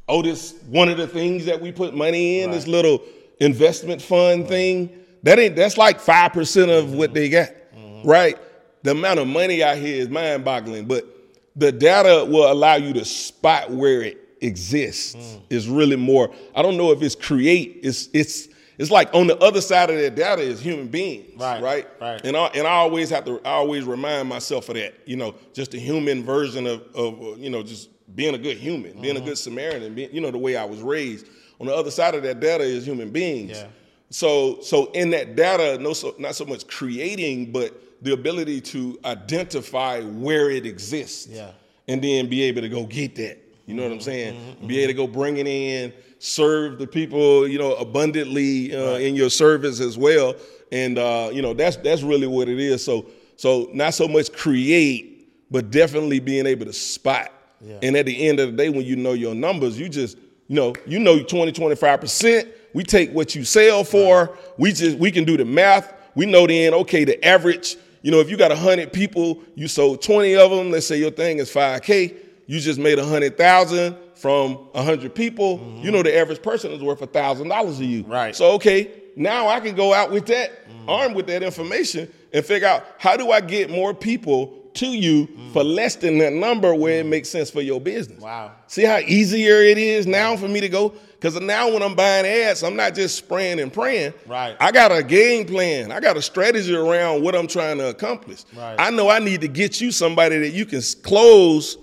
oh, 0.09 0.23
this 0.23 0.55
one 0.69 0.89
of 0.89 0.97
the 0.97 1.07
things 1.07 1.45
that 1.47 1.61
we 1.61 1.73
put 1.73 1.95
money 1.95 2.41
in, 2.41 2.51
this 2.51 2.67
little 2.67 3.03
investment 3.41 4.01
fund 4.01 4.49
thing. 4.49 4.91
That 5.23 5.39
ain't 5.39 5.57
that's 5.57 5.79
like 5.79 6.01
five 6.01 6.33
percent 6.33 6.71
of 6.71 6.93
what 6.95 7.15
they 7.15 7.29
got, 7.29 7.49
mm-hmm. 7.77 8.09
right? 8.09 8.39
The 8.83 8.91
amount 8.91 9.21
of 9.21 9.29
money 9.29 9.63
out 9.63 9.77
here 9.77 10.03
is 10.03 10.09
mind-boggling, 10.09 10.87
but 10.87 11.07
the 11.55 11.71
data 11.71 12.25
will 12.29 12.51
allow 12.51 12.75
you 12.75 12.93
to 12.95 13.05
spot 13.05 13.71
where 13.71 14.03
it 14.03 14.19
exists. 14.41 15.15
Mm. 15.15 15.43
Is 15.51 15.69
really 15.69 15.97
more. 15.97 16.35
I 16.55 16.63
don't 16.63 16.77
know 16.77 16.91
if 16.91 17.03
it's 17.03 17.15
create. 17.15 17.81
It's 17.83 18.09
it's 18.13 18.49
it's 18.79 18.91
like 18.91 19.15
on 19.15 19.29
the 19.29 19.39
other 19.39 19.61
side 19.61 19.91
of 19.91 19.97
that 19.99 20.17
data 20.17 20.43
is 20.43 20.61
human 20.61 20.89
beings, 20.89 21.39
Right, 21.39 21.63
right? 21.63 21.87
right. 22.01 22.25
And 22.25 22.37
I, 22.37 22.47
and 22.47 22.67
I 22.67 22.73
always 22.73 23.11
have 23.11 23.25
to 23.27 23.41
I 23.45 23.51
always 23.51 23.85
remind 23.85 24.29
myself 24.29 24.69
of 24.69 24.75
that. 24.75 24.95
You 25.07 25.17
know, 25.17 25.35
just 25.53 25.75
a 25.75 25.79
human 25.79 26.25
version 26.25 26.67
of 26.67 26.83
of 26.95 27.39
you 27.39 27.51
know 27.51 27.63
just 27.63 27.91
being 28.15 28.35
a 28.35 28.39
good 28.39 28.57
human, 28.57 29.01
being 29.01 29.17
a 29.17 29.19
Mm-hmm. 29.21 29.29
good 29.29 29.39
Samaritan, 29.39 29.95
being, 29.95 30.13
you 30.13 30.21
know 30.21 30.31
the 30.31 30.39
way 30.39 30.57
I 30.57 30.65
was 30.65 30.81
raised. 30.83 31.27
On 31.61 31.67
the 31.67 31.75
other 31.75 31.91
side 31.91 32.15
of 32.15 32.23
that 32.25 32.41
data 32.41 32.65
is 32.65 32.85
human 32.87 33.11
beings. 33.11 33.53
Yeah. 33.59 33.69
So 34.11 34.61
so 34.63 34.91
in 34.93 35.11
that 35.11 35.37
data, 35.37 35.79
no 35.81 35.93
so 35.93 36.15
not 36.19 36.35
so 36.35 36.45
much 36.45 36.67
creating, 36.67 37.53
but 37.53 37.73
the 38.03 38.13
ability 38.13 38.61
to 38.61 38.99
identify 39.05 40.01
where 40.03 40.51
it 40.51 40.67
exists. 40.67 41.29
Yeah. 41.29 41.51
And 41.89 42.03
then 42.03 42.29
be 42.29 42.43
able 42.43 42.61
to 42.63 42.69
go 42.69 42.85
get 42.87 43.15
that. 43.17 43.39
You 43.67 43.75
know 43.75 43.83
what 43.83 43.93
I'm 43.93 43.99
Mm-hmm. 43.99 44.05
saying? 44.05 44.57
Be 44.67 44.79
able 44.81 44.89
to 44.89 44.95
go 44.95 45.07
bring 45.07 45.37
it 45.37 45.47
in, 45.47 45.93
serve 46.19 46.79
the 46.79 46.87
people, 46.87 47.47
you 47.49 47.59
know, 47.59 47.75
abundantly 47.75 48.75
uh, 48.75 48.97
in 48.97 49.15
your 49.15 49.31
service 49.31 49.81
as 49.81 49.97
well. 49.97 50.35
And 50.73 50.99
uh, 50.99 51.31
you 51.33 51.43
know, 51.43 51.55
that's 51.55 51.77
that's 51.77 52.03
really 52.03 52.27
what 52.27 52.49
it 52.49 52.59
is. 52.59 52.85
So 52.85 53.07
so 53.37 53.69
not 53.73 53.95
so 53.95 54.07
much 54.09 54.33
create, 54.33 55.29
but 55.51 55.71
definitely 55.71 56.19
being 56.21 56.47
able 56.47 56.67
to 56.67 56.73
spot. 56.73 57.33
Yeah. 57.63 57.79
And 57.83 57.97
at 57.97 58.07
the 58.07 58.29
end 58.29 58.41
of 58.41 58.51
the 58.51 58.57
day, 58.57 58.69
when 58.69 58.85
you 58.85 58.97
know 58.97 59.13
your 59.13 59.35
numbers, 59.35 59.79
you 59.79 59.89
just, 59.89 60.19
you 60.49 60.57
know, 60.57 60.75
you 60.87 60.99
know 60.99 61.23
20, 61.23 61.53
25%. 61.53 62.49
We 62.75 62.83
take 62.85 63.13
what 63.13 63.35
you 63.35 63.45
sell 63.45 63.85
for. 63.85 64.37
We 64.59 64.73
just 64.73 64.99
we 64.99 65.11
can 65.11 65.25
do 65.25 65.37
the 65.37 65.45
math. 65.45 65.93
We 66.15 66.27
know 66.27 66.47
then, 66.47 66.75
okay, 66.75 67.05
the 67.05 67.23
average, 67.25 67.77
you 68.03 68.11
know, 68.11 68.21
if 68.21 68.31
you 68.31 68.37
got 68.37 68.51
100 68.51 68.93
people, 68.93 69.41
you 69.55 69.69
sold 69.69 70.03
20 70.03 70.37
of 70.37 70.51
them, 70.51 70.71
let's 70.71 70.87
say 70.87 70.99
your 70.99 71.11
thing 71.11 71.39
is 71.39 71.51
5K, 71.51 72.17
you 72.47 72.61
just 72.61 72.79
made 72.79 72.99
100,000 72.99 73.97
from 74.15 74.55
100 74.73 75.15
people. 75.15 75.53
You 75.53 75.59
mm-hmm. 75.59 75.91
know 75.91 76.03
the 76.03 76.17
average 76.17 76.43
person 76.43 76.73
is 76.73 76.83
worth 76.83 77.01
$1,000 77.01 77.79
to 77.79 77.85
you. 77.85 78.05
Right. 78.05 78.35
So, 78.35 78.53
okay, 78.53 78.91
now 79.17 79.49
I 79.49 79.61
can 79.61 79.75
go 79.75 79.95
out 79.95 80.11
with 80.11 80.27
that, 80.27 80.69
mm. 80.69 80.89
armed 80.89 81.15
with 81.15 81.27
that 81.27 81.43
information, 81.43 82.13
and 82.33 82.45
figure 82.45 82.69
out 82.69 82.85
how 82.99 83.17
do 83.17 83.31
I 83.31 83.41
get 83.41 83.71
more 83.71 83.95
people 83.95 84.62
to 84.75 84.87
you 84.87 85.27
for 85.53 85.63
mm. 85.63 85.75
less 85.75 85.97
than 85.97 86.19
that 86.19 86.33
number 86.33 86.75
where 86.75 87.01
it 87.01 87.07
mm. 87.07 87.11
makes 87.11 87.29
sense 87.29 87.51
for 87.51 87.61
your 87.61 87.81
business. 87.81 88.21
Wow. 88.21 88.53
See 88.67 88.85
how 88.85 88.99
easier 88.99 89.63
it 89.63 89.79
is 89.79 90.07
now 90.07 90.37
for 90.37 90.49
me 90.49 90.61
to 90.61 90.69
go? 90.69 90.95
Because 91.23 91.41
now 91.41 91.73
when 91.73 91.83
I'm 91.83 91.95
buying 91.95 92.27
ads, 92.27 92.65
I'm 92.65 92.75
not 92.75 92.95
just 92.95 93.17
spraying 93.17 93.61
and 93.61 93.73
praying. 93.73 94.13
Right. 94.27 94.57
I 94.59 94.73
got 94.73 94.91
a 94.91 95.05
game 95.05 95.47
plan. 95.47 95.93
I 95.93 96.01
got 96.01 96.17
a 96.17 96.23
strategy 96.23 96.75
around 96.75 97.23
what 97.23 97.37
I'm 97.37 97.47
trying 97.47 97.79
to 97.79 97.91
accomplish. 97.91 98.45
Right. 98.57 98.75
I 98.79 98.91
know 98.91 99.09
I 99.09 99.21
need 99.21 99.41
to 99.43 99.49
get 99.49 99.81
you 99.81 99.93
somebody 99.93 100.39
that 100.39 100.51
you 100.51 100.67
can 100.67 100.83
close 101.03 101.79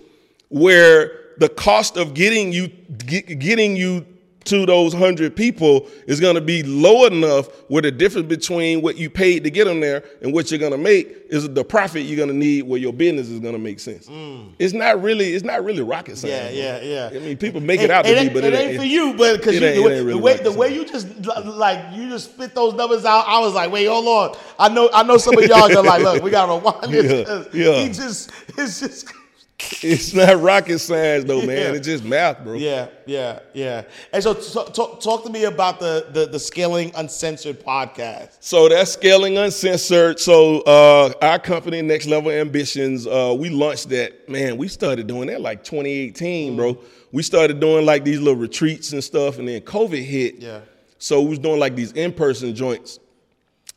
where 0.49 1.19
the 1.37 1.47
cost 1.47 1.95
of 1.95 2.13
getting 2.13 2.51
you 2.51 2.67
get, 2.67 3.39
getting 3.39 3.77
you 3.77 4.05
to 4.50 4.66
those 4.66 4.93
hundred 4.93 5.36
people 5.36 5.88
is 6.08 6.20
going 6.20 6.36
to 6.36 6.41
be 6.41 6.64
low 6.64 7.06
enough 7.06 7.47
where 7.70 7.82
the 7.82 7.91
difference 7.91 8.28
between 8.28 8.82
what 8.82 8.97
you 8.97 9.10
paid 9.10 9.43
to 9.43 9.52
get 9.52 9.66
them 9.66 9.80
there 9.80 10.04
and 10.22 10.34
what 10.34 10.50
you're 10.50 10.60
going 10.60 10.72
to 10.72 10.78
make 10.78 11.26
is 11.30 11.47
the 11.50 11.64
profit 11.64 12.04
you're 12.04 12.18
going 12.18 12.30
to 12.30 12.36
need 12.36 12.64
where 12.64 12.80
your 12.80 12.91
business 12.91 13.30
is 13.30 13.39
going 13.39 13.54
to 13.54 13.60
make 13.60 13.80
sense. 13.80 14.10
It's 14.58 14.74
not 14.74 15.02
really 15.02 15.34
it's 15.34 15.43
not 15.43 15.64
really 15.64 15.84
rocket 15.84 16.18
science. 16.18 16.54
Mm. 16.54 16.58
Yeah, 16.58 16.82
yeah, 16.82 17.10
yeah. 17.12 17.20
I 17.20 17.24
mean, 17.24 17.38
people 17.38 17.62
make 17.62 17.82
it 17.82 17.91
out 17.91 18.06
to 18.06 18.12
it 18.12 18.28
be, 18.28 18.34
but 18.34 18.43
it, 18.43 18.54
ain't 18.54 18.80
for 18.80 18.86
you. 18.86 19.14
But 19.14 19.38
because 19.38 19.56
it 19.56 19.60
the 19.60 19.74
it 19.76 19.86
really 19.86 20.14
the 20.14 20.18
way, 20.18 20.38
the 20.38 20.52
way 20.52 20.74
you 20.74 20.86
just 20.86 21.08
like 21.45 21.95
you 21.95 22.10
just 22.10 22.34
spit 22.34 22.56
those 22.56 22.74
numbers 22.74 23.06
out, 23.06 23.26
I 23.28 23.39
was 23.39 23.54
like, 23.54 23.72
wait, 23.72 23.86
hold 23.86 24.08
on. 24.08 24.38
I 24.58 24.70
know, 24.70 24.89
I 24.93 25.04
know 25.04 25.18
some 25.18 25.38
of 25.38 25.43
y'all 25.45 25.72
are 25.72 25.84
like, 25.84 26.02
look, 26.02 26.24
we 26.24 26.32
gotta 26.32 26.54
rewind 26.54 26.93
this. 26.93 27.50
Yeah, 27.54 27.72
yeah. 27.72 27.84
He 27.84 27.89
just, 27.89 28.32
it's 28.58 28.80
just. 28.80 29.14
It's 29.82 30.14
not 30.14 30.41
rocket 30.41 30.80
science 30.80 31.26
though, 31.26 31.41
man. 31.41 31.57
Yeah. 31.57 31.72
It's 31.74 31.86
just 31.86 32.03
math, 32.03 32.43
bro. 32.43 32.53
Yeah, 32.53 32.88
yeah, 33.05 33.39
yeah. 33.53 33.84
And 34.14 34.24
so, 34.24 34.34
t- 34.34 34.72
talk, 34.74 35.01
talk 35.01 35.24
to 35.26 35.30
me 35.30 35.45
about 35.45 35.80
the, 35.80 36.07
the 36.12 36.28
the 36.28 36.39
scaling 36.39 36.91
uncensored 36.95 37.60
podcast. 37.64 38.38
So 38.39 38.70
that's 38.70 38.93
scaling 38.93 39.38
uncensored. 39.38 40.20
So 40.20 40.62
uh, 40.62 41.14
our 41.22 41.39
company, 41.39 41.82
Next 41.82 42.07
Level 42.07 42.32
Ambitions, 42.32 43.05
uh, 43.05 43.36
we 43.38 43.49
launched 43.49 43.89
that. 43.89 44.30
Man, 44.30 44.57
we 44.57 44.68
started 44.68 45.07
doing 45.07 45.28
that 45.28 45.41
like 45.41 45.64
2018, 45.64 46.55
bro. 46.55 46.78
We 47.12 47.24
started 47.24 47.60
doing 47.60 47.86
like 47.86 48.03
these 48.03 48.20
little 48.20 48.39
retreats 48.39 48.93
and 48.93 49.03
stuff, 49.03 49.39
and 49.39 49.47
then 49.47 49.62
COVID 49.62 50.03
hit. 50.03 50.36
Yeah. 50.36 50.62
So 50.99 51.22
we 51.22 51.30
was 51.30 51.39
doing 51.39 51.60
like 51.60 51.76
these 51.76 51.91
in-person 51.93 52.55
joints. 52.55 52.99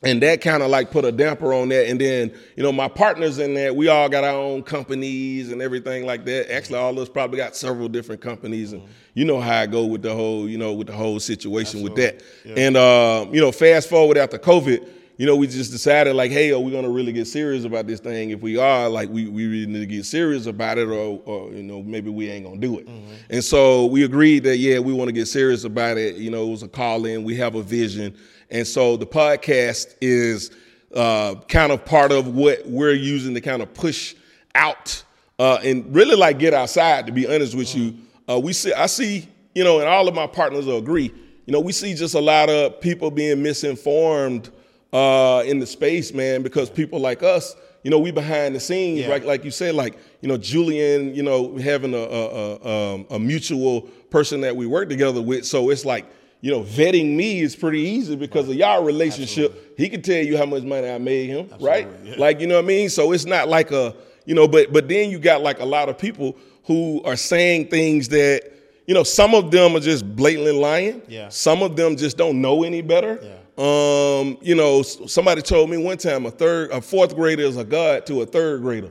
And 0.04 0.20
that 0.22 0.40
kind 0.40 0.64
of 0.64 0.70
like 0.70 0.90
put 0.90 1.04
a 1.04 1.12
damper 1.12 1.54
on 1.54 1.68
that. 1.68 1.88
And 1.88 2.00
then, 2.00 2.34
you 2.56 2.62
know, 2.62 2.72
my 2.72 2.88
partners 2.88 3.38
in 3.38 3.54
that, 3.54 3.76
we 3.76 3.86
all 3.86 4.08
got 4.08 4.24
our 4.24 4.34
own 4.34 4.64
companies 4.64 5.52
and 5.52 5.62
everything 5.62 6.04
like 6.06 6.24
that. 6.24 6.52
Actually, 6.52 6.80
all 6.80 6.90
of 6.90 6.98
us 6.98 7.08
probably 7.08 7.36
got 7.36 7.54
several 7.54 7.88
different 7.88 8.20
companies. 8.20 8.72
And 8.72 8.82
you 9.14 9.24
know 9.24 9.40
how 9.40 9.58
I 9.58 9.66
go 9.66 9.86
with 9.86 10.02
the 10.02 10.12
whole, 10.12 10.48
you 10.48 10.58
know, 10.58 10.72
with 10.72 10.88
the 10.88 10.92
whole 10.92 11.20
situation 11.20 11.82
with 11.82 11.94
that. 11.96 12.20
And, 12.56 12.76
um, 12.76 13.32
you 13.32 13.40
know, 13.40 13.52
fast 13.52 13.88
forward 13.88 14.18
after 14.18 14.38
COVID, 14.38 14.88
you 15.16 15.26
know, 15.26 15.36
we 15.36 15.46
just 15.46 15.70
decided 15.70 16.14
like, 16.16 16.30
hey, 16.30 16.52
are 16.52 16.58
we 16.58 16.70
going 16.70 16.84
to 16.84 16.90
really 16.90 17.12
get 17.12 17.26
serious 17.26 17.64
about 17.64 17.86
this 17.86 18.00
thing? 18.00 18.30
If 18.30 18.40
we 18.40 18.56
are, 18.56 18.88
like, 18.88 19.08
we, 19.10 19.28
we 19.28 19.46
really 19.46 19.66
need 19.66 19.80
to 19.80 19.86
get 19.86 20.04
serious 20.04 20.46
about 20.46 20.78
it 20.78 20.88
or, 20.88 21.20
or 21.24 21.52
you 21.52 21.62
know, 21.62 21.82
maybe 21.82 22.10
we 22.10 22.30
ain't 22.30 22.44
going 22.44 22.60
to 22.60 22.66
do 22.66 22.78
it. 22.78 22.88
And 23.30 23.44
so 23.44 23.86
we 23.86 24.04
agreed 24.04 24.44
that, 24.44 24.56
yeah, 24.56 24.78
we 24.78 24.92
want 24.92 25.08
to 25.08 25.12
get 25.12 25.26
serious 25.26 25.64
about 25.64 25.98
it. 25.98 26.16
You 26.16 26.30
know, 26.30 26.46
it 26.46 26.50
was 26.50 26.62
a 26.62 26.68
call 26.68 27.04
in. 27.04 27.24
We 27.24 27.36
have 27.36 27.54
a 27.54 27.62
vision. 27.62 28.16
And 28.50 28.66
so 28.66 28.96
the 28.96 29.06
podcast 29.06 29.94
is 30.00 30.50
uh, 30.94 31.36
kind 31.48 31.72
of 31.72 31.84
part 31.84 32.12
of 32.12 32.28
what 32.28 32.66
we're 32.66 32.92
using 32.92 33.34
to 33.34 33.40
kind 33.40 33.62
of 33.62 33.72
push 33.74 34.14
out 34.54 35.02
uh, 35.38 35.58
and 35.64 35.94
really 35.94 36.16
like 36.16 36.38
get 36.38 36.54
outside. 36.54 37.06
To 37.06 37.12
be 37.12 37.26
honest 37.26 37.54
with 37.54 37.74
you, 37.74 37.96
uh, 38.28 38.38
we 38.38 38.52
see 38.52 38.72
I 38.72 38.86
see 38.86 39.28
you 39.54 39.64
know, 39.64 39.80
and 39.80 39.88
all 39.88 40.08
of 40.08 40.14
my 40.14 40.26
partners 40.26 40.66
will 40.66 40.78
agree. 40.78 41.12
You 41.46 41.52
know, 41.52 41.60
we 41.60 41.72
see 41.72 41.94
just 41.94 42.14
a 42.14 42.20
lot 42.20 42.48
of 42.48 42.80
people 42.80 43.10
being 43.10 43.42
misinformed 43.42 44.50
uh, 44.92 45.42
in 45.46 45.58
the 45.58 45.66
space, 45.66 46.12
man, 46.12 46.42
because 46.42 46.70
people 46.70 47.00
like 47.00 47.22
us. 47.22 47.54
You 47.82 47.90
know, 47.90 47.98
we 47.98 48.12
behind 48.12 48.54
the 48.54 48.60
scenes, 48.60 49.00
Yeah. 49.00 49.08
right? 49.10 49.24
Like 49.24 49.44
you 49.44 49.50
said, 49.50 49.74
like 49.74 49.98
you 50.20 50.28
know, 50.28 50.36
Julian. 50.36 51.14
You 51.14 51.22
know, 51.24 51.56
having 51.56 51.94
a 51.94 51.98
a, 51.98 52.56
a, 52.56 52.94
um, 52.94 53.06
a 53.10 53.18
mutual 53.18 53.82
person 54.10 54.40
that 54.42 54.54
we 54.54 54.66
work 54.66 54.88
together 54.88 55.20
with. 55.20 55.44
So 55.46 55.70
it's 55.70 55.84
like 55.84 56.06
you 56.40 56.50
know, 56.50 56.62
vetting 56.62 57.14
me 57.14 57.40
is 57.40 57.54
pretty 57.56 57.80
easy 57.80 58.16
because 58.16 58.48
of 58.48 58.54
y'all 58.56 58.84
relationship. 58.84 59.76
He 59.78 59.88
can 59.88 60.02
tell 60.02 60.22
you 60.24 60.36
how 60.36 60.44
much 60.46 60.62
money 60.64 60.88
I 60.90 60.98
made 60.98 61.28
him, 61.28 61.48
right? 61.60 61.88
Like 62.18 62.40
you 62.40 62.46
know 62.46 62.56
what 62.56 62.64
I 62.64 62.68
mean. 62.68 62.88
So 62.88 63.12
it's 63.12 63.24
not 63.26 63.48
like 63.48 63.72
a 63.72 63.94
you 64.26 64.34
know, 64.36 64.46
but 64.46 64.72
but 64.72 64.88
then 64.88 65.10
you 65.10 65.18
got 65.18 65.42
like 65.42 65.58
a 65.58 65.64
lot 65.64 65.88
of 65.88 65.98
people 65.98 66.36
who 66.64 67.02
are 67.04 67.16
saying 67.16 67.66
things 67.68 68.08
that 68.10 68.42
you 68.86 68.94
know. 68.94 69.02
Some 69.02 69.34
of 69.34 69.50
them 69.50 69.74
are 69.76 69.80
just 69.80 70.04
blatantly 70.14 70.52
lying. 70.52 71.02
Yeah. 71.08 71.30
Some 71.30 71.62
of 71.62 71.74
them 71.74 71.96
just 71.96 72.16
don't 72.16 72.40
know 72.40 72.62
any 72.62 72.82
better. 72.82 73.40
Um, 73.58 74.38
you 74.40 74.54
know, 74.54 74.82
somebody 74.82 75.42
told 75.42 75.68
me 75.70 75.76
one 75.76 75.98
time 75.98 76.24
a 76.26 76.30
third, 76.30 76.70
a 76.70 76.80
fourth 76.80 77.14
grader 77.14 77.42
is 77.42 77.56
a 77.58 77.64
god 77.64 78.06
to 78.06 78.22
a 78.22 78.26
third 78.26 78.62
grader, 78.62 78.88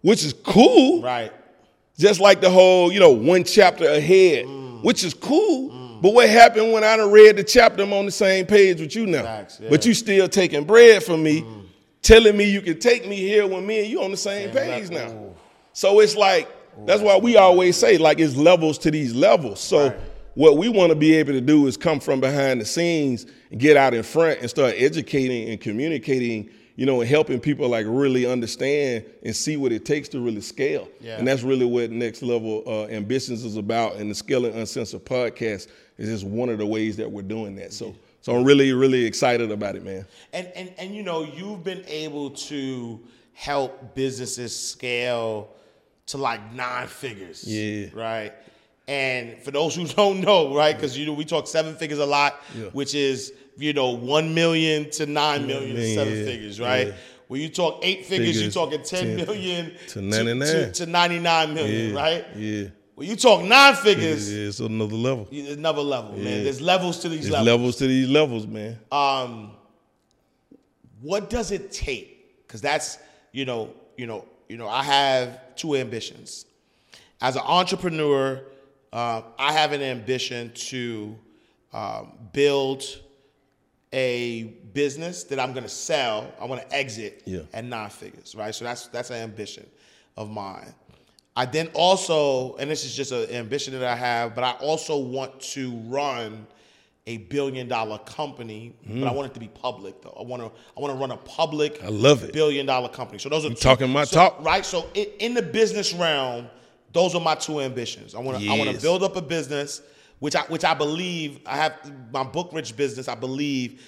which 0.00 0.24
is 0.24 0.32
cool. 0.32 1.02
Right. 1.02 1.30
Just 1.98 2.18
like 2.20 2.40
the 2.40 2.48
whole, 2.50 2.90
you 2.90 2.98
know, 3.00 3.10
one 3.12 3.44
chapter 3.44 3.84
ahead, 3.86 4.46
Mm. 4.46 4.82
which 4.82 5.04
is 5.04 5.12
cool. 5.14 5.98
But 6.00 6.14
what 6.14 6.28
happened 6.28 6.72
when 6.72 6.82
I 6.82 6.96
done 6.96 7.10
read 7.12 7.36
the 7.36 7.44
chapter? 7.44 7.82
I'm 7.84 7.92
on 7.92 8.06
the 8.06 8.10
same 8.12 8.46
page 8.46 8.80
with 8.80 8.96
you 8.96 9.06
now. 9.06 9.22
Facts, 9.22 9.58
yeah. 9.60 9.68
Mm. 9.68 9.70
But 9.70 9.86
you 9.86 9.94
still 9.94 10.26
taking 10.28 10.64
bread 10.64 11.02
from 11.04 11.22
me, 11.22 11.44
telling 12.00 12.36
me 12.36 12.44
you 12.50 12.60
can 12.62 12.80
take 12.80 13.06
me 13.06 13.16
here 13.16 13.46
when 13.46 13.64
me 13.66 13.80
and 13.80 13.88
you 13.88 14.02
on 14.02 14.10
the 14.10 14.16
same 14.16 14.50
page 14.50 14.90
now. 14.90 15.12
So 15.74 16.00
it's 16.00 16.16
like 16.16 16.48
that's 16.86 17.02
why 17.02 17.18
we 17.18 17.36
always 17.36 17.76
say 17.76 17.98
like 17.98 18.18
it's 18.20 18.34
levels 18.36 18.78
to 18.78 18.90
these 18.90 19.14
levels. 19.14 19.60
So 19.60 19.88
Right. 19.88 19.96
What 20.34 20.56
we 20.56 20.68
want 20.68 20.90
to 20.90 20.96
be 20.96 21.14
able 21.14 21.32
to 21.32 21.40
do 21.40 21.66
is 21.66 21.76
come 21.76 22.00
from 22.00 22.20
behind 22.20 22.60
the 22.60 22.64
scenes 22.64 23.26
and 23.50 23.60
get 23.60 23.76
out 23.76 23.94
in 23.94 24.02
front 24.02 24.40
and 24.40 24.48
start 24.48 24.74
educating 24.76 25.50
and 25.50 25.60
communicating, 25.60 26.48
you 26.76 26.86
know, 26.86 27.00
and 27.00 27.10
helping 27.10 27.38
people 27.38 27.68
like 27.68 27.86
really 27.88 28.24
understand 28.26 29.04
and 29.22 29.36
see 29.36 29.56
what 29.56 29.72
it 29.72 29.84
takes 29.84 30.08
to 30.10 30.20
really 30.20 30.40
scale. 30.40 30.88
Yeah. 31.00 31.18
And 31.18 31.28
that's 31.28 31.42
really 31.42 31.66
what 31.66 31.90
Next 31.90 32.22
Level 32.22 32.62
uh, 32.66 32.84
Ambitions 32.86 33.44
is 33.44 33.56
about. 33.56 33.96
And 33.96 34.10
the 34.10 34.14
Scaling 34.14 34.54
Uncensored 34.54 35.04
podcast 35.04 35.68
is 35.98 36.08
just 36.08 36.24
one 36.24 36.48
of 36.48 36.58
the 36.58 36.66
ways 36.66 36.96
that 36.96 37.10
we're 37.10 37.22
doing 37.22 37.54
that. 37.56 37.72
So, 37.72 37.94
so 38.22 38.34
I'm 38.34 38.44
really, 38.44 38.72
really 38.72 39.04
excited 39.04 39.50
about 39.50 39.76
it, 39.76 39.84
man. 39.84 40.06
And 40.32 40.46
and 40.54 40.72
and 40.78 40.94
you 40.94 41.02
know, 41.02 41.24
you've 41.24 41.64
been 41.64 41.84
able 41.86 42.30
to 42.30 43.00
help 43.34 43.94
businesses 43.94 44.58
scale 44.58 45.50
to 46.06 46.18
like 46.18 46.52
nine 46.52 46.86
figures. 46.86 47.44
Yeah. 47.46 47.88
Right. 47.92 48.32
And 48.88 49.38
for 49.42 49.50
those 49.52 49.74
who 49.76 49.86
don't 50.00 50.20
know, 50.20 50.54
right, 50.54 50.74
because 50.74 50.96
you 50.98 51.06
know 51.06 51.12
we 51.12 51.24
talk 51.24 51.46
seven 51.46 51.74
figures 51.76 51.98
a 51.98 52.06
lot, 52.06 52.40
Yeah. 52.56 52.64
which 52.66 52.94
is 52.94 53.32
you 53.56 53.72
know 53.72 53.90
one 53.90 54.34
million 54.34 54.90
to 54.90 55.06
nine 55.06 55.46
million 55.46 55.74
million, 55.74 55.94
seven 55.96 56.18
yeah, 56.18 56.24
figures, 56.24 56.60
right? 56.60 56.86
yeah. 56.88 56.94
When 57.28 57.40
you 57.40 57.48
talk 57.48 57.78
eight 57.82 58.04
figures, 58.06 58.40
you're 58.42 58.50
talking 58.50 58.82
ten 58.82 59.16
10 59.16 59.26
million 59.26 59.72
to 59.88 60.02
99. 60.02 60.46
to, 60.48 60.72
to 60.72 60.86
99 60.86 61.54
million, 61.54 61.94
right? 61.94 62.26
Yeah. 62.36 62.64
When 62.94 63.08
you 63.08 63.16
talk 63.16 63.42
nine 63.42 63.74
figures, 63.76 64.30
Yeah, 64.32 64.48
it's 64.48 64.60
another 64.60 64.94
level. 64.94 65.26
another 65.32 65.80
level, 65.80 66.12
man. 66.12 66.44
There's 66.44 66.60
levels 66.60 66.98
to 67.00 67.08
these 67.08 67.20
There's 67.20 67.32
levels. 67.32 67.46
levels 67.46 67.76
to 67.76 67.86
these 67.86 68.08
levels, 68.08 68.46
man. 68.46 68.78
um, 68.90 69.52
what 71.00 71.30
does 71.30 71.50
it 71.52 71.72
take? 71.72 72.46
Because 72.46 72.60
that's 72.60 72.98
you 73.32 73.44
know, 73.44 73.72
you 73.96 74.06
know, 74.06 74.24
you 74.48 74.56
know. 74.56 74.68
I 74.68 74.82
have 74.82 75.56
two 75.56 75.74
ambitions. 75.76 76.44
As 77.20 77.36
an 77.36 77.42
entrepreneur, 77.46 78.42
um, 78.92 79.24
I 79.38 79.52
have 79.52 79.72
an 79.72 79.82
ambition 79.82 80.52
to 80.54 81.16
um, 81.72 82.12
build 82.32 82.84
a 83.92 84.44
business 84.72 85.24
that 85.24 85.38
I'm 85.38 85.52
going 85.52 85.64
to 85.64 85.68
sell. 85.68 86.32
I 86.40 86.44
want 86.46 86.62
to 86.62 86.74
exit 86.76 87.22
Yeah. 87.26 87.40
at 87.52 87.64
nine 87.64 87.90
figures, 87.90 88.34
right? 88.34 88.54
So 88.54 88.64
that's 88.64 88.86
that's 88.88 89.10
an 89.10 89.16
ambition 89.16 89.66
of 90.16 90.30
mine. 90.30 90.74
I 91.34 91.46
then 91.46 91.68
also, 91.72 92.56
and 92.56 92.70
this 92.70 92.84
is 92.84 92.94
just 92.94 93.12
an 93.12 93.30
ambition 93.30 93.72
that 93.78 93.84
I 93.84 93.96
have, 93.96 94.34
but 94.34 94.44
I 94.44 94.52
also 94.52 94.98
want 94.98 95.40
to 95.40 95.70
run 95.86 96.46
a 97.06 97.16
billion 97.16 97.66
dollar 97.68 97.98
company, 97.98 98.74
but 98.86 99.08
I 99.08 99.12
want 99.12 99.30
it 99.30 99.34
to 99.34 99.40
be 99.40 99.48
public 99.48 100.00
though. 100.02 100.16
I 100.18 100.22
want 100.22 100.42
to 100.42 100.50
I 100.76 100.80
want 100.80 100.94
to 100.94 101.00
run 101.00 101.10
a 101.10 101.16
public 101.16 101.80
Mm. 101.80 101.84
I 101.84 101.88
love 101.88 102.22
it. 102.24 102.32
billion 102.32 102.64
dollar 102.66 102.88
company. 102.88 103.18
So 103.18 103.28
those 103.28 103.44
are 103.44 103.48
two, 103.48 103.54
talking 103.56 103.90
my 103.90 104.04
so- 104.04 104.16
talk. 104.16 104.44
right? 104.44 104.64
So 104.64 104.88
in, 104.94 105.06
in 105.18 105.34
the 105.34 105.42
business 105.42 105.92
realm, 105.94 106.46
those 106.92 107.14
are 107.14 107.20
my 107.20 107.34
two 107.34 107.60
ambitions. 107.60 108.14
I 108.14 108.18
want 108.20 108.38
to 108.40 108.48
I 108.50 108.56
want 108.58 108.74
to 108.76 108.80
build 108.82 109.02
up 109.02 109.16
a 109.16 109.22
business, 109.22 109.80
which 110.18 110.36
I 110.36 110.42
which 110.42 110.64
I 110.64 110.74
believe 110.74 111.40
I 111.46 111.56
have 111.56 111.72
my 112.12 112.22
book 112.22 112.50
rich 112.52 112.76
business. 112.76 113.08
I 113.08 113.14
believe 113.14 113.82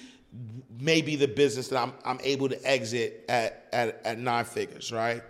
may 0.79 1.01
be 1.01 1.15
the 1.15 1.27
business 1.27 1.67
that 1.69 1.77
I'm 1.81 1.93
I'm 2.03 2.19
able 2.23 2.49
to 2.49 2.61
exit 2.69 3.25
at 3.29 3.67
at, 3.71 4.01
at 4.05 4.17
nine 4.19 4.45
figures, 4.45 4.91
right? 4.91 5.21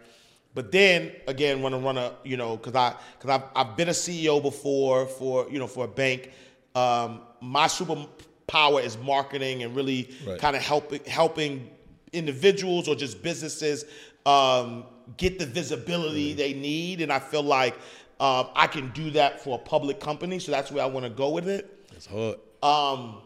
But 0.53 0.71
then 0.71 1.11
again, 1.27 1.61
want 1.61 1.75
to 1.75 1.79
run 1.81 1.97
a 1.97 2.13
you 2.23 2.37
know 2.37 2.55
because 2.57 2.75
I 2.75 2.95
because 3.19 3.29
I've 3.29 3.43
I've 3.55 3.75
been 3.77 3.89
a 3.89 3.93
CEO 3.93 4.41
before 4.41 5.05
for 5.05 5.47
you 5.49 5.59
know 5.59 5.67
for 5.67 5.85
a 5.85 5.87
bank. 5.87 6.31
Um, 6.75 7.21
my 7.41 7.67
superpower 7.67 8.83
is 8.83 8.97
marketing 8.97 9.63
and 9.63 9.75
really 9.75 10.09
Right. 10.25 10.39
kind 10.39 10.55
of 10.55 10.61
helping 10.61 11.03
helping 11.05 11.69
individuals 12.13 12.87
or 12.87 12.95
just 12.95 13.21
businesses 13.21 13.85
um, 14.25 14.85
get 15.17 15.39
the 15.39 15.45
visibility 15.45 16.29
Mm-hmm. 16.29 16.37
they 16.37 16.53
need, 16.53 17.01
and 17.01 17.11
I 17.11 17.19
feel 17.19 17.43
like 17.43 17.75
um, 18.19 18.47
I 18.55 18.67
can 18.67 18.91
do 18.91 19.11
that 19.11 19.41
for 19.43 19.55
a 19.55 19.61
public 19.61 19.99
company. 19.99 20.39
So 20.39 20.51
that's 20.51 20.71
where 20.71 20.83
I 20.83 20.87
want 20.87 21.05
to 21.05 21.09
go 21.09 21.29
with 21.29 21.47
it. 21.47 21.87
It's 21.95 22.05
hard. 22.05 22.37
Um, 22.63 23.17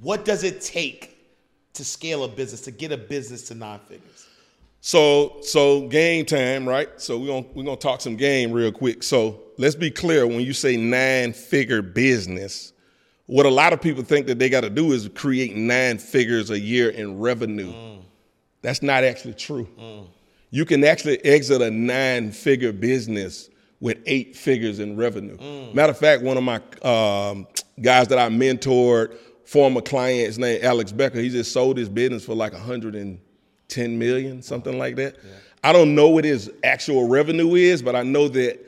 what 0.00 0.24
does 0.24 0.44
it 0.44 0.60
take 0.60 1.16
to 1.74 1.84
scale 1.84 2.24
a 2.24 2.28
business 2.28 2.60
to 2.62 2.70
get 2.70 2.92
a 2.92 2.96
business 2.96 3.48
to 3.48 3.54
nine 3.54 3.80
figures? 3.80 4.26
So 4.80 5.36
so 5.42 5.88
game 5.88 6.24
time, 6.24 6.66
right? 6.68 6.88
So 7.00 7.18
we're 7.18 7.26
gonna 7.26 7.46
we're 7.54 7.64
gonna 7.64 7.76
talk 7.76 8.00
some 8.00 8.16
game 8.16 8.50
real 8.52 8.72
quick. 8.72 9.02
So 9.02 9.40
let's 9.58 9.74
be 9.74 9.90
clear 9.90 10.26
when 10.26 10.40
you 10.40 10.52
say 10.54 10.76
nine 10.76 11.32
figure 11.34 11.82
business, 11.82 12.72
what 13.26 13.44
a 13.44 13.50
lot 13.50 13.72
of 13.74 13.82
people 13.82 14.02
think 14.02 14.26
that 14.28 14.38
they 14.38 14.48
got 14.48 14.62
to 14.62 14.70
do 14.70 14.92
is 14.92 15.08
create 15.14 15.54
nine 15.54 15.98
figures 15.98 16.48
a 16.50 16.58
year 16.58 16.88
in 16.90 17.18
revenue. 17.18 17.98
That's 18.62 18.82
not 18.82 19.04
actually 19.04 19.34
true. 19.34 19.68
You 20.50 20.64
can 20.64 20.84
actually 20.84 21.24
exit 21.24 21.62
a 21.62 21.70
nine 21.70 22.32
figure 22.32 22.72
business 22.72 23.50
with 23.80 23.98
eight 24.06 24.36
figures 24.36 24.78
in 24.78 24.96
revenue. 24.96 25.36
Mm. 25.38 25.74
Matter 25.74 25.90
of 25.90 25.98
fact, 25.98 26.22
one 26.22 26.36
of 26.36 26.42
my 26.42 26.60
um, 26.82 27.46
guys 27.80 28.08
that 28.08 28.18
I 28.18 28.28
mentored, 28.28 29.16
former 29.44 29.80
client, 29.80 30.26
his 30.26 30.38
name 30.38 30.60
Alex 30.62 30.92
Becker, 30.92 31.18
he 31.18 31.30
just 31.30 31.52
sold 31.52 31.78
his 31.78 31.88
business 31.88 32.24
for 32.24 32.34
like 32.34 32.52
110 32.52 33.98
million, 33.98 34.42
something 34.42 34.78
like 34.78 34.96
that. 34.96 35.16
I 35.62 35.72
don't 35.72 35.94
know 35.94 36.08
what 36.08 36.24
his 36.24 36.50
actual 36.62 37.08
revenue 37.08 37.54
is, 37.54 37.82
but 37.82 37.96
I 37.96 38.02
know 38.02 38.28
that 38.28 38.60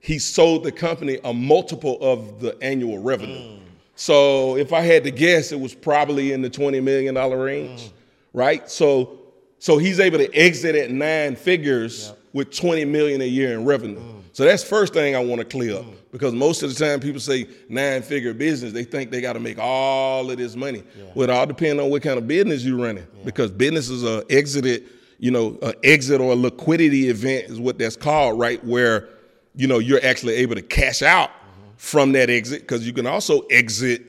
he 0.00 0.18
sold 0.18 0.64
the 0.64 0.72
company 0.72 1.18
a 1.24 1.32
multiple 1.32 1.98
of 2.00 2.40
the 2.40 2.56
annual 2.62 2.98
revenue. 2.98 3.36
Mm. 3.36 3.60
So 3.96 4.56
if 4.56 4.72
I 4.72 4.80
had 4.80 5.02
to 5.04 5.10
guess, 5.10 5.50
it 5.50 5.58
was 5.58 5.74
probably 5.74 6.32
in 6.32 6.40
the 6.40 6.50
$20 6.50 6.82
million 6.82 7.14
range, 7.14 7.82
mm. 7.82 7.92
right? 8.32 8.70
So 8.70 9.17
so 9.58 9.78
he's 9.78 10.00
able 10.00 10.18
to 10.18 10.32
exit 10.34 10.74
at 10.74 10.90
nine 10.90 11.36
figures 11.36 12.12
with 12.32 12.54
20 12.54 12.84
million 12.84 13.20
a 13.20 13.24
year 13.24 13.54
in 13.54 13.64
revenue. 13.64 14.00
So 14.32 14.44
that's 14.44 14.62
first 14.62 14.92
thing 14.94 15.16
I 15.16 15.18
want 15.18 15.40
to 15.40 15.44
clear 15.44 15.78
up 15.78 15.84
mm. 15.84 15.96
because 16.12 16.32
most 16.32 16.62
of 16.62 16.72
the 16.72 16.84
time 16.84 17.00
people 17.00 17.18
say 17.18 17.48
nine 17.68 18.02
figure 18.02 18.32
business, 18.32 18.72
they 18.72 18.84
think 18.84 19.10
they 19.10 19.20
got 19.20 19.32
to 19.32 19.40
make 19.40 19.58
all 19.58 20.30
of 20.30 20.38
this 20.38 20.54
money. 20.54 20.84
Well, 21.16 21.24
it 21.24 21.30
all 21.30 21.44
depends 21.44 21.82
on 21.82 21.90
what 21.90 22.02
kind 22.02 22.18
of 22.18 22.28
business 22.28 22.64
you're 22.64 22.78
running 22.78 23.04
because 23.24 23.50
businesses 23.50 24.04
are 24.04 24.22
exited, 24.30 24.84
you 25.18 25.32
know, 25.32 25.58
an 25.62 25.74
exit 25.82 26.20
or 26.20 26.34
a 26.34 26.36
liquidity 26.36 27.08
event 27.08 27.46
is 27.46 27.58
what 27.58 27.78
that's 27.78 27.96
called, 27.96 28.38
right? 28.38 28.64
Where, 28.64 29.08
you 29.56 29.66
know, 29.66 29.80
you're 29.80 30.04
actually 30.04 30.34
able 30.34 30.54
to 30.54 30.62
cash 30.62 31.02
out 31.02 31.30
mm-hmm. 31.30 31.70
from 31.76 32.12
that 32.12 32.30
exit 32.30 32.60
because 32.60 32.86
you 32.86 32.92
can 32.92 33.08
also 33.08 33.40
exit 33.50 34.06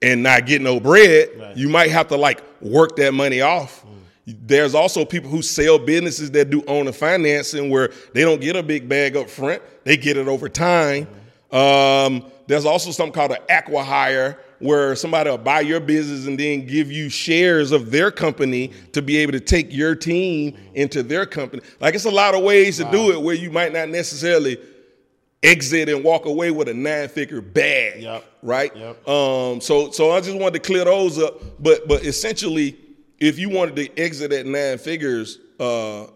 and 0.00 0.22
not 0.22 0.46
get 0.46 0.62
no 0.62 0.78
bread. 0.78 1.54
You 1.56 1.68
might 1.68 1.90
have 1.90 2.06
to 2.08 2.16
like 2.16 2.40
work 2.60 2.94
that 2.96 3.14
money 3.14 3.40
off. 3.40 3.84
Mm. 3.84 4.01
There's 4.26 4.74
also 4.74 5.04
people 5.04 5.30
who 5.30 5.42
sell 5.42 5.78
businesses 5.78 6.30
that 6.32 6.48
do 6.50 6.62
owner 6.68 6.92
financing 6.92 7.70
where 7.70 7.90
they 8.14 8.22
don't 8.22 8.40
get 8.40 8.54
a 8.54 8.62
big 8.62 8.88
bag 8.88 9.16
up 9.16 9.28
front, 9.28 9.62
they 9.84 9.96
get 9.96 10.16
it 10.16 10.28
over 10.28 10.48
time. 10.48 11.08
Um, 11.50 12.24
there's 12.46 12.64
also 12.64 12.90
something 12.92 13.12
called 13.12 13.32
an 13.32 13.38
acqui-hire 13.50 14.38
where 14.60 14.94
somebody 14.94 15.28
will 15.28 15.38
buy 15.38 15.60
your 15.60 15.80
business 15.80 16.26
and 16.26 16.38
then 16.38 16.64
give 16.66 16.90
you 16.90 17.08
shares 17.08 17.72
of 17.72 17.90
their 17.90 18.12
company 18.12 18.70
to 18.92 19.02
be 19.02 19.16
able 19.18 19.32
to 19.32 19.40
take 19.40 19.72
your 19.74 19.96
team 19.96 20.56
into 20.74 21.02
their 21.02 21.26
company. 21.26 21.60
Like 21.80 21.94
it's 21.96 22.04
a 22.04 22.10
lot 22.10 22.34
of 22.36 22.42
ways 22.44 22.76
to 22.78 22.84
do 22.92 23.10
it 23.10 23.20
where 23.20 23.34
you 23.34 23.50
might 23.50 23.72
not 23.72 23.88
necessarily 23.88 24.56
exit 25.42 25.88
and 25.88 26.04
walk 26.04 26.26
away 26.26 26.52
with 26.52 26.68
a 26.68 26.74
nine-figure 26.74 27.40
bag, 27.40 28.02
Yep. 28.02 28.24
right? 28.42 28.74
Yep. 28.76 29.08
Um, 29.08 29.60
so 29.60 29.90
so 29.90 30.12
I 30.12 30.20
just 30.20 30.36
wanted 30.38 30.62
to 30.62 30.66
clear 30.66 30.84
those 30.84 31.18
up. 31.18 31.40
But 31.60 31.88
but 31.88 32.04
essentially, 32.04 32.78
if 33.22 33.38
you 33.38 33.48
wanted 33.48 33.76
to 33.76 33.98
exit 33.98 34.32
at 34.32 34.46
nine 34.46 34.78
figures 34.78 35.38
uh, 35.60 36.06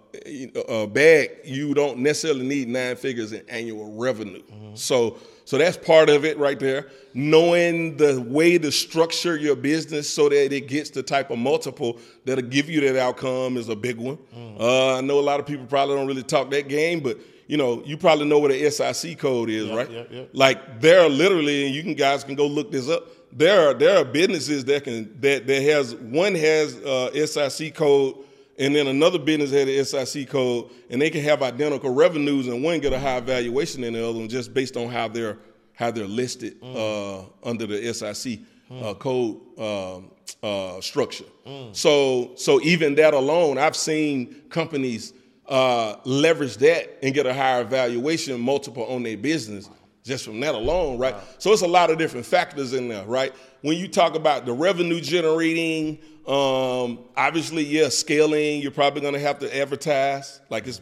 uh, 0.69 0.87
bag, 0.87 1.31
you 1.45 1.73
don't 1.73 1.99
necessarily 1.99 2.45
need 2.45 2.69
nine 2.69 2.97
figures 2.97 3.33
in 3.33 3.49
annual 3.49 3.93
revenue. 3.97 4.43
So 4.75 5.19
so 5.45 5.57
that's 5.57 5.77
part 5.77 6.09
of 6.09 6.25
it 6.25 6.37
right 6.39 6.59
there. 6.59 6.89
Knowing 7.15 7.97
the 7.97 8.21
way 8.21 8.59
to 8.59 8.73
structure 8.73 9.37
your 9.37 9.55
business 9.55 10.13
so 10.13 10.29
that 10.29 10.53
it 10.53 10.67
gets 10.67 10.91
the 10.91 11.05
type 11.05 11.31
of 11.31 11.39
multiple 11.39 12.01
that'll 12.25 12.43
give 12.43 12.69
you 12.69 12.81
that 12.81 13.01
outcome 13.01 13.57
is 13.57 13.69
a 13.69 13.77
big 13.77 13.99
one. 13.99 14.19
Uh, 14.59 14.97
I 14.97 15.01
know 15.01 15.21
a 15.21 15.27
lot 15.31 15.39
of 15.39 15.47
people 15.47 15.65
probably 15.67 15.95
don't 15.95 16.09
really 16.09 16.25
talk 16.25 16.51
that 16.51 16.67
game, 16.69 16.99
but 16.99 17.19
you 17.47 17.57
know, 17.57 17.85
you 17.85 17.97
probably 17.97 18.27
know 18.27 18.41
what 18.41 18.51
a 18.51 18.71
SIC 18.71 19.19
code 19.21 19.49
is, 19.49 19.71
right? 19.71 19.89
yep, 19.89 20.09
yep. 20.11 20.31
Like 20.33 20.81
there 20.81 21.01
are 21.03 21.09
literally, 21.09 21.67
and 21.67 21.75
you 21.75 21.85
can 21.85 21.95
guys 21.95 22.25
can 22.25 22.35
go 22.35 22.49
look 22.49 22.73
this 22.73 22.89
up. 22.89 23.07
There 23.37 23.69
are 23.69 23.75
there 23.75 23.99
are 23.99 24.05
businesses 24.05 24.65
that 24.65 24.85
can 24.85 25.15
that 25.21 25.47
that 25.47 25.63
has 25.63 25.95
one 25.95 26.35
has 26.35 26.75
uh, 26.77 27.27
SIC 27.27 27.75
code, 27.75 28.17
and 28.59 28.75
then 28.75 28.87
another 28.87 29.19
business 29.19 29.51
had 29.51 29.69
an 29.69 29.85
SIC 29.85 30.31
code, 30.31 30.71
and 30.89 31.03
they 31.03 31.11
can 31.11 31.23
have 31.23 31.43
identical 31.43 31.91
revenues, 31.91 32.47
and 32.47 32.65
one 32.65 32.81
get 32.81 32.95
a 32.95 32.99
high 32.99 33.21
valuation 33.21 33.83
than 33.83 33.93
the 33.93 34.09
other 34.09 34.19
one 34.19 34.29
just 34.29 34.55
based 34.55 34.79
on 34.79 34.89
how 34.89 35.07
they're 35.09 35.37
how 35.75 35.91
they're 35.91 36.07
listed 36.07 36.57
uh, 36.63 37.25
under 37.45 37.67
the 37.67 37.93
SIC 37.93 38.41
uh, 38.71 38.95
code 38.95 39.39
um, 39.59 40.11
uh, 40.43 40.81
structure. 40.81 41.27
So 41.73 42.33
so 42.37 42.59
even 42.63 42.95
that 42.95 43.13
alone, 43.13 43.59
I've 43.59 43.77
seen 43.77 44.45
companies 44.49 45.13
uh, 45.47 45.97
leverage 46.05 46.57
that 46.57 46.99
and 47.03 47.15
get 47.15 47.27
a 47.27 47.35
higher 47.35 47.65
valuation 47.65 48.41
multiple 48.41 48.87
on 48.87 49.03
their 49.03 49.19
business 49.19 49.69
just 50.07 50.25
from 50.25 50.39
that 50.41 50.55
alone, 50.55 50.99
right? 50.99 51.17
So 51.39 51.53
it's 51.53 51.63
a 51.63 51.67
lot 51.67 51.91
of 51.91 51.99
different 51.99 52.25
factors 52.25 52.73
in 52.73 52.89
there, 52.89 53.05
right? 53.05 53.35
When 53.63 53.77
you 53.77 53.89
talk 53.89 54.15
about 54.15 54.47
the 54.47 54.53
revenue 54.53 55.01
generating, 55.01 55.99
um, 56.29 57.01
obviously, 57.17 57.65
yeah, 57.65 57.89
scaling, 57.89 58.63
you're 58.63 58.71
probably 58.71 59.01
gonna 59.01 59.19
have 59.19 59.41
to 59.41 59.57
advertise. 59.57 60.41
Like 60.49 60.69
it's 60.69 60.81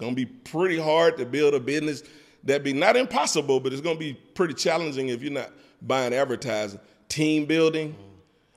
gonna 0.00 0.16
be 0.16 0.26
pretty 0.26 0.76
hard 0.76 1.16
to 1.18 1.24
build 1.24 1.54
a 1.54 1.60
business 1.60 2.02
that 2.42 2.64
be 2.64 2.72
not 2.72 2.96
impossible, 2.96 3.60
but 3.60 3.72
it's 3.72 3.80
gonna 3.80 3.98
be 3.98 4.14
pretty 4.34 4.54
challenging 4.54 5.08
if 5.08 5.22
you're 5.22 5.32
not 5.32 5.52
buying 5.80 6.12
advertising. 6.12 6.80
Team 7.08 7.46
building, 7.46 7.94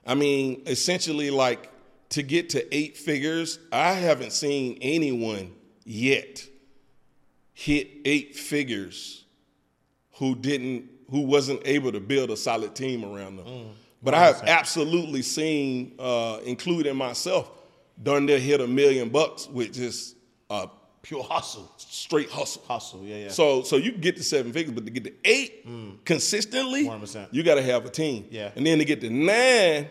I 0.04 0.16
mean, 0.16 0.62
essentially, 0.66 1.30
like 1.30 1.70
to 2.10 2.24
get 2.24 2.50
to 2.50 2.76
eight 2.76 2.96
figures, 2.96 3.60
I 3.70 3.92
haven't 3.92 4.32
seen 4.32 4.78
anyone 4.80 5.52
yet 5.84 6.44
hit 7.54 7.88
eight 8.04 8.34
figures 8.34 9.24
who 10.18 10.34
didn't, 10.34 10.88
who 11.10 11.20
wasn't 11.22 11.60
able 11.64 11.92
to 11.92 12.00
build 12.00 12.30
a 12.30 12.36
solid 12.36 12.74
team 12.74 13.04
around 13.04 13.36
them. 13.36 13.70
but 14.02 14.14
I 14.14 14.24
have 14.26 14.42
absolutely 14.44 15.22
seen, 15.22 15.94
uh, 15.98 16.38
including 16.44 16.96
myself, 16.96 17.50
done 18.02 18.26
there 18.26 18.38
hit 18.38 18.60
a 18.60 18.66
million 18.66 19.08
bucks 19.08 19.48
with 19.48 19.72
just 19.74 20.16
a 20.50 20.68
Pure 21.00 21.22
hustle. 21.24 21.72
straight 21.78 22.28
hustle. 22.28 22.62
Hustle, 22.68 23.02
yeah, 23.04 23.16
yeah. 23.16 23.28
So 23.30 23.62
so 23.62 23.76
you 23.76 23.92
can 23.92 24.00
get 24.00 24.16
to 24.16 24.22
seven 24.22 24.52
figures, 24.52 24.74
but 24.74 24.84
to 24.84 24.90
get 24.90 25.04
to 25.04 25.12
eight 25.24 25.64
consistently, 26.04 26.84
100%. 26.84 27.28
you 27.30 27.42
got 27.42 27.54
to 27.54 27.62
have 27.62 27.86
a 27.86 27.88
team. 27.90 28.26
Yeah. 28.30 28.50
And 28.56 28.66
then 28.66 28.78
to 28.78 28.84
get 28.84 29.00
to 29.02 29.08
nine, 29.10 29.88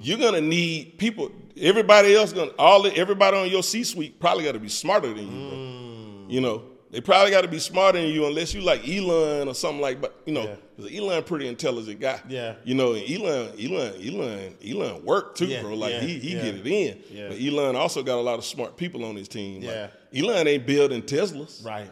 you're 0.00 0.18
gonna 0.18 0.40
need 0.40 0.98
people. 0.98 1.30
Everybody 1.58 2.14
else 2.14 2.32
gonna 2.32 2.50
all 2.58 2.86
everybody 2.86 3.36
on 3.36 3.48
your 3.50 3.62
C 3.62 3.84
suite 3.84 4.18
probably 4.20 4.44
got 4.44 4.52
to 4.52 4.58
be 4.60 4.68
smarter 4.68 5.08
than 5.14 5.24
you. 5.26 5.48
bro. 5.48 5.56
Mm. 5.58 6.30
You 6.30 6.40
know, 6.40 6.62
they 6.92 7.00
probably 7.00 7.30
got 7.32 7.40
to 7.40 7.48
be 7.48 7.58
smarter 7.58 7.98
than 8.00 8.08
you 8.10 8.26
unless 8.26 8.54
you 8.54 8.60
like 8.60 8.86
Elon 8.88 9.48
or 9.48 9.54
something 9.54 9.80
like. 9.80 10.00
But 10.00 10.14
you 10.26 10.32
know, 10.32 10.56
Yeah. 10.78 11.00
Elon 11.00 11.24
pretty 11.24 11.48
intelligent 11.48 11.98
guy. 12.00 12.20
Yeah. 12.28 12.54
You 12.64 12.74
know, 12.74 12.92
and 12.92 13.02
Elon, 13.10 13.52
Elon, 13.60 13.94
Elon, 14.06 14.54
Elon 14.64 15.04
worked 15.04 15.38
too, 15.38 15.46
Yeah, 15.46 15.62
bro. 15.62 15.74
Like 15.74 15.94
yeah, 15.94 16.00
he 16.02 16.18
he 16.20 16.30
get 16.34 16.54
it 16.54 16.66
in. 16.66 17.02
Yeah. 17.10 17.28
But 17.30 17.40
Elon 17.40 17.74
also 17.76 18.02
got 18.04 18.18
a 18.18 18.20
lot 18.22 18.38
of 18.38 18.44
smart 18.44 18.76
people 18.76 19.04
on 19.04 19.16
his 19.16 19.26
team. 19.26 19.62
Like, 19.62 19.74
Yeah. 20.14 20.22
Elon 20.22 20.46
ain't 20.46 20.66
building 20.66 21.02
Teslas. 21.02 21.64
Right. 21.64 21.90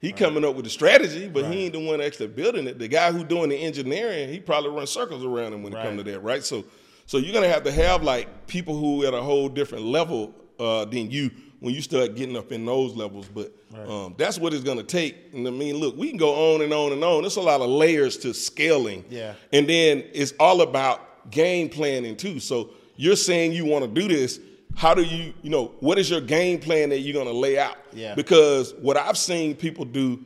He 0.00 0.12
coming 0.12 0.44
up 0.44 0.54
with 0.54 0.64
the 0.66 0.70
strategy, 0.70 1.28
but 1.28 1.44
Right. 1.44 1.52
he 1.54 1.64
ain't 1.64 1.72
the 1.72 1.80
one 1.80 2.02
actually 2.02 2.26
building 2.26 2.66
it. 2.66 2.78
The 2.78 2.88
guy 2.88 3.10
who 3.10 3.24
doing 3.24 3.48
the 3.48 3.56
engineering, 3.56 4.28
he 4.28 4.38
probably 4.38 4.68
run 4.70 4.86
circles 4.86 5.24
around 5.24 5.54
him 5.54 5.62
when 5.62 5.72
it 5.72 5.76
Right. 5.76 5.86
comes 5.86 6.04
to 6.04 6.10
that, 6.12 6.20
right? 6.20 6.44
So, 6.44 6.64
so 7.06 7.16
you're 7.16 7.32
gonna 7.32 7.48
have 7.48 7.64
to 7.64 7.72
have 7.72 8.02
like 8.02 8.46
people 8.46 8.76
who 8.76 9.06
at 9.06 9.14
a 9.14 9.22
whole 9.22 9.48
different 9.48 9.86
level 9.86 10.34
uh, 10.60 10.84
than 10.84 11.10
you 11.10 11.30
when 11.64 11.74
you 11.74 11.80
start 11.80 12.14
getting 12.14 12.36
up 12.36 12.52
in 12.52 12.66
those 12.66 12.94
levels. 12.94 13.26
But 13.26 13.50
um, 13.88 14.14
that's 14.18 14.38
what 14.38 14.52
it's 14.52 14.62
gonna 14.62 14.82
take. 14.82 15.16
And 15.32 15.48
I 15.48 15.50
mean, 15.50 15.76
look, 15.76 15.96
we 15.96 16.08
can 16.08 16.18
go 16.18 16.54
on 16.54 16.60
and 16.60 16.74
on 16.74 16.92
and 16.92 17.02
on. 17.02 17.22
There's 17.22 17.36
a 17.36 17.40
lot 17.40 17.62
of 17.62 17.70
layers 17.70 18.18
to 18.18 18.34
scaling. 18.34 19.02
Yeah. 19.08 19.32
And 19.50 19.66
then 19.66 20.04
it's 20.12 20.34
all 20.38 20.60
about 20.60 21.30
game 21.30 21.70
planning 21.70 22.16
too. 22.16 22.38
So 22.38 22.70
you're 22.96 23.16
saying 23.16 23.52
you 23.52 23.64
want 23.64 23.82
to 23.82 23.90
do 23.90 24.08
this. 24.08 24.40
How 24.76 24.92
do 24.92 25.02
you, 25.02 25.32
you 25.40 25.48
know, 25.48 25.72
what 25.80 25.98
is 25.98 26.10
your 26.10 26.20
game 26.20 26.60
plan 26.60 26.90
that 26.90 26.98
you're 26.98 27.14
gonna 27.14 27.36
lay 27.36 27.58
out? 27.58 27.78
Yeah. 27.94 28.14
Because 28.14 28.74
what 28.74 28.98
I've 28.98 29.16
seen 29.16 29.56
people 29.56 29.86
do 29.86 30.22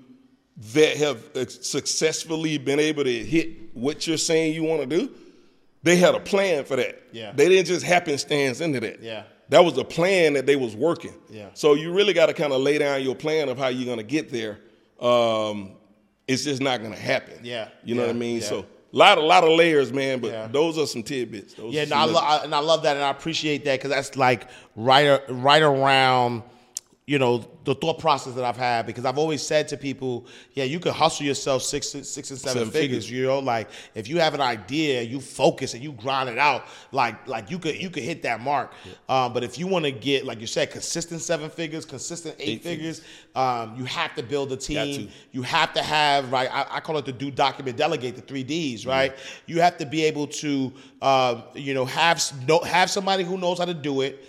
that 0.72 0.96
have 0.96 1.22
successfully 1.48 2.58
been 2.58 2.80
able 2.80 3.04
to 3.04 3.24
hit 3.24 3.76
what 3.76 4.08
you're 4.08 4.16
saying 4.16 4.54
you 4.54 4.64
want 4.64 4.80
to 4.80 4.86
do, 4.86 5.14
they 5.84 5.94
had 5.94 6.16
a 6.16 6.20
plan 6.20 6.64
for 6.64 6.74
that. 6.74 7.00
Yeah. 7.12 7.30
They 7.30 7.48
didn't 7.48 7.68
just 7.68 7.84
happenstance 7.84 8.60
into 8.60 8.80
that. 8.80 9.00
Yeah. 9.00 9.22
That 9.50 9.64
was 9.64 9.78
a 9.78 9.84
plan 9.84 10.34
that 10.34 10.44
they 10.46 10.56
was 10.56 10.76
working. 10.76 11.14
Yeah. 11.30 11.48
So 11.54 11.74
you 11.74 11.92
really 11.92 12.12
got 12.12 12.26
to 12.26 12.34
kind 12.34 12.52
of 12.52 12.60
lay 12.60 12.78
down 12.78 13.02
your 13.02 13.14
plan 13.14 13.48
of 13.48 13.56
how 13.58 13.68
you're 13.68 13.86
gonna 13.88 14.02
get 14.02 14.30
there. 14.30 14.58
Um, 15.00 15.72
it's 16.26 16.44
just 16.44 16.60
not 16.60 16.82
gonna 16.82 16.96
happen. 16.96 17.40
Yeah. 17.42 17.68
You 17.84 17.94
know 17.94 18.02
Yeah. 18.02 18.08
what 18.08 18.16
I 18.16 18.18
mean? 18.18 18.36
Yeah. 18.40 18.46
So 18.46 18.58
a 18.58 18.96
lot, 18.96 19.16
a 19.18 19.22
lot 19.22 19.44
of 19.44 19.50
layers, 19.50 19.92
man. 19.92 20.20
But 20.20 20.32
Yeah. 20.32 20.48
those 20.48 20.76
are 20.78 20.86
some 20.86 21.02
tidbits. 21.02 21.54
Those 21.54 21.72
Yeah, 21.72 21.84
no, 21.86 21.96
I 21.96 22.04
lo- 22.04 22.20
I, 22.20 22.44
and 22.44 22.54
I 22.54 22.58
love 22.58 22.82
that, 22.82 22.96
and 22.96 23.04
I 23.04 23.10
appreciate 23.10 23.64
that 23.64 23.78
because 23.78 23.90
that's 23.90 24.16
like 24.16 24.48
right, 24.76 25.20
right 25.28 25.62
around 25.62 26.42
you 27.08 27.18
know 27.18 27.42
the 27.64 27.74
thought 27.74 27.98
process 27.98 28.34
that 28.34 28.44
I've 28.44 28.58
had 28.58 28.84
because 28.84 29.06
I've 29.06 29.16
always 29.16 29.40
said 29.40 29.66
to 29.68 29.78
people, 29.78 30.26
yeah, 30.52 30.64
you 30.64 30.78
can 30.78 30.92
hustle 30.92 31.24
yourself 31.24 31.62
six, 31.62 31.88
six 31.88 32.30
and 32.30 32.38
seven, 32.38 32.58
Seven 32.58 32.70
figures, 32.70 33.06
figures. 33.06 33.10
You 33.10 33.26
know, 33.28 33.38
like 33.38 33.70
if 33.94 34.08
you 34.08 34.18
have 34.18 34.34
an 34.34 34.42
idea, 34.42 35.00
you 35.00 35.18
focus 35.18 35.72
and 35.72 35.82
you 35.82 35.92
grind 35.92 36.28
it 36.28 36.36
out, 36.36 36.66
like 36.92 37.26
like 37.26 37.50
you 37.50 37.58
could 37.58 37.80
you 37.80 37.88
could 37.88 38.02
hit 38.02 38.22
that 38.24 38.42
mark. 38.42 38.74
Um, 39.08 39.32
but 39.32 39.42
if 39.42 39.58
you 39.58 39.66
want 39.66 39.86
to 39.86 39.90
get 39.90 40.26
like 40.26 40.38
you 40.38 40.46
said, 40.46 40.70
consistent 40.70 41.22
seven 41.22 41.48
figures, 41.48 41.86
consistent 41.86 42.36
eight, 42.38 42.48
Eight 42.48 42.62
figures, 42.62 43.00
um, 43.34 43.74
you 43.78 43.84
have 43.84 44.14
to 44.16 44.22
build 44.22 44.52
a 44.52 44.56
team. 44.58 45.08
You 45.32 45.40
have 45.40 45.72
to 45.72 45.82
have 45.82 46.30
right. 46.30 46.50
I, 46.52 46.76
I 46.76 46.80
call 46.80 46.98
it 46.98 47.06
the 47.06 47.12
do 47.12 47.30
document 47.30 47.78
delegate, 47.78 48.16
the 48.16 48.22
three 48.22 48.42
Ds. 48.42 48.84
Right. 48.84 49.16
You 49.46 49.62
have 49.62 49.78
to 49.78 49.86
be 49.86 50.04
able 50.04 50.26
to 50.26 50.70
um, 51.00 51.44
you 51.54 51.72
know 51.72 51.86
have 51.86 52.22
have 52.66 52.90
somebody 52.90 53.24
who 53.24 53.38
knows 53.38 53.58
how 53.58 53.64
to 53.64 53.72
do 53.72 54.02
it. 54.02 54.26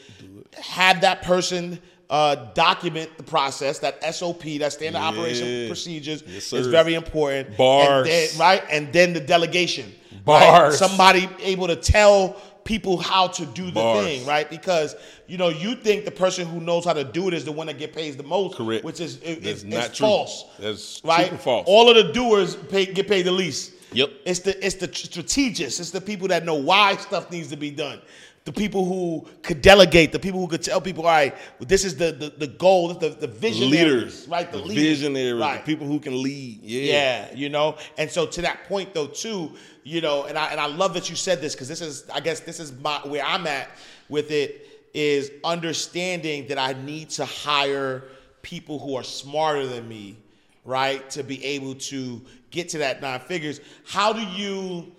Have 0.55 1.01
that 1.01 1.23
person. 1.23 1.79
Uh, 2.09 2.35
document 2.55 3.07
the 3.17 3.23
process, 3.23 3.77
that 3.77 4.03
SOP, 4.15 4.41
that 4.57 4.73
standard 4.73 4.97
operation 4.99 5.67
procedures 5.67 6.23
Yes, 6.25 6.51
is 6.53 6.65
very 6.65 6.95
important. 6.95 7.55
Bars. 7.55 8.07
And 8.07 8.07
then- 8.07 8.29
right? 8.39 8.63
And 8.71 8.91
then 8.91 9.13
the 9.13 9.19
delegation. 9.19 9.85
right? 10.11 10.23
Bars. 10.25 10.79
Somebody 10.79 11.29
able 11.43 11.67
to 11.67 11.75
tell 11.75 12.35
people 12.63 12.97
how 12.97 13.27
to 13.27 13.45
do 13.45 13.65
the 13.65 13.71
Bars. 13.73 14.03
thing, 14.05 14.25
right? 14.25 14.49
Because 14.49 14.95
you 15.27 15.37
know 15.37 15.49
you 15.49 15.75
think 15.75 16.05
the 16.05 16.11
person 16.11 16.47
who 16.47 16.59
knows 16.59 16.83
how 16.83 16.93
to 16.93 17.03
do 17.03 17.27
it 17.27 17.33
is 17.35 17.45
the 17.45 17.51
one 17.51 17.67
that 17.67 17.77
get 17.77 17.93
paid 17.93 18.17
the 18.17 18.23
most, 18.23 18.57
Correct. 18.57 18.83
Which 18.83 18.99
is 18.99 19.17
it, 19.17 19.43
That's 19.43 19.61
it's, 19.61 19.63
not 19.63 19.85
it's 19.85 19.97
true. 19.97 20.07
false. 20.07 20.45
That's 20.57 21.01
right. 21.03 21.25
super 21.25 21.37
false. 21.37 21.65
All 21.67 21.89
of 21.91 21.95
the 21.95 22.11
doers 22.11 22.55
pay, 22.55 22.87
get 22.87 23.07
paid 23.07 23.27
the 23.27 23.31
least. 23.31 23.73
Yep. 23.93 24.11
It's 24.25 24.39
the 24.39 24.65
it's 24.65 24.75
the 24.75 24.91
strategists. 24.93 25.79
It's 25.79 25.91
the 25.91 26.01
people 26.01 26.27
that 26.29 26.45
know 26.45 26.55
why 26.55 26.95
stuff 26.97 27.31
needs 27.31 27.49
to 27.49 27.55
be 27.57 27.71
done. 27.71 27.99
The 28.45 28.53
people 28.53 28.85
who 28.85 29.27
could 29.43 29.61
delegate. 29.61 30.11
The 30.11 30.19
people 30.19 30.39
who 30.39 30.47
could 30.47 30.63
tell 30.63 30.81
people, 30.81 31.05
all 31.05 31.11
right, 31.11 31.35
this 31.59 31.85
is 31.85 31.97
the 31.97 32.11
the, 32.11 32.29
the 32.29 32.47
goal. 32.47 32.93
The 32.93 33.09
the 33.09 33.27
visionaries, 33.27 33.71
leaders, 33.71 34.27
right? 34.27 34.51
The, 34.51 34.57
leaders. 34.57 34.75
visionaries, 34.75 35.41
right? 35.41 35.63
the 35.63 35.71
people 35.71 35.85
who 35.85 35.99
can 35.99 36.21
lead. 36.21 36.61
Yeah. 36.63 36.93
Yeah, 36.93 37.35
you 37.35 37.49
know. 37.49 37.77
And 37.97 38.09
so 38.09 38.25
to 38.25 38.41
that 38.41 38.63
point 38.67 38.93
though 38.93 39.07
too, 39.07 39.51
you 39.83 40.01
know, 40.01 40.23
and 40.23 40.37
I 40.37 40.47
and 40.47 40.59
I 40.59 40.67
love 40.67 40.93
that 40.95 41.09
you 41.09 41.15
said 41.15 41.41
this 41.41 41.53
because 41.53 41.67
this 41.67 41.81
is 41.81 42.09
I 42.09 42.19
guess 42.21 42.39
this 42.39 42.59
is 42.59 42.71
my 42.71 42.99
where 42.99 43.23
I'm 43.23 43.45
at 43.45 43.69
with 44.07 44.31
it 44.31 44.67
is 44.93 45.31
understanding 45.43 46.47
that 46.47 46.57
I 46.57 46.73
need 46.73 47.09
to 47.11 47.25
hire 47.25 48.03
people 48.41 48.79
who 48.79 48.95
are 48.95 49.03
smarter 49.03 49.67
than 49.67 49.87
me, 49.87 50.17
right? 50.65 51.07
To 51.11 51.23
be 51.23 51.43
able 51.43 51.75
to 51.75 52.21
get 52.51 52.69
to 52.69 52.79
that 52.79 53.01
nine 53.01 53.19
figures. 53.19 53.61
How 53.85 54.13
do 54.13 54.21
you 54.21 54.91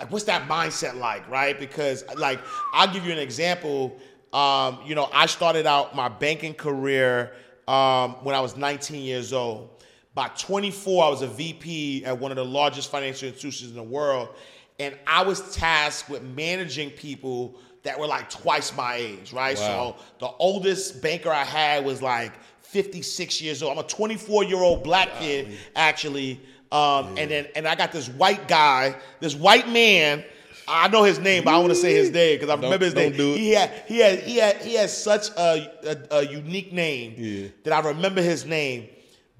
like 0.00 0.10
what's 0.10 0.24
that 0.24 0.48
mindset 0.48 0.96
like, 0.96 1.28
right? 1.28 1.58
Because 1.58 2.04
like 2.16 2.40
I'll 2.72 2.92
give 2.92 3.04
you 3.04 3.12
an 3.12 3.18
example. 3.18 3.96
Um, 4.32 4.78
you 4.86 4.94
know, 4.94 5.10
I 5.12 5.26
started 5.26 5.66
out 5.66 5.94
my 5.94 6.08
banking 6.08 6.54
career 6.54 7.32
um, 7.68 8.12
when 8.22 8.34
I 8.34 8.40
was 8.40 8.56
19 8.56 9.02
years 9.02 9.32
old. 9.32 9.70
By 10.14 10.28
24, 10.28 11.04
I 11.04 11.08
was 11.08 11.22
a 11.22 11.26
VP 11.26 12.04
at 12.04 12.18
one 12.18 12.32
of 12.32 12.36
the 12.36 12.44
largest 12.44 12.90
financial 12.90 13.28
institutions 13.28 13.70
in 13.70 13.76
the 13.76 13.82
world, 13.82 14.30
and 14.78 14.96
I 15.06 15.22
was 15.22 15.54
tasked 15.54 16.08
with 16.08 16.22
managing 16.22 16.90
people 16.90 17.58
that 17.82 17.98
were 17.98 18.06
like 18.06 18.28
twice 18.30 18.74
my 18.76 18.96
age, 18.96 19.32
right? 19.32 19.56
Wow. 19.58 19.96
So 19.98 20.04
the 20.18 20.32
oldest 20.38 21.00
banker 21.02 21.30
I 21.30 21.44
had 21.44 21.84
was 21.84 22.02
like 22.02 22.32
56 22.62 23.40
years 23.40 23.62
old. 23.62 23.72
I'm 23.76 23.84
a 23.84 23.88
24 23.88 24.44
year 24.44 24.58
old 24.58 24.82
black 24.82 25.14
kid, 25.18 25.58
actually. 25.76 26.40
Um, 26.72 27.16
And 27.18 27.30
then 27.30 27.46
and 27.56 27.66
I 27.66 27.74
got 27.74 27.92
this 27.92 28.08
white 28.08 28.46
guy, 28.48 28.94
this 29.20 29.34
white 29.34 29.68
man. 29.68 30.24
I 30.68 30.86
know 30.86 31.02
his 31.02 31.18
name, 31.18 31.42
but 31.42 31.52
I 31.52 31.58
want 31.58 31.70
to 31.70 31.74
say 31.74 31.92
his 31.94 32.10
name 32.12 32.38
because 32.38 32.48
I 32.48 32.54
remember 32.54 32.84
his 32.84 32.94
don't 32.94 33.08
name. 33.08 33.16
do 33.16 33.32
it. 33.34 33.38
He 33.38 33.50
had 33.50 33.70
he 33.88 33.98
had 33.98 34.18
he 34.20 34.36
had 34.36 34.56
he 34.58 34.74
had 34.74 34.88
such 34.90 35.30
a, 35.30 35.68
a, 36.12 36.16
a 36.18 36.22
unique 36.26 36.72
name 36.72 37.14
Yeah. 37.18 37.48
that 37.64 37.72
I 37.72 37.88
remember 37.88 38.22
his 38.22 38.44
name. 38.46 38.88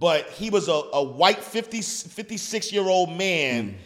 But 0.00 0.28
he 0.30 0.50
was 0.50 0.66
a, 0.68 0.72
a 0.72 1.02
white 1.04 1.44
50, 1.44 1.82
56 1.82 2.72
year 2.72 2.82
old 2.88 3.10
man 3.16 3.76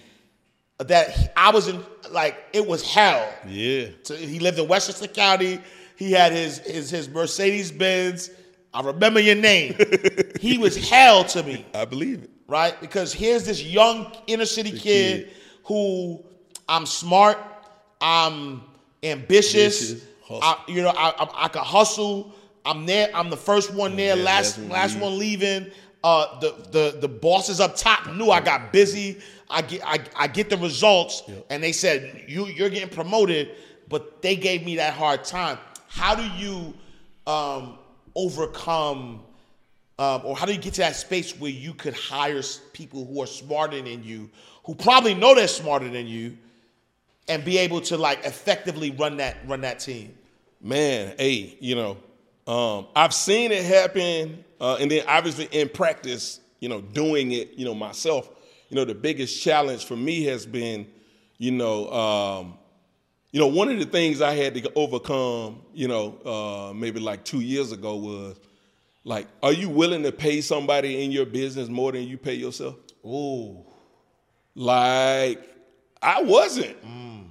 Hmm. 0.81 0.87
that 0.87 1.11
he- 1.11 1.27
I 1.37 1.51
was 1.51 1.69
in 1.69 1.85
like 2.13 2.37
it 2.55 2.67
was 2.67 2.83
hell. 2.83 3.29
Yeah. 3.47 3.89
So 4.05 4.15
he 4.17 4.39
lived 4.39 4.59
in 4.59 4.67
Westchester 4.67 5.09
County. 5.09 5.61
He 5.97 6.13
had 6.13 6.33
his 6.33 6.59
his 6.61 6.89
his 6.89 7.09
Mercedes 7.11 7.71
Benz. 7.71 8.31
I 8.73 8.81
remember 8.81 9.21
your 9.21 9.37
name. 9.37 9.77
he 10.41 10.57
was 10.57 10.77
hell 10.89 11.25
to 11.25 11.43
me, 11.43 11.67
I 11.75 11.85
believe 11.85 12.23
it. 12.25 12.31
Right? 12.47 12.79
Because 12.81 13.13
here's 13.13 13.45
this 13.45 13.63
young 13.63 14.13
inner 14.27 14.47
city 14.47 14.73
kid, 14.79 15.31
who 15.65 16.23
I'm 16.69 16.87
smart, 16.87 17.39
I'm 18.01 18.63
ambitious. 19.03 20.05
I, 20.31 20.59
you 20.69 20.83
know, 20.83 20.89
I, 20.97 21.11
I 21.19 21.45
I 21.45 21.49
can 21.49 21.63
hustle. 21.63 22.33
I'm 22.67 22.87
there. 22.87 23.11
I'm 23.15 23.29
the 23.29 23.37
first 23.37 23.73
one 23.75 23.95
there, 23.97 24.17
Yeah, 24.17 24.23
last 24.25 24.59
last 24.59 24.59
one 24.59 24.69
last 24.71 24.93
leave. 24.95 25.03
one 25.03 25.19
leaving. 25.19 25.71
Uh, 26.03 26.41
the 26.41 26.55
the 26.71 26.99
the 27.01 27.09
bosses 27.09 27.61
up 27.61 27.77
top 27.77 28.13
knew 28.15 28.31
I 28.31 28.41
got 28.41 28.73
busy. 28.73 29.19
I 29.51 29.61
get 29.63 29.83
I, 29.85 29.99
I 30.17 30.27
get 30.27 30.49
the 30.51 30.57
results, 30.57 31.23
and 31.51 31.63
they 31.63 31.73
said 31.73 32.25
you 32.27 32.47
you're 32.47 32.71
getting 32.71 32.89
promoted, 32.89 33.51
but 33.89 34.23
they 34.23 34.37
gave 34.37 34.65
me 34.65 34.77
that 34.77 34.95
hard 34.95 35.25
time. 35.25 35.59
How 35.89 36.15
do 36.15 36.23
you 36.23 36.75
um, 37.27 37.79
overcome, 38.17 39.23
um, 39.99 40.23
or 40.25 40.37
how 40.37 40.47
do 40.47 40.53
you 40.53 40.59
get 40.59 40.75
to 40.75 40.81
that 40.81 40.97
space 40.97 41.39
where 41.39 41.51
you 41.51 41.73
could 41.75 41.95
hire 41.95 42.43
people 42.73 43.05
who 43.05 43.23
are 43.23 43.27
smarter 43.27 43.81
than 43.81 44.03
you, 44.03 44.31
who 44.65 44.75
probably 44.75 45.15
know 45.15 45.35
they're 45.35 45.47
smarter 45.47 45.89
than 45.89 46.07
you, 46.07 46.37
and 47.29 47.45
be 47.45 47.59
able 47.59 47.81
to 47.81 47.97
like 47.97 48.25
effectively 48.25 48.91
run 48.91 49.19
that 49.19 49.37
run 49.47 49.61
that 49.63 49.79
team? 49.79 50.15
Man, 50.61 51.15
hey, 51.19 51.57
you 51.61 51.75
know, 51.75 51.97
um, 52.47 52.87
I've 52.97 53.15
seen 53.15 53.53
it 53.53 53.65
happen, 53.65 54.45
uh, 54.61 54.77
and 54.81 54.91
then 54.91 55.05
obviously 55.07 55.45
in 55.53 55.69
practice, 55.69 56.41
you 56.61 56.69
know, 56.69 56.81
doing 56.81 57.33
it, 57.33 57.53
you 57.55 57.65
know, 57.65 57.75
myself. 57.75 58.31
You 58.71 58.77
know, 58.77 58.85
the 58.85 58.95
biggest 58.95 59.41
challenge 59.43 59.85
for 59.85 59.97
me 59.97 60.25
has 60.25 60.47
been, 60.47 60.87
you 61.39 61.53
know, 61.53 61.91
um, 61.93 62.55
you 63.31 63.41
know, 63.41 63.47
one 63.47 63.69
of 63.69 63.79
the 63.79 63.85
things 63.85 64.21
I 64.21 64.35
had 64.35 64.55
to 64.55 64.73
overcome, 64.75 65.61
you 65.73 65.87
know, 65.87 66.19
uh, 66.25 66.73
maybe 66.73 67.01
like 67.01 67.25
two 67.25 67.41
years 67.41 67.73
ago 67.73 67.97
was, 67.97 68.37
like, 69.05 69.29
are 69.43 69.53
you 69.53 69.69
willing 69.69 70.03
to 70.05 70.13
pay 70.13 70.41
somebody 70.41 71.05
in 71.05 71.11
your 71.13 71.27
business 71.27 71.69
more 71.69 71.93
than 71.93 72.03
you 72.05 72.17
pay 72.19 72.35
yourself? 72.35 72.77
Ooh, 73.07 73.65
Like, 74.55 75.43
I 76.03 76.23
wasn't. 76.23 76.77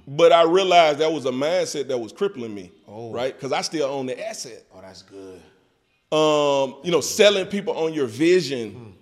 But 0.06 0.32
I 0.32 0.42
realized 0.42 0.98
that 0.98 1.10
was 1.10 1.24
a 1.24 1.30
mindset 1.30 1.88
that 1.88 1.96
was 1.98 2.12
crippling 2.12 2.54
me, 2.54 2.70
Oh. 2.86 3.10
right? 3.10 3.34
Because 3.34 3.52
I 3.52 3.62
still 3.62 3.88
own 3.88 4.04
the 4.06 4.28
asset. 4.28 4.64
oh, 4.74 4.80
that's 4.82 5.02
good. 5.02 5.40
Um, 6.12 6.76
you 6.84 6.90
know, 6.92 7.00
selling 7.00 7.46
people 7.46 7.74
on 7.76 7.94
your 7.94 8.06
vision. 8.06 8.94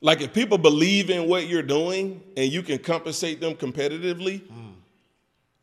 Like, 0.00 0.20
if 0.20 0.32
people 0.32 0.56
believe 0.56 1.10
in 1.10 1.28
what 1.28 1.48
you're 1.48 1.62
doing 1.64 2.22
and 2.36 2.52
you 2.52 2.62
can 2.62 2.78
compensate 2.78 3.40
them 3.40 3.54
competitively, 3.54 4.42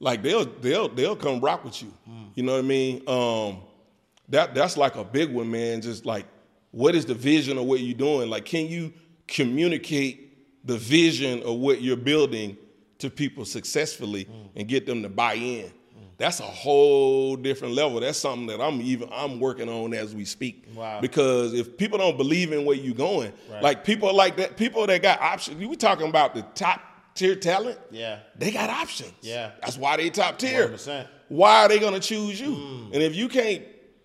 like 0.01 0.21
they'll 0.21 0.43
they'll 0.45 0.89
they'll 0.89 1.15
come 1.15 1.39
rock 1.39 1.63
with 1.63 1.81
you. 1.81 1.91
You 2.35 2.43
know 2.43 2.51
what 2.51 2.59
I 2.59 2.67
mean? 2.67 3.01
Um, 3.07 3.59
that 4.27 4.53
that's 4.53 4.75
like 4.75 4.95
a 4.97 5.05
big 5.05 5.31
one, 5.31 5.49
man. 5.49 5.81
Just 5.81 6.05
like, 6.05 6.25
what 6.75 6.93
is 6.93 7.05
the 7.05 7.13
vision 7.13 7.57
of 7.57 7.63
what 7.63 7.79
you're 7.79 7.97
doing? 7.97 8.29
Like, 8.29 8.43
can 8.43 8.67
you 8.67 8.91
communicate 9.29 10.65
the 10.67 10.77
vision 10.77 11.41
of 11.43 11.55
what 11.55 11.81
you're 11.81 11.95
building 11.95 12.57
to 12.97 13.09
people 13.09 13.45
successfully 13.45 14.27
and 14.57 14.67
get 14.67 14.85
them 14.85 15.01
to 15.03 15.07
buy 15.07 15.35
in? 15.35 15.71
That's 16.17 16.41
a 16.41 16.43
whole 16.43 17.37
different 17.37 17.75
level. 17.75 18.01
That's 18.01 18.17
something 18.17 18.47
that 18.47 18.59
I'm 18.59 18.81
even 18.81 19.07
I'm 19.13 19.39
working 19.39 19.69
on 19.69 19.93
as 19.93 20.13
we 20.13 20.25
speak. 20.25 20.67
Wow. 20.75 20.99
Because 20.99 21.53
if 21.53 21.77
people 21.77 21.97
don't 21.97 22.17
believe 22.17 22.51
in 22.51 22.65
where 22.65 22.75
you're 22.75 22.93
going, 22.93 23.31
like 23.61 23.85
people 23.85 24.13
like 24.13 24.35
that, 24.35 24.57
people 24.57 24.85
that 24.85 25.01
got 25.01 25.21
options. 25.21 25.61
You 25.61 25.69
we 25.69 25.77
talking 25.77 26.09
about 26.09 26.35
the 26.35 26.41
top 26.55 26.81
tier 27.13 27.37
talent. 27.37 27.79
Yeah. 27.89 28.19
They 28.37 28.51
got 28.51 28.69
options. 28.69 29.13
Yeah. 29.21 29.51
That's 29.61 29.77
why 29.77 29.95
they 29.95 30.09
top 30.09 30.39
tier. 30.39 30.67
100%. 30.67 31.07
Why 31.29 31.63
are 31.63 31.69
they 31.69 31.79
gonna 31.79 32.01
choose 32.01 32.39
you? 32.39 32.53
And 32.93 33.01
if 33.01 33.15
you 33.15 33.29
can't 33.29 33.63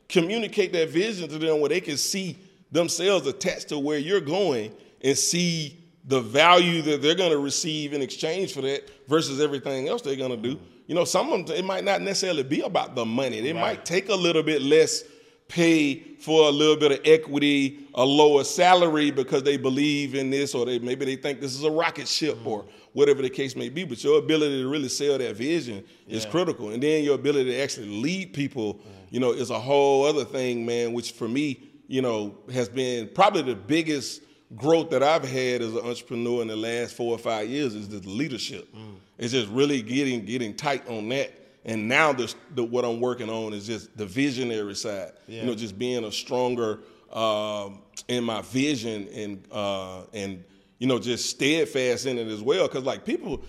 communicate 0.08 0.72
that 0.72 0.90
vision 0.90 1.28
to 1.28 1.38
them 1.38 1.58
where 1.58 1.68
they 1.68 1.80
can 1.80 1.96
see 1.96 2.38
themselves 2.72 3.26
attached 3.26 3.68
to 3.68 3.78
where 3.78 3.98
you're 3.98 4.20
going 4.20 4.72
and 5.02 5.16
see 5.16 5.78
the 6.04 6.20
value 6.20 6.82
that 6.82 7.02
they're 7.02 7.14
gonna 7.14 7.38
receive 7.38 7.92
in 7.92 8.02
exchange 8.02 8.52
for 8.52 8.62
that 8.62 8.90
versus 9.08 9.40
everything 9.40 9.88
else 9.88 10.02
they're 10.02 10.16
gonna 10.16 10.36
do. 10.36 10.56
Mm-hmm. 10.56 10.64
You 10.86 10.94
know, 10.94 11.04
some 11.04 11.32
of 11.32 11.46
them 11.46 11.56
it 11.56 11.64
might 11.64 11.84
not 11.84 12.00
necessarily 12.00 12.42
be 12.42 12.62
about 12.62 12.94
the 12.94 13.04
money. 13.04 13.40
They 13.40 13.52
might 13.52 13.84
take 13.84 14.08
a 14.08 14.14
little 14.14 14.42
bit 14.42 14.60
less 14.62 15.04
pay 15.50 16.00
for 16.20 16.48
a 16.48 16.50
little 16.50 16.76
bit 16.76 16.92
of 16.92 17.00
equity, 17.04 17.86
a 17.94 18.04
lower 18.04 18.44
salary 18.44 19.10
because 19.10 19.42
they 19.42 19.56
believe 19.56 20.14
in 20.14 20.30
this, 20.30 20.54
or 20.54 20.64
they 20.64 20.78
maybe 20.78 21.04
they 21.04 21.16
think 21.16 21.40
this 21.40 21.54
is 21.54 21.64
a 21.64 21.70
rocket 21.70 22.08
ship 22.08 22.36
mm-hmm. 22.38 22.48
or 22.48 22.64
whatever 22.92 23.22
the 23.22 23.30
case 23.30 23.54
may 23.54 23.68
be. 23.68 23.84
But 23.84 24.02
your 24.02 24.18
ability 24.18 24.62
to 24.62 24.68
really 24.68 24.88
sell 24.88 25.18
that 25.18 25.36
vision 25.36 25.84
is 26.08 26.26
critical. 26.26 26.70
And 26.70 26.82
then 26.82 27.04
your 27.04 27.14
ability 27.14 27.50
to 27.50 27.60
actually 27.60 27.88
lead 27.88 28.32
people, 28.32 28.74
mm-hmm. 28.74 28.88
you 29.10 29.20
know, 29.20 29.32
is 29.32 29.50
a 29.50 29.58
whole 29.60 30.06
other 30.06 30.24
thing, 30.24 30.64
man, 30.64 30.92
which 30.92 31.12
for 31.12 31.28
me, 31.28 31.69
you 31.90 32.02
know, 32.02 32.38
has 32.52 32.68
been 32.68 33.08
probably 33.08 33.42
the 33.42 33.56
biggest 33.56 34.22
growth 34.54 34.90
that 34.90 35.02
I've 35.02 35.28
had 35.28 35.60
as 35.60 35.74
an 35.74 35.80
entrepreneur 35.80 36.40
in 36.40 36.46
the 36.46 36.54
last 36.54 36.94
four 36.94 37.12
or 37.12 37.18
five 37.18 37.48
years 37.48 37.74
is 37.74 37.88
the 37.88 37.98
leadership. 38.08 38.72
It's 39.18 39.32
just 39.32 39.48
really 39.48 39.82
getting 39.82 40.24
getting 40.24 40.54
tight 40.54 40.88
on 40.88 41.08
that. 41.08 41.32
And 41.64 41.88
now 41.88 42.12
the, 42.12 42.32
the 42.54 42.62
what 42.62 42.84
I'm 42.84 43.00
working 43.00 43.28
on 43.28 43.52
is 43.52 43.66
just 43.66 43.96
the 43.96 44.06
visionary 44.06 44.76
side. 44.76 45.12
You 45.26 45.46
know, 45.46 45.54
just 45.56 45.78
being 45.80 46.04
a 46.04 46.12
stronger 46.12 46.78
um, 47.12 47.82
in 48.06 48.22
my 48.22 48.42
vision 48.42 49.08
and 49.08 49.44
uh, 49.50 50.02
and 50.12 50.44
you 50.78 50.86
know 50.86 51.00
just 51.00 51.28
steadfast 51.28 52.06
in 52.06 52.18
it 52.18 52.28
as 52.28 52.40
well. 52.40 52.68
Because 52.68 52.84
like 52.84 53.04
people, 53.04 53.42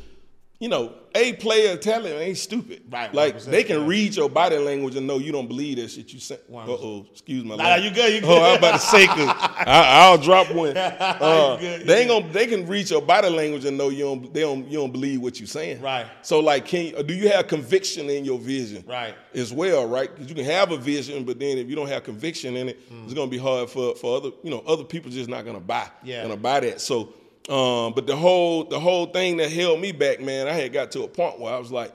you 0.62 0.70
know, 0.70 0.94
a 1.14 1.34
player 1.34 1.76
talent 1.76 2.16
ain't 2.16 2.38
stupid. 2.38 2.84
Right, 2.90 3.14
Like 3.14 3.42
they 3.44 3.64
can 3.66 3.82
yeah. 3.82 3.88
read 3.88 4.16
your 4.16 4.30
body 4.30 4.58
language 4.58 4.96
and 4.96 5.06
know 5.06 5.18
you 5.18 5.34
don't 5.34 5.48
believe 5.48 5.76
that 5.78 5.90
shit 5.92 6.14
you 6.14 6.20
said. 6.22 6.40
Uh 6.54 6.60
oh, 6.70 7.06
excuse 7.12 7.44
my. 7.44 7.56
Nah, 7.58 7.64
language. 7.64 7.90
you 7.90 7.96
good, 7.96 8.14
you 8.14 8.22
good? 8.22 8.30
Oh, 8.30 8.52
I'm 8.52 8.58
about 8.60 8.74
to 8.74 8.80
say, 8.80 9.08
cause 9.08 9.18
I, 9.28 9.64
I'll 10.06 10.18
drop 10.18 10.50
one. 10.54 10.78
Uh, 10.78 11.58
good, 11.58 11.86
they 11.86 12.02
ain't 12.02 12.10
gonna. 12.10 12.30
They 12.32 12.48
can 12.48 12.66
read 12.68 12.90
your 12.90 13.02
body 13.02 13.30
language 13.30 13.66
and 13.66 13.78
know 13.78 13.90
you 13.90 14.04
don't. 14.06 14.34
They 14.34 14.42
don't. 14.42 14.66
You 14.68 14.78
don't 14.80 14.92
believe 14.92 15.20
what 15.22 15.40
you're 15.40 15.48
saying. 15.48 15.82
Right. 15.82 16.06
So 16.22 16.40
like, 16.40 16.66
can 16.66 16.86
you, 16.86 17.04
do 17.04 17.14
you 17.14 17.30
have 17.30 17.48
conviction 17.48 18.10
in 18.10 18.24
your 18.24 18.40
vision? 18.40 18.84
Right. 18.88 19.16
As 19.34 19.52
well, 19.52 19.88
right? 19.88 20.10
Because 20.14 20.30
you 20.30 20.36
can 20.36 20.46
have 20.46 20.72
a 20.72 20.78
vision, 20.78 21.26
but 21.26 21.40
then 21.40 21.58
if 21.58 21.68
you 21.70 21.76
don't 21.76 21.88
have 21.88 22.04
conviction 22.04 22.56
in 22.56 22.70
it, 22.70 22.78
Mm. 22.92 23.06
it's 23.06 23.14
gonna 23.14 23.30
be 23.30 23.38
hard 23.38 23.70
for 23.70 23.96
for 23.96 24.16
other. 24.18 24.30
You 24.44 24.52
know, 24.52 24.60
other 24.68 24.84
people 24.84 25.12
just 25.12 25.30
not 25.30 25.44
gonna 25.46 25.60
buy. 25.60 25.90
Yeah. 26.04 26.22
Gonna 26.24 26.38
buy 26.38 26.60
that. 26.62 26.80
So, 26.82 27.14
um, 27.50 27.94
but 27.94 28.08
the 28.08 28.16
whole 28.16 28.64
the 28.64 28.80
whole 28.80 29.08
thing 29.08 29.38
that 29.38 29.52
held 29.52 29.80
me 29.80 29.92
back, 29.92 30.20
man, 30.20 30.48
I 30.48 30.54
had 30.54 30.72
got 30.74 30.92
to 30.92 31.04
a 31.04 31.08
point 31.08 31.40
where 31.40 31.54
I 31.54 31.58
was 31.58 31.72
like, 31.72 31.92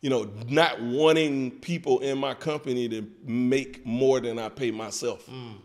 you 0.00 0.10
know, 0.10 0.30
not 0.48 0.80
wanting 0.80 1.50
people 1.50 1.98
in 2.00 2.18
my 2.18 2.34
company 2.34 2.88
to 2.88 3.06
make 3.24 3.84
more 3.84 4.20
than 4.20 4.38
I 4.38 4.48
pay 4.48 4.70
myself. 4.70 5.26
Mm. 5.26 5.56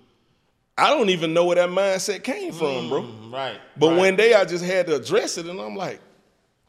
I 0.78 0.90
don't 0.90 1.10
even 1.10 1.34
know 1.34 1.46
where 1.46 1.56
that 1.56 1.70
mindset 1.70 2.24
came 2.24 2.52
from, 2.52 2.90
bro. 2.90 3.02
Right. 3.32 3.60
But 3.78 3.90
right. 3.90 3.98
one 3.98 4.16
day 4.16 4.34
I 4.34 4.44
just 4.44 4.66
had 4.66 4.88
to 4.88 4.96
address 4.96 5.38
it, 5.38 5.46
and 5.46 5.60
I'm 5.60 5.76
like, 5.76 6.02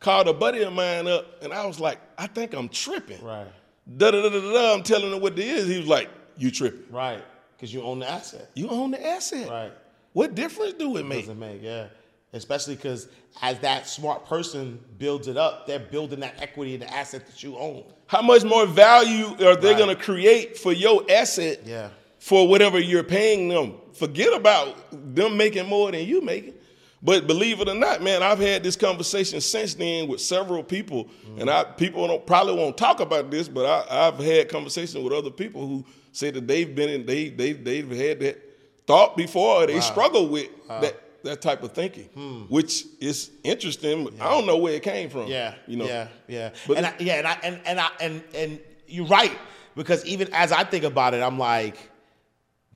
called 0.00 0.28
a 0.28 0.34
buddy 0.34 0.62
of 0.62 0.74
mine 0.74 1.08
up, 1.08 1.42
and 1.42 1.52
I 1.52 1.64
was 1.64 1.80
like, 1.80 1.98
I 2.18 2.26
think 2.26 2.52
I'm 2.52 2.68
tripping. 2.68 3.24
Right. 3.24 3.50
Da 3.96 4.10
da 4.10 4.22
da 4.22 4.28
da 4.28 4.52
da. 4.52 4.74
I'm 4.74 4.82
telling 4.82 5.12
him 5.12 5.20
what 5.20 5.32
it 5.32 5.38
is. 5.40 5.68
He 5.68 5.78
was 5.78 5.86
like, 5.86 6.10
You 6.36 6.50
tripping? 6.50 6.84
Right. 6.90 7.24
Because 7.56 7.72
you 7.72 7.82
own 7.82 8.00
the 8.00 8.10
asset. 8.10 8.50
You 8.54 8.68
own 8.68 8.90
the 8.90 9.06
asset. 9.06 9.48
Right. 9.48 9.72
What 10.12 10.34
difference 10.34 10.74
do 10.74 10.96
it 10.96 11.06
make? 11.06 11.20
Doesn't 11.20 11.38
make, 11.38 11.62
yeah. 11.62 11.88
Especially 12.34 12.74
because 12.74 13.08
as 13.42 13.58
that 13.60 13.86
smart 13.88 14.26
person 14.26 14.78
builds 14.98 15.28
it 15.28 15.36
up, 15.36 15.66
they're 15.66 15.78
building 15.78 16.20
that 16.20 16.34
equity 16.40 16.74
in 16.74 16.80
the 16.80 16.92
asset 16.92 17.26
that 17.26 17.42
you 17.42 17.56
own. 17.56 17.84
How 18.06 18.20
much 18.22 18.44
more 18.44 18.66
value 18.66 19.26
are 19.46 19.56
they 19.56 19.70
Right. 19.70 19.78
going 19.78 19.96
to 19.96 20.02
create 20.02 20.58
for 20.58 20.72
your 20.72 21.04
asset? 21.10 21.60
Yeah. 21.64 21.88
For 22.18 22.46
whatever 22.48 22.78
you're 22.78 23.02
paying 23.04 23.48
them. 23.48 23.74
Forget 23.92 24.32
about 24.34 24.76
them 25.14 25.36
making 25.36 25.66
more 25.68 25.90
than 25.92 26.06
you 26.06 26.20
making. 26.20 26.54
But 27.02 27.26
believe 27.26 27.60
it 27.60 27.68
or 27.68 27.74
not, 27.74 28.02
man, 28.02 28.22
I've 28.22 28.38
had 28.38 28.62
this 28.62 28.76
conversation 28.76 29.40
since 29.42 29.74
then 29.74 30.08
with 30.08 30.22
several 30.22 30.62
people, 30.62 31.08
and 31.38 31.50
I 31.50 31.62
people 31.64 32.06
don't 32.08 32.26
probably 32.26 32.54
won't 32.54 32.78
talk 32.78 33.00
about 33.00 33.30
this, 33.30 33.46
but 33.46 33.66
I, 33.66 34.06
I've 34.08 34.18
had 34.18 34.48
conversations 34.48 35.04
with 35.04 35.12
other 35.12 35.28
people 35.30 35.66
who 35.66 35.84
say 36.12 36.30
that 36.30 36.48
they've 36.48 36.74
been 36.74 36.88
in 36.88 37.04
they 37.04 37.28
they 37.28 37.52
they've 37.52 37.90
had 37.90 38.20
that 38.20 38.42
thought 38.86 39.18
before, 39.18 39.62
or 39.62 39.66
they 39.66 39.80
struggle 39.80 40.28
with 40.28 40.48
that 40.68 41.03
that 41.24 41.40
type 41.42 41.62
of 41.62 41.72
thinking, 41.72 42.04
which 42.48 42.84
is 43.00 43.30
interesting. 43.42 44.04
But 44.04 44.20
I 44.20 44.30
don't 44.30 44.46
know 44.46 44.56
where 44.58 44.74
it 44.74 44.82
came 44.82 45.10
from. 45.10 45.26
Yeah, 45.26 45.54
you 45.66 45.76
know. 45.76 45.86
Yeah, 45.86 46.08
yeah, 46.28 46.50
But- 46.66 46.76
and 46.78 46.86
I, 46.86 46.94
yeah, 46.98 47.14
and 47.14 47.26
I 47.26 47.38
and 47.42 47.60
and 47.66 47.80
I 47.80 47.88
and 48.00 48.22
and 48.34 48.60
you're 48.86 49.06
right 49.06 49.36
because 49.74 50.04
even 50.06 50.28
as 50.32 50.52
I 50.52 50.64
think 50.64 50.84
about 50.84 51.14
it, 51.14 51.22
I'm 51.22 51.38
like, 51.38 51.76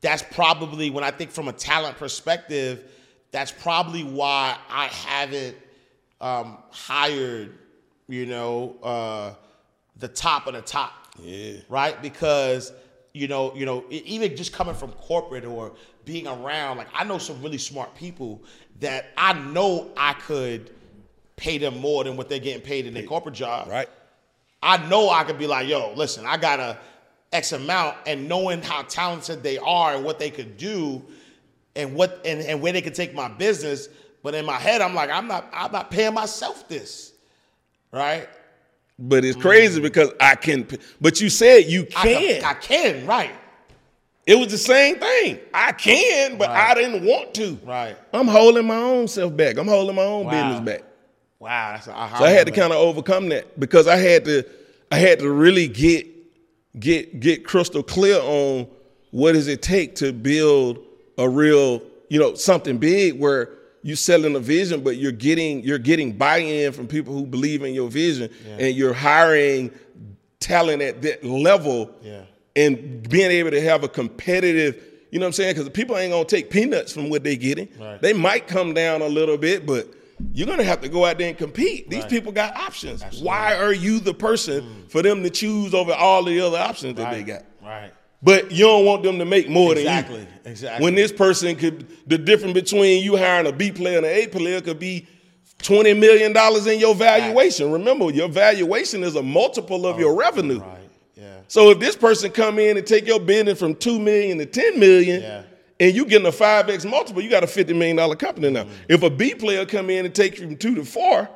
that's 0.01 0.23
probably 0.23 0.91
when 0.91 1.05
I 1.05 1.11
think 1.11 1.31
from 1.31 1.49
a 1.49 1.53
talent 1.53 1.97
perspective, 1.99 2.85
that's 3.31 3.53
probably 3.53 4.03
why 4.05 4.57
I 4.69 4.87
haven't 4.87 5.57
um, 6.21 6.59
hired, 6.71 7.55
you 8.09 8.27
know, 8.27 8.77
uh, 8.83 9.35
the 9.97 10.09
top 10.09 10.47
of 10.47 10.55
the 10.55 10.63
top. 10.63 10.93
Yeah. 11.23 11.59
Right, 11.69 12.01
because 12.01 12.73
you 13.15 13.27
know, 13.27 13.53
you 13.55 13.67
know, 13.67 13.85
even 13.91 14.37
just 14.37 14.53
coming 14.53 14.75
from 14.75 14.93
corporate 14.93 15.45
or 15.45 15.73
being 16.09 16.27
around, 16.27 16.79
like 16.79 16.89
I 16.95 17.05
know 17.05 17.19
some 17.19 17.43
really 17.43 17.59
smart 17.59 17.95
people 17.95 18.43
that 18.81 19.11
I 19.19 19.35
know 19.35 19.91
I 19.95 20.15
could 20.15 20.71
pay 21.37 21.59
them 21.59 21.79
more 21.79 22.03
than 22.03 22.17
what 22.17 22.31
they're 22.31 22.39
getting 22.39 22.63
paid 22.63 22.87
in 22.87 22.95
their 22.95 23.03
corporate 23.03 23.35
job. 23.35 23.69
Right. 23.69 23.91
I 24.63 24.79
know 24.89 25.11
I 25.11 25.23
could 25.25 25.39
be 25.39 25.47
like, 25.47 25.69
yo, 25.69 25.93
listen, 25.95 26.25
I 26.25 26.39
got 26.39 26.61
a 26.61 26.79
X 27.31 27.53
amount, 27.53 27.99
and 28.07 28.27
knowing 28.27 28.63
how 28.63 28.83
talented 28.85 29.43
they 29.43 29.59
are 29.59 29.95
and 29.95 30.03
what 30.03 30.19
they 30.19 30.31
could 30.31 30.57
do, 30.57 31.03
and 31.77 31.95
what 31.95 32.23
and, 32.25 32.41
and 32.41 32.63
where 32.63 32.73
they 32.73 32.81
could 32.81 32.95
take 32.95 33.15
my 33.15 33.29
business. 33.29 33.91
But 34.23 34.35
in 34.35 34.47
my 34.47 34.57
head, 34.57 34.81
I'm 34.81 34.95
like, 34.95 35.11
I'm 35.11 35.29
not, 35.29 35.47
I'm 35.53 35.71
not 35.71 35.91
paying 35.91 36.15
myself 36.15 36.67
this, 36.69 37.13
right? 37.93 38.27
But 38.99 39.27
it's 39.27 39.37
crazy 39.37 39.79
mm. 39.79 39.83
because 39.83 40.11
I 40.19 40.37
can. 40.37 40.67
But 41.03 41.21
you 41.21 41.29
said 41.29 41.67
you 41.67 41.87
I 41.95 42.03
can. 42.03 42.23
can, 42.23 42.45
I 42.45 42.55
can, 42.55 43.07
right? 43.07 43.31
It 44.29 44.39
was 44.39 44.49
the 44.49 44.59
same 44.59 44.99
thing. 45.01 45.39
I 45.55 45.73
can, 45.73 46.37
but 46.39 46.49
Right. 46.49 46.71
I 46.71 46.75
didn't 46.75 47.05
want 47.05 47.35
to. 47.35 47.59
Right. 47.65 47.97
I'm 48.13 48.29
holding 48.29 48.67
my 48.67 48.77
own 48.77 49.09
self 49.09 49.35
back. 49.37 49.57
I'm 49.59 49.67
holding 49.67 49.97
my 49.97 50.03
own 50.05 50.27
Wow. 50.27 50.31
business 50.31 50.61
back. 50.61 50.85
Wow, 51.41 51.73
that's 51.73 51.87
a 51.87 51.93
aha 51.93 52.19
So 52.19 52.25
I 52.25 52.31
had 52.31 52.47
to 52.47 52.53
kind 52.53 52.73
of 52.73 52.79
overcome 52.79 53.29
that 53.31 53.59
because 53.59 53.87
I 53.89 53.97
had 53.97 54.25
to. 54.27 54.45
I 54.91 54.97
had 54.99 55.19
to 55.21 55.31
really 55.31 55.67
get 55.69 56.07
get 56.79 57.21
get 57.21 57.45
crystal 57.45 57.83
clear 57.83 58.19
on 58.21 58.67
what 59.11 59.33
does 59.33 59.49
it 59.49 59.63
take 59.63 59.95
to 59.97 60.13
build 60.13 60.79
a 61.17 61.29
real, 61.29 61.83
you 62.09 62.19
know, 62.19 62.35
something 62.35 62.79
big 62.79 63.19
where 63.19 63.51
you're 63.83 63.97
selling 63.97 64.35
a 64.37 64.41
vision, 64.41 64.83
but 64.83 64.97
you're 64.97 65.13
getting 65.13 65.63
you're 65.63 65.79
getting 65.79 66.13
buy-in 66.13 66.73
from 66.73 66.87
people 66.87 67.15
who 67.15 67.25
believe 67.27 67.63
in 67.63 67.73
your 67.75 67.89
vision, 67.89 68.29
and 68.59 68.75
you're 68.77 68.93
hiring 68.93 69.71
talent 70.41 70.83
at 70.83 71.03
that 71.03 71.25
level, 71.25 71.91
Yeah. 72.03 72.23
And 72.59 73.09
being 73.09 73.31
able 73.31 73.51
to 73.51 73.61
have 73.61 73.85
a 73.85 73.89
competitive. 73.89 74.83
You 75.11 75.19
know 75.19 75.25
what 75.25 75.29
I'm 75.29 75.33
saying? 75.35 75.55
Because 75.55 75.69
people 75.71 75.97
ain't 75.97 76.13
gonna 76.13 76.25
take 76.25 76.51
peanuts 76.51 76.93
from 76.93 77.09
what 77.09 77.25
they're 77.25 77.37
getting. 77.37 77.69
Right. 77.81 78.01
They 78.03 78.13
might 78.13 78.47
come 78.47 78.75
down 78.75 79.01
a 79.01 79.07
little 79.07 79.39
bit, 79.39 79.65
but 79.65 79.89
you're 80.33 80.47
gonna 80.47 80.65
have 80.65 80.81
to 80.83 80.89
go 80.89 81.05
out 81.05 81.19
there 81.19 81.29
and 81.29 81.39
compete. 81.39 81.89
These 81.89 82.03
Right. 82.03 82.11
people 82.11 82.33
got 82.33 82.57
options. 82.57 83.03
Why 83.23 83.55
are 83.55 83.73
you 83.73 84.01
the 84.01 84.13
person 84.13 84.63
mm. 84.65 84.91
for 84.91 85.01
them 85.01 85.23
to 85.23 85.31
choose 85.31 85.73
over 85.73 85.93
all 85.93 86.25
the 86.25 86.41
other 86.41 86.59
options 86.59 86.97
that 86.97 87.13
they 87.13 87.23
got? 87.23 87.45
Right. 87.63 87.93
But 88.23 88.51
you 88.51 88.65
don't 88.65 88.85
want 88.85 89.05
them 89.05 89.19
to 89.21 89.25
make 89.25 89.49
more 89.49 89.73
Exactly, 89.73 90.17
than 90.17 90.25
you. 90.25 90.27
exactly. 90.27 90.51
Exactly. 90.51 90.85
When 90.85 90.95
this 90.97 91.13
person 91.13 91.55
could, 91.55 91.87
the 92.09 92.19
difference 92.19 92.55
between 92.55 93.03
you 93.05 93.17
hiring 93.17 93.47
a 93.47 93.53
B 93.53 93.71
player 93.71 93.99
and 93.99 94.07
an 94.07 94.13
A 94.13 94.27
player 94.27 94.61
could 94.61 94.81
be 94.81 95.07
twenty 95.63 95.95
million 95.95 96.33
dollars 96.33 96.67
in 96.67 96.81
your 96.81 96.95
valuation. 96.97 97.71
Remember, 97.71 98.11
your 98.11 98.29
valuation 98.29 99.05
is 99.05 99.15
a 99.15 99.23
multiple 99.23 99.87
of 99.87 99.99
your 100.01 100.13
oh, 100.13 100.17
revenue. 100.17 100.61
Oh, 100.63 100.69
Right. 100.69 100.78
Yeah. 101.19 101.39
So 101.49 101.71
if 101.71 101.79
this 101.81 101.97
person 101.97 102.31
come 102.31 102.59
in 102.59 102.77
and 102.77 102.87
take 102.87 103.07
your 103.07 103.19
business 103.21 103.59
from 103.59 103.75
two 103.75 103.99
million 103.99 104.39
to 104.39 104.47
ten 104.47 104.79
million, 104.79 105.21
Yeah. 105.23 105.43
and 105.81 105.95
you 105.95 106.05
getting 106.07 106.27
a 106.27 106.33
five 106.33 106.69
x 106.71 106.85
multiple, 106.85 107.21
you 107.23 107.29
got 107.31 107.43
a 107.43 107.47
fifty 107.49 107.73
million 107.73 107.97
dollar 107.97 108.15
company 108.17 108.49
Mm. 108.49 108.53
now. 108.53 108.67
If 108.89 109.03
a 109.03 109.11
B 109.11 109.35
player 109.35 109.65
come 109.67 109.91
in 109.91 110.05
and 110.05 110.15
take 110.15 110.39
you 110.39 110.47
from 110.47 110.57
two 110.57 110.75
to 110.77 110.85
four, 110.85 111.29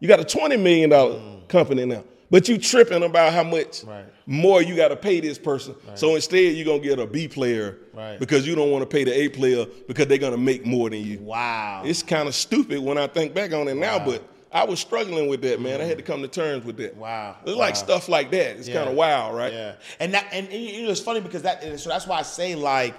you 0.00 0.08
got 0.08 0.20
a 0.20 0.24
twenty 0.24 0.56
million 0.56 0.90
dollar 0.90 1.20
company 1.48 1.84
now. 1.84 2.04
But 2.30 2.46
you 2.46 2.58
tripping 2.58 3.02
about 3.04 3.32
how 3.32 3.42
much 3.44 3.82
Mm. 3.82 3.88
Right. 3.88 4.04
more 4.26 4.60
you 4.60 4.76
got 4.76 4.88
to 4.88 4.96
pay 4.96 5.20
this 5.20 5.38
person. 5.38 5.74
So 5.94 6.14
instead, 6.14 6.54
you're 6.56 6.66
gonna 6.66 6.80
get 6.80 6.98
a 6.98 7.06
B 7.06 7.26
player 7.28 7.78
Right. 7.94 8.18
because 8.18 8.46
you 8.46 8.54
don't 8.54 8.70
want 8.70 8.82
to 8.82 8.86
pay 8.86 9.04
the 9.04 9.16
A 9.18 9.28
player 9.28 9.66
because 9.86 10.06
they're 10.08 10.18
gonna 10.18 10.36
make 10.36 10.66
more 10.66 10.90
than 10.90 11.02
you. 11.04 11.20
Wow. 11.20 11.82
It's 11.86 12.02
kind 12.02 12.28
of 12.28 12.34
stupid 12.34 12.80
when 12.80 12.98
I 12.98 13.06
think 13.06 13.32
back 13.34 13.52
on 13.54 13.66
it 13.68 13.76
now, 13.76 13.98
but 13.98 14.22
I 14.52 14.64
was 14.64 14.80
struggling 14.80 15.28
with 15.28 15.42
that, 15.42 15.60
man. 15.60 15.80
I 15.80 15.84
had 15.84 15.98
to 15.98 16.02
come 16.04 16.22
to 16.22 16.28
terms 16.28 16.64
with 16.64 16.76
that. 16.78 16.96
Wow. 16.96 17.36
It's 17.44 17.56
like 17.56 17.76
stuff 17.76 18.08
like 18.08 18.30
that. 18.30 18.56
It's 18.56 18.68
Yeah. 18.68 18.76
kind 18.76 18.88
of 18.90 18.94
wild, 18.96 19.36
right? 19.36 19.52
Yeah, 19.52 19.72
and 20.00 20.14
that 20.14 20.26
and, 20.32 20.48
and, 20.48 20.62
you 20.62 20.84
know 20.84 20.90
it's 20.90 21.00
funny 21.00 21.20
because 21.20 21.42
that 21.42 21.78
so 21.78 21.88
that's 21.90 22.06
why 22.06 22.18
I 22.18 22.22
say 22.22 22.54
like 22.54 22.94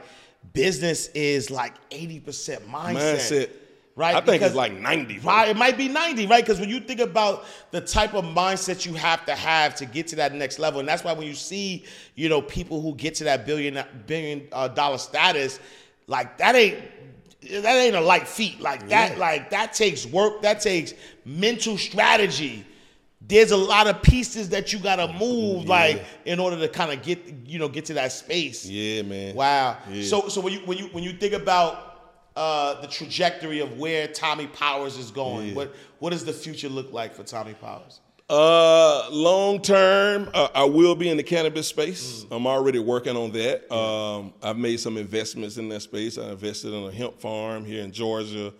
business 0.53 1.07
is 1.09 1.49
like 1.51 1.73
eighty 1.91 2.19
percent 2.19 2.67
mindset, 2.69 3.15
Mindset. 3.15 3.49
right? 3.95 4.15
I 4.15 4.19
think 4.19 4.27
Because- 4.27 4.47
it's 4.51 4.55
like 4.55 4.73
90. 4.73 5.19
Right, 5.19 5.49
it 5.49 5.57
might 5.57 5.77
be 5.77 5.87
90, 5.89 6.27
right? 6.27 6.43
Because 6.43 6.59
when 6.59 6.69
you 6.69 6.79
think 6.79 6.99
about 7.01 7.45
the 7.71 7.81
type 7.81 8.13
of 8.13 8.23
mindset 8.23 8.85
you 8.85 8.93
have 8.93 9.25
to 9.25 9.35
have 9.35 9.75
to 9.75 9.85
get 9.85 10.07
to 10.07 10.15
that 10.17 10.33
next 10.33 10.59
level, 10.59 10.79
and 10.79 10.87
that's 10.87 11.03
why 11.03 11.13
when 11.13 11.27
you 11.27 11.33
see, 11.35 11.83
you 12.15 12.29
know, 12.29 12.41
people 12.41 12.79
who 12.81 12.95
get 12.95 13.15
to 13.15 13.23
that 13.25 13.45
billion 13.45 13.83
billion 14.07 14.47
uh, 14.53 14.67
dollar 14.69 14.97
status, 14.97 15.59
like 16.07 16.37
that 16.37 16.55
ain't 16.55 16.77
that 17.41 17.65
ain't 17.65 17.95
a 17.95 18.01
light 18.01 18.27
feat. 18.27 18.59
Like 18.59 18.89
that, 18.89 19.17
like 19.17 19.49
that 19.51 19.73
takes 19.73 20.05
work. 20.05 20.41
That 20.41 20.61
takes 20.61 20.93
mental 21.25 21.77
strategy. 21.77 22.65
There's 23.21 23.51
a 23.51 23.57
lot 23.57 23.87
of 23.87 24.01
pieces 24.01 24.49
that 24.49 24.73
you 24.73 24.79
gotta 24.79 25.11
move, 25.13 25.65
like 25.67 26.03
in 26.25 26.39
order 26.39 26.57
to 26.59 26.67
kind 26.67 26.91
of 26.91 27.03
get 27.03 27.19
you 27.45 27.59
know 27.59 27.69
get 27.69 27.85
to 27.85 27.93
that 27.95 28.11
space. 28.11 28.65
Yeah, 28.65 29.03
man. 29.03 29.35
Wow. 29.35 29.77
Yeah. 29.89 30.03
So 30.03 30.27
so 30.27 30.41
when 30.41 30.53
you 30.53 30.59
when 30.61 30.77
you 30.77 30.87
when 30.87 31.03
you 31.03 31.13
think 31.13 31.33
about 31.33 31.85
uh, 32.35 32.79
the 32.81 32.87
trajectory 32.87 33.59
of 33.59 33.77
where 33.77 34.07
Tommie 34.07 34.47
Powers 34.47 34.97
is 34.97 35.11
going, 35.11 35.55
what 35.55 35.75
what 35.99 36.11
does 36.11 36.25
the 36.25 36.33
future 36.33 36.69
look 36.69 36.91
like 36.91 37.13
for 37.13 37.23
Tommie 37.23 37.53
Powers? 37.53 37.99
Uh, 38.29 39.09
long 39.09 39.59
term, 39.59 40.29
uh, 40.35 40.49
I 40.53 40.63
will 40.63 40.93
be 40.93 41.09
in 41.09 41.17
the 41.17 41.23
cannabis 41.23 41.67
space. 41.67 42.27
I'm 42.29 42.45
already 42.45 42.77
working 42.77 43.17
on 43.17 43.31
that. 43.31 43.73
Um, 43.73 44.33
I've 44.43 44.57
made 44.57 44.79
some 44.79 44.97
investments 44.97 45.57
in 45.57 45.67
that 45.69 45.81
space. 45.81 46.19
I 46.19 46.29
invested 46.29 46.71
in 46.71 46.83
a 46.83 46.91
hemp 46.91 47.19
farm 47.19 47.65
here 47.65 47.83
in 47.83 47.91
Georgia. 47.91 48.53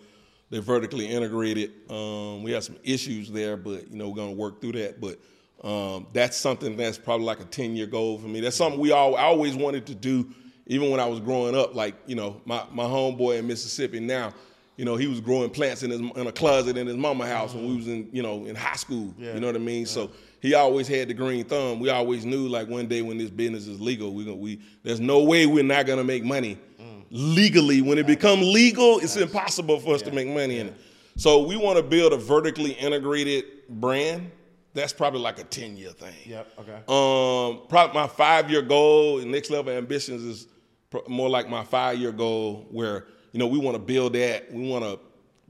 They're 0.50 0.60
vertically 0.60 1.06
integrated. 1.06 1.70
Um, 1.88 2.42
we 2.42 2.50
have 2.50 2.64
some 2.64 2.78
issues 2.82 3.30
there, 3.30 3.56
but 3.56 3.88
you 3.92 3.96
know 3.96 4.08
we're 4.08 4.16
gonna 4.16 4.32
work 4.32 4.60
through 4.60 4.72
that. 4.72 5.00
But 5.00 5.20
um, 5.64 6.08
that's 6.12 6.36
something 6.36 6.76
that's 6.76 6.98
probably 6.98 7.26
like 7.26 7.38
a 7.38 7.44
10 7.44 7.76
year 7.76 7.86
goal 7.86 8.18
for 8.18 8.26
me. 8.26 8.40
That's 8.40 8.56
something 8.56 8.80
we 8.80 8.90
all 8.90 9.14
I 9.14 9.22
always 9.22 9.54
wanted 9.54 9.86
to 9.86 9.94
do 9.94 10.34
even 10.66 10.90
when 10.90 11.00
I 11.00 11.06
was 11.06 11.20
growing 11.20 11.54
up, 11.56 11.76
like 11.76 11.94
you 12.06 12.16
know, 12.16 12.40
my 12.44 12.64
my 12.72 12.84
homeboy 12.84 13.38
in 13.38 13.46
Mississippi 13.46 14.00
now, 14.00 14.32
you 14.80 14.86
know, 14.86 14.96
he 14.96 15.06
was 15.06 15.20
growing 15.20 15.50
plants 15.50 15.82
in 15.82 15.90
his 15.90 16.00
in 16.00 16.26
a 16.26 16.32
closet 16.32 16.78
in 16.78 16.86
his 16.86 16.96
mama 16.96 17.26
house 17.26 17.52
when 17.52 17.68
we 17.68 17.76
was 17.76 17.86
in 17.86 18.08
you 18.12 18.22
know 18.22 18.46
in 18.46 18.56
high 18.56 18.76
school. 18.76 19.14
Yeah. 19.18 19.34
You 19.34 19.40
know 19.40 19.48
what 19.48 19.56
I 19.56 19.58
mean? 19.58 19.84
So 19.84 20.10
he 20.40 20.54
always 20.54 20.88
had 20.88 21.08
the 21.08 21.12
green 21.12 21.44
thumb. 21.44 21.80
We 21.80 21.90
always 21.90 22.24
knew 22.24 22.48
like 22.48 22.66
one 22.66 22.88
day 22.88 23.02
when 23.02 23.18
this 23.18 23.28
business 23.28 23.66
is 23.66 23.78
legal, 23.78 24.14
we 24.14 24.24
gonna 24.24 24.36
we 24.36 24.58
there's 24.82 24.98
no 24.98 25.22
way 25.22 25.44
we're 25.44 25.64
not 25.64 25.84
gonna 25.84 26.02
make 26.02 26.24
money 26.24 26.56
legally. 27.10 27.82
When 27.82 27.98
it 27.98 28.06
become 28.06 28.40
legal, 28.40 29.00
it's 29.00 29.16
impossible 29.16 29.80
for 29.80 29.94
us 29.94 30.00
to 30.02 30.12
make 30.12 30.28
money 30.28 30.60
in 30.60 30.68
it. 30.68 30.74
So 31.16 31.42
we 31.42 31.56
want 31.56 31.76
to 31.76 31.82
build 31.82 32.14
a 32.14 32.16
vertically 32.16 32.72
integrated 32.72 33.44
brand. 33.68 34.30
That's 34.72 34.94
probably 34.94 35.20
like 35.20 35.38
a 35.38 35.44
10 35.44 35.76
year 35.76 35.90
thing. 35.90 36.14
Yep, 36.24 36.60
okay. 36.60 36.76
Um, 36.88 37.66
probably 37.68 38.00
my 38.00 38.06
five 38.06 38.50
year 38.50 38.62
goal 38.62 39.18
and 39.18 39.30
next 39.30 39.50
level 39.50 39.74
ambitions 39.74 40.22
is 40.22 40.46
more 41.06 41.28
like 41.28 41.50
my 41.50 41.64
five 41.64 41.98
year 41.98 42.12
goal 42.12 42.66
where, 42.70 43.08
you 43.32 43.38
know, 43.38 43.46
we 43.46 43.58
want 43.58 43.74
to 43.74 43.82
build 43.82 44.14
that. 44.14 44.52
We 44.52 44.68
want 44.68 44.84
to 44.84 44.98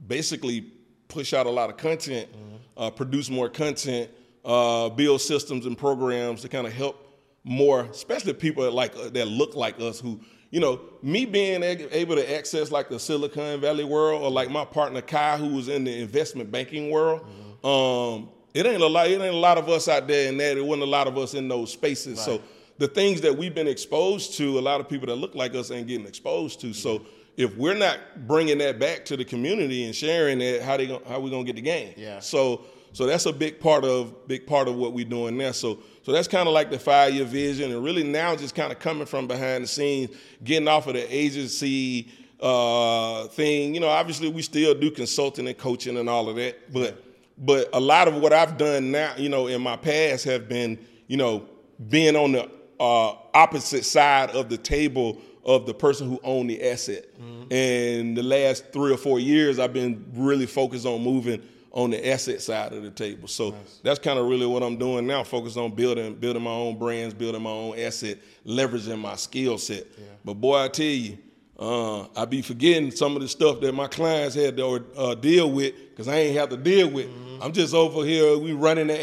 basically 0.07 0.73
push 1.09 1.33
out 1.33 1.47
a 1.47 1.51
lot 1.51 1.71
of 1.71 1.77
content, 1.77 2.29
uh, 2.77 2.91
produce 2.91 3.31
more 3.31 3.49
content, 3.49 4.11
uh, 4.45 4.89
build 4.91 5.21
systems 5.21 5.67
and 5.67 5.77
programs 5.77 6.43
to 6.43 6.49
kind 6.49 6.67
of 6.67 6.73
help 6.73 7.07
more, 7.45 7.83
especially 7.83 8.33
people 8.33 8.63
that 8.65 8.73
like 8.73 8.95
that 8.95 9.27
look 9.27 9.55
like 9.57 9.81
us 9.81 10.01
who, 10.01 10.21
you 10.51 10.61
know, 10.61 10.81
me 11.03 11.25
being 11.25 11.63
able 11.63 12.15
to 12.17 12.37
access 12.37 12.71
like 12.71 12.89
the 12.89 12.99
Silicon 12.99 13.61
Valley 13.61 13.85
world 13.85 14.23
or 14.23 14.31
like 14.31 14.51
my 14.51 14.65
partner 14.65 15.01
Kai 15.01 15.37
who 15.39 15.55
was 15.55 15.69
in 15.69 15.85
the 15.85 16.01
investment 16.01 16.51
banking 16.51 16.91
world. 16.91 17.23
Um, 17.65 18.31
it 18.53 18.67
ain't 18.67 18.83
a 18.83 18.87
lot. 18.87 19.09
It 19.09 19.21
ain't 19.21 19.35
a 19.35 19.39
lot 19.39 19.59
of 19.59 19.69
us 19.69 19.89
out 19.89 20.09
there 20.09 20.29
in 20.29 20.37
that. 20.39 20.57
It 20.57 20.65
wasn't 20.65 20.83
a 20.83 20.91
lot 20.91 21.07
of 21.07 21.17
us 21.17 21.35
in 21.35 21.49
those 21.49 21.73
spaces. 21.73 22.21
So 22.21 22.43
the 22.79 22.89
things 22.89 23.21
that 23.21 23.37
we've 23.37 23.55
been 23.55 23.69
exposed 23.69 24.35
to, 24.39 24.59
a 24.59 24.61
lot 24.61 24.81
of 24.81 24.89
people 24.89 25.07
that 25.07 25.17
look 25.17 25.35
like 25.35 25.55
us 25.55 25.71
ain't 25.71 25.87
getting 25.87 26.07
exposed 26.07 26.61
to. 26.63 26.73
So 26.73 27.03
if 27.41 27.57
we're 27.57 27.75
not 27.75 27.99
bringing 28.27 28.59
that 28.59 28.79
back 28.79 29.05
to 29.07 29.17
the 29.17 29.25
community 29.25 29.85
and 29.85 29.95
sharing 29.95 30.43
it, 30.43 30.63
how 30.63 30.77
they 30.77 30.87
gonna, 30.87 31.09
how 31.09 31.19
we 31.21 31.31
gonna 31.31 31.45
get 31.45 31.57
the 31.57 31.63
game? 31.63 31.95
Yeah. 31.97 32.21
So 32.21 32.67
so 32.93 33.07
that's 33.07 33.25
a 33.27 33.33
big 33.33 33.59
part 33.59 33.85
of 33.85 34.29
big 34.29 34.47
part 34.47 34.69
of 34.69 34.77
what 34.77 34.93
we're 34.93 35.07
doing 35.07 35.39
now. 35.39 35.53
So 35.53 35.79
so 36.03 36.13
that's 36.13 36.29
kind 36.29 36.47
of 36.47 36.55
like 36.55 36.71
the 36.71 36.79
five 36.79 37.15
year 37.15 37.25
vision, 37.25 37.73
and 37.73 37.83
really 37.83 38.05
now 38.05 38.37
just 38.37 38.55
kind 38.55 38.71
of 38.71 38.79
coming 38.79 39.07
from 39.07 39.27
behind 39.27 39.65
the 39.65 39.69
scenes, 39.69 40.15
getting 40.45 40.69
off 40.69 40.87
of 40.87 40.95
the 40.95 41.15
agency 41.15 42.13
uh, 42.41 43.27
thing. 43.29 43.75
You 43.75 43.81
know, 43.81 43.89
obviously 43.89 44.29
we 44.29 44.43
still 44.43 44.75
do 44.75 44.91
consulting 44.91 45.49
and 45.49 45.57
coaching 45.57 45.97
and 45.97 46.11
all 46.11 46.29
of 46.29 46.37
that, 46.37 46.71
but 46.71 47.03
but 47.39 47.71
a 47.73 47.81
lot 47.81 48.07
of 48.07 48.17
what 48.17 48.35
I've 48.35 48.59
done 48.59 48.91
now, 48.91 49.15
you 49.17 49.31
know, 49.31 49.47
in 49.47 49.63
my 49.63 49.77
past 49.77 50.25
have 50.25 50.47
been, 50.47 50.79
you 51.07 51.17
know, 51.17 51.47
being 51.89 52.17
on 52.17 52.33
the 52.33 52.51
uh, 52.79 53.15
opposite 53.33 53.85
side 53.85 54.31
of 54.31 54.51
the 54.51 54.59
table 54.59 55.21
of 55.45 55.67
the 55.67 55.75
person 55.75 56.09
who 56.09 56.21
owned 56.23 56.51
the 56.51 56.71
asset. 56.71 57.07
And 57.51 58.17
the 58.17 58.23
last 58.23 58.73
three 58.73 58.93
or 58.93 58.97
four 58.97 59.19
years, 59.19 59.59
I've 59.59 59.73
been 59.73 60.05
really 60.15 60.47
focused 60.47 60.87
on 60.87 61.03
moving 61.03 61.43
on 61.73 61.91
the 61.91 62.09
asset 62.11 62.43
side 62.43 62.73
of 62.73 62.83
the 62.83 62.91
table. 62.91 63.29
So 63.29 63.55
that's 63.83 63.99
kind 64.01 64.19
of 64.19 64.27
really 64.27 64.47
what 64.47 64.63
I'm 64.63 64.77
doing 64.77 65.07
now. 65.07 65.23
Focus 65.25 65.57
on 65.57 65.75
building 65.75 66.15
building 66.17 66.43
my 66.43 66.51
own 66.51 66.79
brands, 66.79 67.15
building 67.15 67.43
my 67.43 67.51
own 67.51 67.79
asset, 67.79 68.19
leveraging 68.45 68.99
my 68.99 69.17
skill 69.17 69.57
set. 69.59 69.87
But 70.25 70.35
boy, 70.35 70.59
I 70.65 70.69
tell 70.69 70.85
you, 70.87 71.19
uh, 71.59 72.07
I 72.17 72.25
be 72.25 72.43
forgetting 72.43 72.91
some 72.91 73.15
of 73.17 73.23
the 73.23 73.29
stuff 73.29 73.61
that 73.61 73.73
my 73.73 73.87
clients 73.87 74.35
had 74.35 74.57
to 74.57 74.85
uh, 74.97 75.15
deal 75.15 75.51
with 75.51 75.75
because 75.91 76.09
I 76.09 76.17
ain't 76.17 76.37
have 76.39 76.49
to 76.51 76.57
deal 76.57 76.89
with. 76.91 77.09
I'm 77.43 77.53
just 77.53 77.73
over 77.75 78.05
here. 78.05 78.37
We 78.37 78.53
running 78.53 78.89
the 78.89 78.99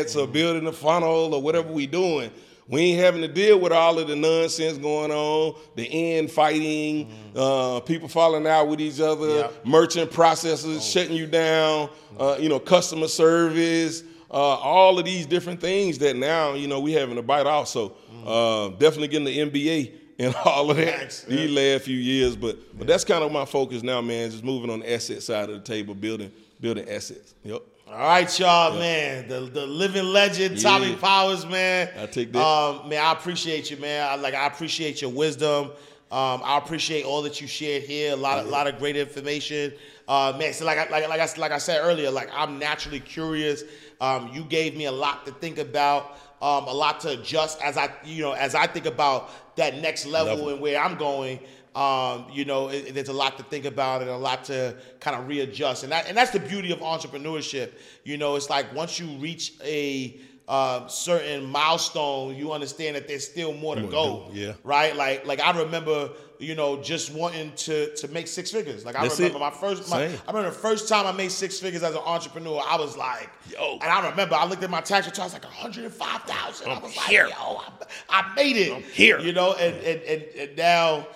ads 0.00 0.16
or 0.16 0.26
building 0.26 0.64
the 0.64 0.72
funnel 0.72 1.34
or 1.34 1.40
whatever 1.40 1.70
we 1.72 1.86
doing. 1.86 2.30
We 2.68 2.82
ain't 2.82 3.00
having 3.00 3.22
to 3.22 3.28
deal 3.28 3.58
with 3.58 3.72
all 3.72 3.98
of 3.98 4.08
the 4.08 4.16
nonsense 4.16 4.76
going 4.78 5.10
on, 5.10 5.54
the 5.74 5.84
infighting, 5.84 7.10
uh, 7.34 7.80
people 7.80 8.08
falling 8.08 8.46
out 8.46 8.68
with 8.68 8.80
each 8.80 9.00
other, 9.00 9.26
Yep. 9.28 9.66
merchant 9.66 10.10
processors 10.10 10.90
shutting 10.92 11.16
you 11.16 11.26
down, 11.26 11.88
uh, 12.18 12.36
you 12.38 12.48
know, 12.50 12.58
customer 12.58 13.08
service, 13.08 14.02
uh, 14.30 14.34
all 14.34 14.98
of 14.98 15.06
these 15.06 15.24
different 15.24 15.60
things 15.60 15.96
that 15.98 16.16
now, 16.16 16.52
you 16.54 16.68
know, 16.68 16.80
we 16.80 16.92
having 16.92 17.16
to 17.16 17.22
bite 17.22 17.46
off. 17.46 17.68
So 17.68 17.94
uh, 18.26 18.68
definitely 18.78 19.08
getting 19.08 19.24
the 19.24 19.38
MBA 19.38 19.92
and 20.18 20.34
all 20.44 20.70
of 20.70 20.76
that 20.76 20.98
Thanks. 20.98 21.22
these 21.22 21.50
last 21.50 21.84
few 21.84 21.96
years. 21.96 22.36
But 22.36 22.58
but 22.78 22.86
that's 22.86 23.04
kind 23.04 23.24
of 23.24 23.32
my 23.32 23.46
focus 23.46 23.82
now, 23.82 24.02
man. 24.02 24.30
Just 24.30 24.44
moving 24.44 24.68
on 24.68 24.80
the 24.80 24.92
asset 24.92 25.22
side 25.22 25.48
of 25.48 25.54
the 25.56 25.62
table, 25.64 25.94
building 25.94 26.30
building 26.60 26.86
assets. 26.88 27.34
Yep. 27.44 27.62
All 27.90 27.96
right, 27.96 28.38
y'all, 28.38 28.78
man. 28.78 29.28
The 29.28 29.40
the 29.40 29.66
living 29.66 30.04
legend, 30.04 30.60
Tommie 30.60 30.94
Powers, 30.96 31.46
man. 31.46 31.88
I 31.98 32.04
take 32.04 32.32
that. 32.32 32.44
Um, 32.44 32.86
man, 32.86 33.02
I 33.02 33.12
appreciate 33.12 33.70
you, 33.70 33.78
man. 33.78 34.06
I, 34.06 34.16
like 34.16 34.34
I 34.34 34.46
appreciate 34.46 35.00
your 35.00 35.10
wisdom. 35.10 35.70
Um, 36.10 36.42
I 36.44 36.58
appreciate 36.58 37.06
all 37.06 37.22
that 37.22 37.40
you 37.40 37.46
shared 37.46 37.84
here. 37.84 38.12
A 38.12 38.16
lot, 38.16 38.40
of 38.40 38.46
lot 38.46 38.66
of 38.66 38.78
great 38.78 38.96
information. 38.96 39.72
Uh, 40.06 40.36
man, 40.38 40.52
so 40.52 40.66
like 40.66 40.76
I, 40.76 40.90
like 40.90 41.08
like 41.08 41.20
I 41.20 41.28
like 41.38 41.52
I 41.52 41.56
said 41.56 41.80
earlier, 41.82 42.10
like 42.10 42.28
I'm 42.34 42.58
naturally 42.58 43.00
curious. 43.00 43.64
Um, 44.02 44.30
you 44.34 44.44
gave 44.44 44.76
me 44.76 44.84
a 44.84 44.92
lot 44.92 45.24
to 45.24 45.32
think 45.32 45.56
about, 45.58 46.18
um, 46.42 46.64
a 46.64 46.72
lot 46.72 47.00
to 47.00 47.10
adjust 47.18 47.60
as 47.62 47.78
I, 47.78 47.90
you 48.04 48.22
know, 48.22 48.32
as 48.32 48.54
I 48.54 48.66
think 48.66 48.84
about 48.86 49.30
that 49.56 49.78
next 49.80 50.04
level, 50.06 50.34
Level. 50.34 50.50
and 50.50 50.60
where 50.60 50.78
I'm 50.78 50.96
going. 50.96 51.40
Um, 51.78 52.26
you 52.32 52.44
know, 52.44 52.68
it, 52.70 52.92
there's 52.94 53.08
a 53.08 53.12
lot 53.12 53.36
to 53.38 53.44
think 53.44 53.64
about 53.64 54.00
and 54.02 54.10
a 54.10 54.16
lot 54.16 54.44
to 54.46 54.74
kind 54.98 55.16
of 55.16 55.28
readjust, 55.28 55.84
and 55.84 55.92
that 55.92 56.08
and 56.08 56.16
that's 56.16 56.32
the 56.32 56.40
beauty 56.40 56.72
of 56.72 56.80
entrepreneurship. 56.80 57.70
You 58.02 58.16
know, 58.16 58.34
it's 58.36 58.50
like 58.50 58.74
once 58.74 58.98
you 58.98 59.06
reach 59.18 59.52
a 59.62 60.18
uh, 60.48 60.86
certain 60.88 61.44
milestone, 61.44 62.34
you 62.34 62.52
understand 62.52 62.96
that 62.96 63.06
there's 63.06 63.26
still 63.28 63.52
more 63.52 63.74
to 63.76 63.82
More 63.82 63.90
to 63.90 63.96
go. 63.96 64.30
do, 64.32 64.40
yeah. 64.40 64.52
Right. 64.64 64.96
Like 64.96 65.24
like 65.26 65.40
I 65.40 65.56
remember, 65.56 66.10
you 66.40 66.54
know, 66.56 66.82
just 66.82 67.12
wanting 67.12 67.52
to 67.66 67.94
to 67.96 68.08
make 68.08 68.26
six 68.26 68.50
figures. 68.50 68.84
Like 68.84 68.96
I 68.96 69.02
That's 69.02 69.18
remember 69.20 69.36
it. 69.38 69.40
my 69.40 69.50
first. 69.50 69.88
My. 69.90 70.04
I 70.06 70.10
remember 70.32 70.50
the 70.50 70.56
first 70.56 70.88
time 70.88 71.06
I 71.06 71.12
made 71.12 71.30
six 71.30 71.60
figures 71.60 71.82
as 71.84 71.94
an 71.94 72.02
entrepreneur. 72.04 72.60
I 72.66 72.76
was 72.76 72.96
like, 72.96 73.30
Yo. 73.52 73.74
And 73.74 73.84
I 73.84 74.08
remember 74.10 74.34
I 74.34 74.46
looked 74.46 74.64
at 74.64 74.70
my 74.70 74.80
tax 74.80 75.06
return. 75.06 75.22
I 75.22 75.26
was 75.26 75.32
like, 75.34 75.44
one 75.44 75.52
hundred 75.52 75.84
and 75.84 75.92
five 75.94 76.22
thousand. 76.22 76.70
I 76.72 76.78
was 76.80 76.92
here. 76.92 77.26
like, 77.26 77.34
yo, 77.38 77.56
I, 77.56 77.70
I 78.08 78.34
made 78.34 78.56
it. 78.56 78.72
I'm 78.74 78.82
here. 78.82 79.20
You 79.20 79.32
know, 79.32 79.52
and 79.52 79.76
and 79.76 80.00
and, 80.02 80.22
and 80.34 80.56
now. 80.56 81.06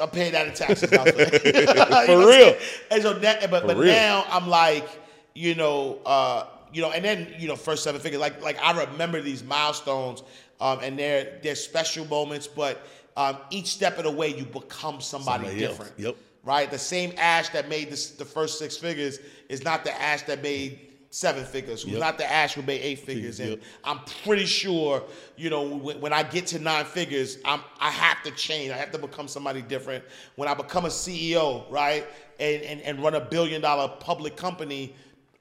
I'm 0.00 0.10
paying 0.10 0.32
that 0.32 0.48
in 0.48 0.54
taxes. 0.54 0.90
For, 0.90 2.06
know 2.08 2.28
real. 2.28 2.56
And 2.90 3.02
so 3.02 3.14
that, 3.14 3.50
but, 3.50 3.66
but 3.66 3.76
real. 3.76 3.92
now 3.92 4.24
I'm 4.28 4.48
like, 4.48 4.88
you 5.34 5.54
know, 5.54 5.98
uh, 6.04 6.46
you 6.72 6.82
know, 6.82 6.90
and 6.90 7.04
then 7.04 7.32
you 7.38 7.48
know, 7.48 7.56
first 7.56 7.84
seven 7.84 8.00
figures. 8.00 8.20
Like 8.20 8.42
like 8.42 8.58
I 8.62 8.84
remember 8.84 9.20
these 9.20 9.42
milestones, 9.44 10.22
um, 10.60 10.80
and 10.82 10.98
they're 10.98 11.38
they're 11.42 11.54
special 11.54 12.04
moments. 12.06 12.46
But 12.46 12.84
um, 13.16 13.36
each 13.50 13.66
step 13.66 13.98
of 13.98 14.04
the 14.04 14.10
way, 14.10 14.28
you 14.34 14.44
become 14.44 15.00
somebody, 15.00 15.44
Somebody 15.44 15.64
else. 15.64 15.76
different. 15.78 15.98
Yep. 15.98 16.16
Right. 16.42 16.70
The 16.70 16.78
same 16.78 17.12
Ash 17.18 17.50
that 17.50 17.68
made 17.68 17.90
this, 17.90 18.10
the 18.12 18.24
first 18.24 18.58
six 18.58 18.76
figures 18.76 19.18
is 19.48 19.62
not 19.62 19.84
the 19.84 20.00
Ash 20.00 20.22
that 20.22 20.42
made 20.42 20.89
seven 21.10 21.44
figures. 21.44 21.82
Who's 21.82 21.92
Yep. 21.92 22.00
not 22.00 22.18
the 22.18 22.30
Ash 22.30 22.54
who 22.54 22.62
made 22.62 22.80
eight 22.80 23.00
figures. 23.00 23.40
And 23.40 23.50
Yep. 23.50 23.60
I'm 23.84 23.98
pretty 24.24 24.46
sure, 24.46 25.02
you 25.36 25.50
know, 25.50 25.62
when, 25.62 26.00
when 26.00 26.12
I 26.12 26.22
get 26.22 26.46
to 26.48 26.58
nine 26.58 26.84
figures, 26.84 27.38
I'm 27.44 27.60
I 27.80 27.90
have 27.90 28.22
to 28.22 28.30
change. 28.32 28.70
I 28.70 28.76
have 28.76 28.92
to 28.92 28.98
become 28.98 29.26
somebody 29.28 29.60
different. 29.62 30.04
When 30.36 30.48
I 30.48 30.54
become 30.54 30.84
a 30.84 30.88
CEO, 30.88 31.70
right, 31.70 32.06
and 32.38 32.62
and, 32.62 32.80
and 32.82 33.02
run 33.02 33.14
a 33.14 33.20
billion 33.20 33.60
dollar 33.60 33.88
public 33.98 34.36
company, 34.36 34.94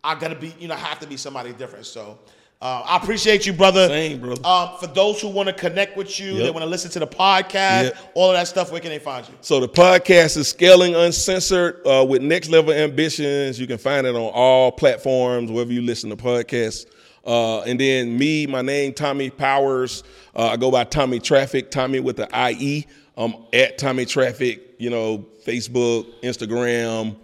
I 0.03 0.15
gotta 0.15 0.36
be, 0.36 0.53
you 0.59 0.67
know, 0.67 0.74
I 0.76 0.78
have 0.80 0.99
to 0.99 1.07
be 1.07 1.17
somebody 1.17 1.53
different. 1.53 1.86
So. 1.86 2.20
Uh, 2.62 2.84
I 2.86 2.97
appreciate 2.97 3.45
you, 3.45 3.53
brother. 3.53 3.88
Same, 3.88 4.20
brother. 4.20 4.41
Um, 4.45 4.72
for 4.82 4.88
those 4.88 5.22
who 5.22 5.30
want 5.30 5.47
to 5.47 5.53
connect 5.53 5.95
with 5.95 6.20
you, 6.20 6.36
they 6.38 6.51
want 6.51 6.64
to 6.64 6.70
listen 6.70 6.91
to 6.91 6.99
the 6.99 7.07
podcast, 7.07 7.84
Yep. 7.84 7.97
all 8.16 8.32
of 8.32 8.36
that 8.36 8.49
stuff. 8.49 8.70
Where 8.70 8.82
can 8.82 8.89
they 8.89 8.99
find 8.99 9.26
you? 9.30 9.34
So 9.39 9.62
the 9.62 9.70
podcast 9.70 10.36
is 10.36 10.49
Scaling 10.49 10.93
Uncensored 10.93 11.80
uh, 11.88 12.05
with 12.05 12.22
Next 12.22 12.49
Level 12.49 12.74
Ambitions. 12.74 13.57
You 13.62 13.66
can 13.66 13.78
find 13.78 14.05
it 14.05 14.14
on 14.14 14.32
all 14.34 14.74
platforms, 14.74 15.49
wherever 15.49 15.72
you 15.72 15.82
listen 15.82 16.10
to 16.10 16.18
podcasts. 16.18 16.86
Uh, 17.26 17.62
and 17.62 17.80
then 17.80 18.18
me, 18.18 18.45
my 18.45 18.62
name, 18.62 18.91
Tommie 18.91 19.30
Powers. 19.30 20.03
Uh, 20.36 20.47
I 20.47 20.57
go 20.57 20.70
by 20.70 20.84
Tommy 20.84 21.20
Traffic, 21.20 21.72
Tommy 21.72 22.01
with 22.01 22.18
the 22.18 22.28
IE. 22.51 22.86
I'm 23.16 23.36
at 23.53 23.78
Tommy 23.78 24.03
Traffic, 24.05 24.76
you 24.80 24.89
know, 24.89 25.26
Facebook, 25.45 26.07
Instagram, 26.24 27.16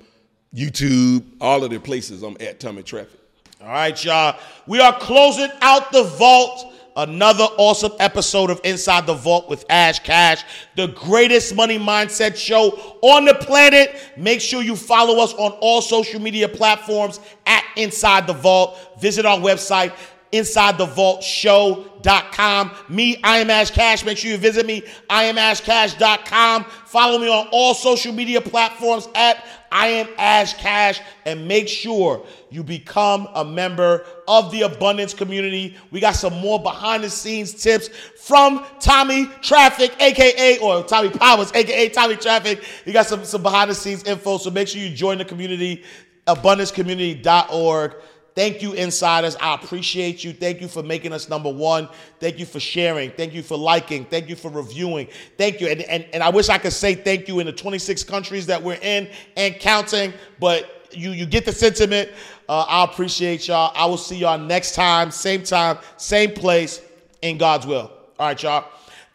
YouTube, 0.53 1.25
all 1.41 1.61
of 1.61 1.71
the 1.71 1.79
places 1.79 2.23
I'm 2.23 2.37
at 2.39 2.61
Tommy 2.61 2.83
Traffic. 2.83 3.19
All 3.61 3.67
right, 3.69 4.03
y'all. 4.03 4.37
We 4.67 4.81
are 4.81 4.97
closing 4.99 5.49
out 5.61 5.91
the 5.91 6.03
vault. 6.03 6.73
Another 6.97 7.43
awesome 7.57 7.91
episode 7.99 8.49
of 8.49 8.61
Inside 8.63 9.05
the 9.05 9.13
Vault 9.13 9.49
with 9.49 9.65
Ash 9.69 9.99
Cash, 9.99 10.43
the 10.77 10.87
greatest 10.87 11.53
money 11.53 11.77
mindset 11.77 12.37
show 12.37 12.97
on 13.01 13.25
the 13.25 13.33
planet. 13.33 13.95
Make 14.15 14.39
sure 14.39 14.61
you 14.61 14.77
follow 14.77 15.21
us 15.21 15.33
on 15.33 15.51
all 15.59 15.81
social 15.81 16.21
media 16.21 16.47
platforms 16.47 17.19
at 17.45 17.65
Inside 17.75 18.27
the 18.27 18.33
Vault. 18.33 18.77
Visit 19.01 19.25
our 19.25 19.37
website, 19.37 19.93
InsideTheVaultShow.com. 20.31 22.71
Me, 22.89 23.19
I 23.23 23.39
am 23.39 23.49
Ash 23.49 23.71
Cash. 23.71 24.05
Make 24.05 24.17
sure 24.17 24.31
you 24.31 24.37
visit 24.37 24.65
me, 24.65 24.83
I 25.09 25.25
am 25.25 25.35
IamAshCash.com. 25.35 26.63
Follow 26.85 27.19
me 27.19 27.27
on 27.27 27.47
all 27.51 27.73
social 27.73 28.13
media 28.13 28.41
platforms 28.41 29.07
at 29.15 29.43
I 29.71 29.87
am 29.87 30.07
Ash 30.17 30.53
Cash. 30.55 31.01
And 31.25 31.47
make 31.47 31.67
sure 31.67 32.25
you 32.49 32.63
become 32.63 33.27
a 33.33 33.43
member 33.43 34.05
of 34.27 34.51
the 34.51 34.63
abundance 34.63 35.13
community. 35.13 35.77
We 35.91 35.99
got 35.99 36.15
some 36.15 36.33
more 36.39 36.61
behind 36.61 37.03
the 37.03 37.09
scenes 37.09 37.53
tips 37.53 37.89
from 38.21 38.65
Tommy 38.79 39.27
Traffic, 39.41 39.95
aka 39.99 40.57
or 40.59 40.83
Tommie 40.83 41.09
Powers, 41.09 41.51
aka 41.53 41.89
Tommy 41.89 42.15
Traffic. 42.15 42.63
You 42.85 42.93
got 42.93 43.07
some, 43.07 43.25
some 43.25 43.43
behind 43.43 43.69
the 43.69 43.75
scenes 43.75 44.03
info. 44.03 44.37
So 44.37 44.49
make 44.49 44.67
sure 44.67 44.81
you 44.81 44.89
join 44.89 45.17
the 45.17 45.25
community, 45.25 45.83
abundancecommunity.org. 46.27 47.95
Thank 48.35 48.61
you, 48.61 48.73
insiders. 48.73 49.37
I 49.37 49.55
appreciate 49.55 50.23
you. 50.23 50.33
Thank 50.33 50.59
you 50.59 50.67
for 50.67 50.83
making 50.83 51.13
us 51.13 51.29
number 51.29 51.49
one. 51.49 51.87
Thank 52.19 52.37
you 52.37 52.45
for 52.45 52.59
sharing. 52.59 53.11
Thank 53.11 53.33
you 53.33 53.41
for 53.41 53.57
liking. 53.57 54.03
Thank 54.05 54.27
you 54.27 54.35
for 54.35 54.51
reviewing. 54.51 55.07
Thank 55.37 55.61
you. 55.61 55.67
And, 55.67 55.81
and, 55.83 56.05
and 56.13 56.21
I 56.21 56.29
wish 56.29 56.49
I 56.49 56.57
could 56.57 56.73
say 56.73 56.95
thank 56.95 57.29
you 57.29 57.39
in 57.39 57.45
the 57.45 57.53
26 57.53 58.03
countries 58.03 58.45
that 58.47 58.61
we're 58.61 58.79
in 58.81 59.09
and 59.37 59.55
counting, 59.59 60.13
but 60.39 60.89
you, 60.91 61.11
you 61.11 61.25
get 61.25 61.45
the 61.45 61.53
sentiment. 61.53 62.11
Uh, 62.49 62.65
I 62.67 62.83
appreciate 62.83 63.47
y'all. 63.47 63.71
I 63.73 63.85
will 63.85 63.97
see 63.97 64.17
y'all 64.17 64.37
next 64.37 64.75
time, 64.75 65.11
same 65.11 65.43
time, 65.43 65.77
same 65.97 66.33
place, 66.33 66.81
in 67.21 67.37
God's 67.37 67.65
will. 67.65 67.91
All 68.19 68.27
right, 68.27 68.41
y'all. 68.41 68.65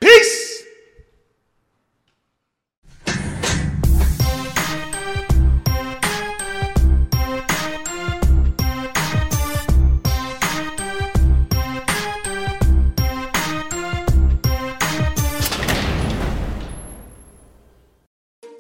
Peace. 0.00 0.49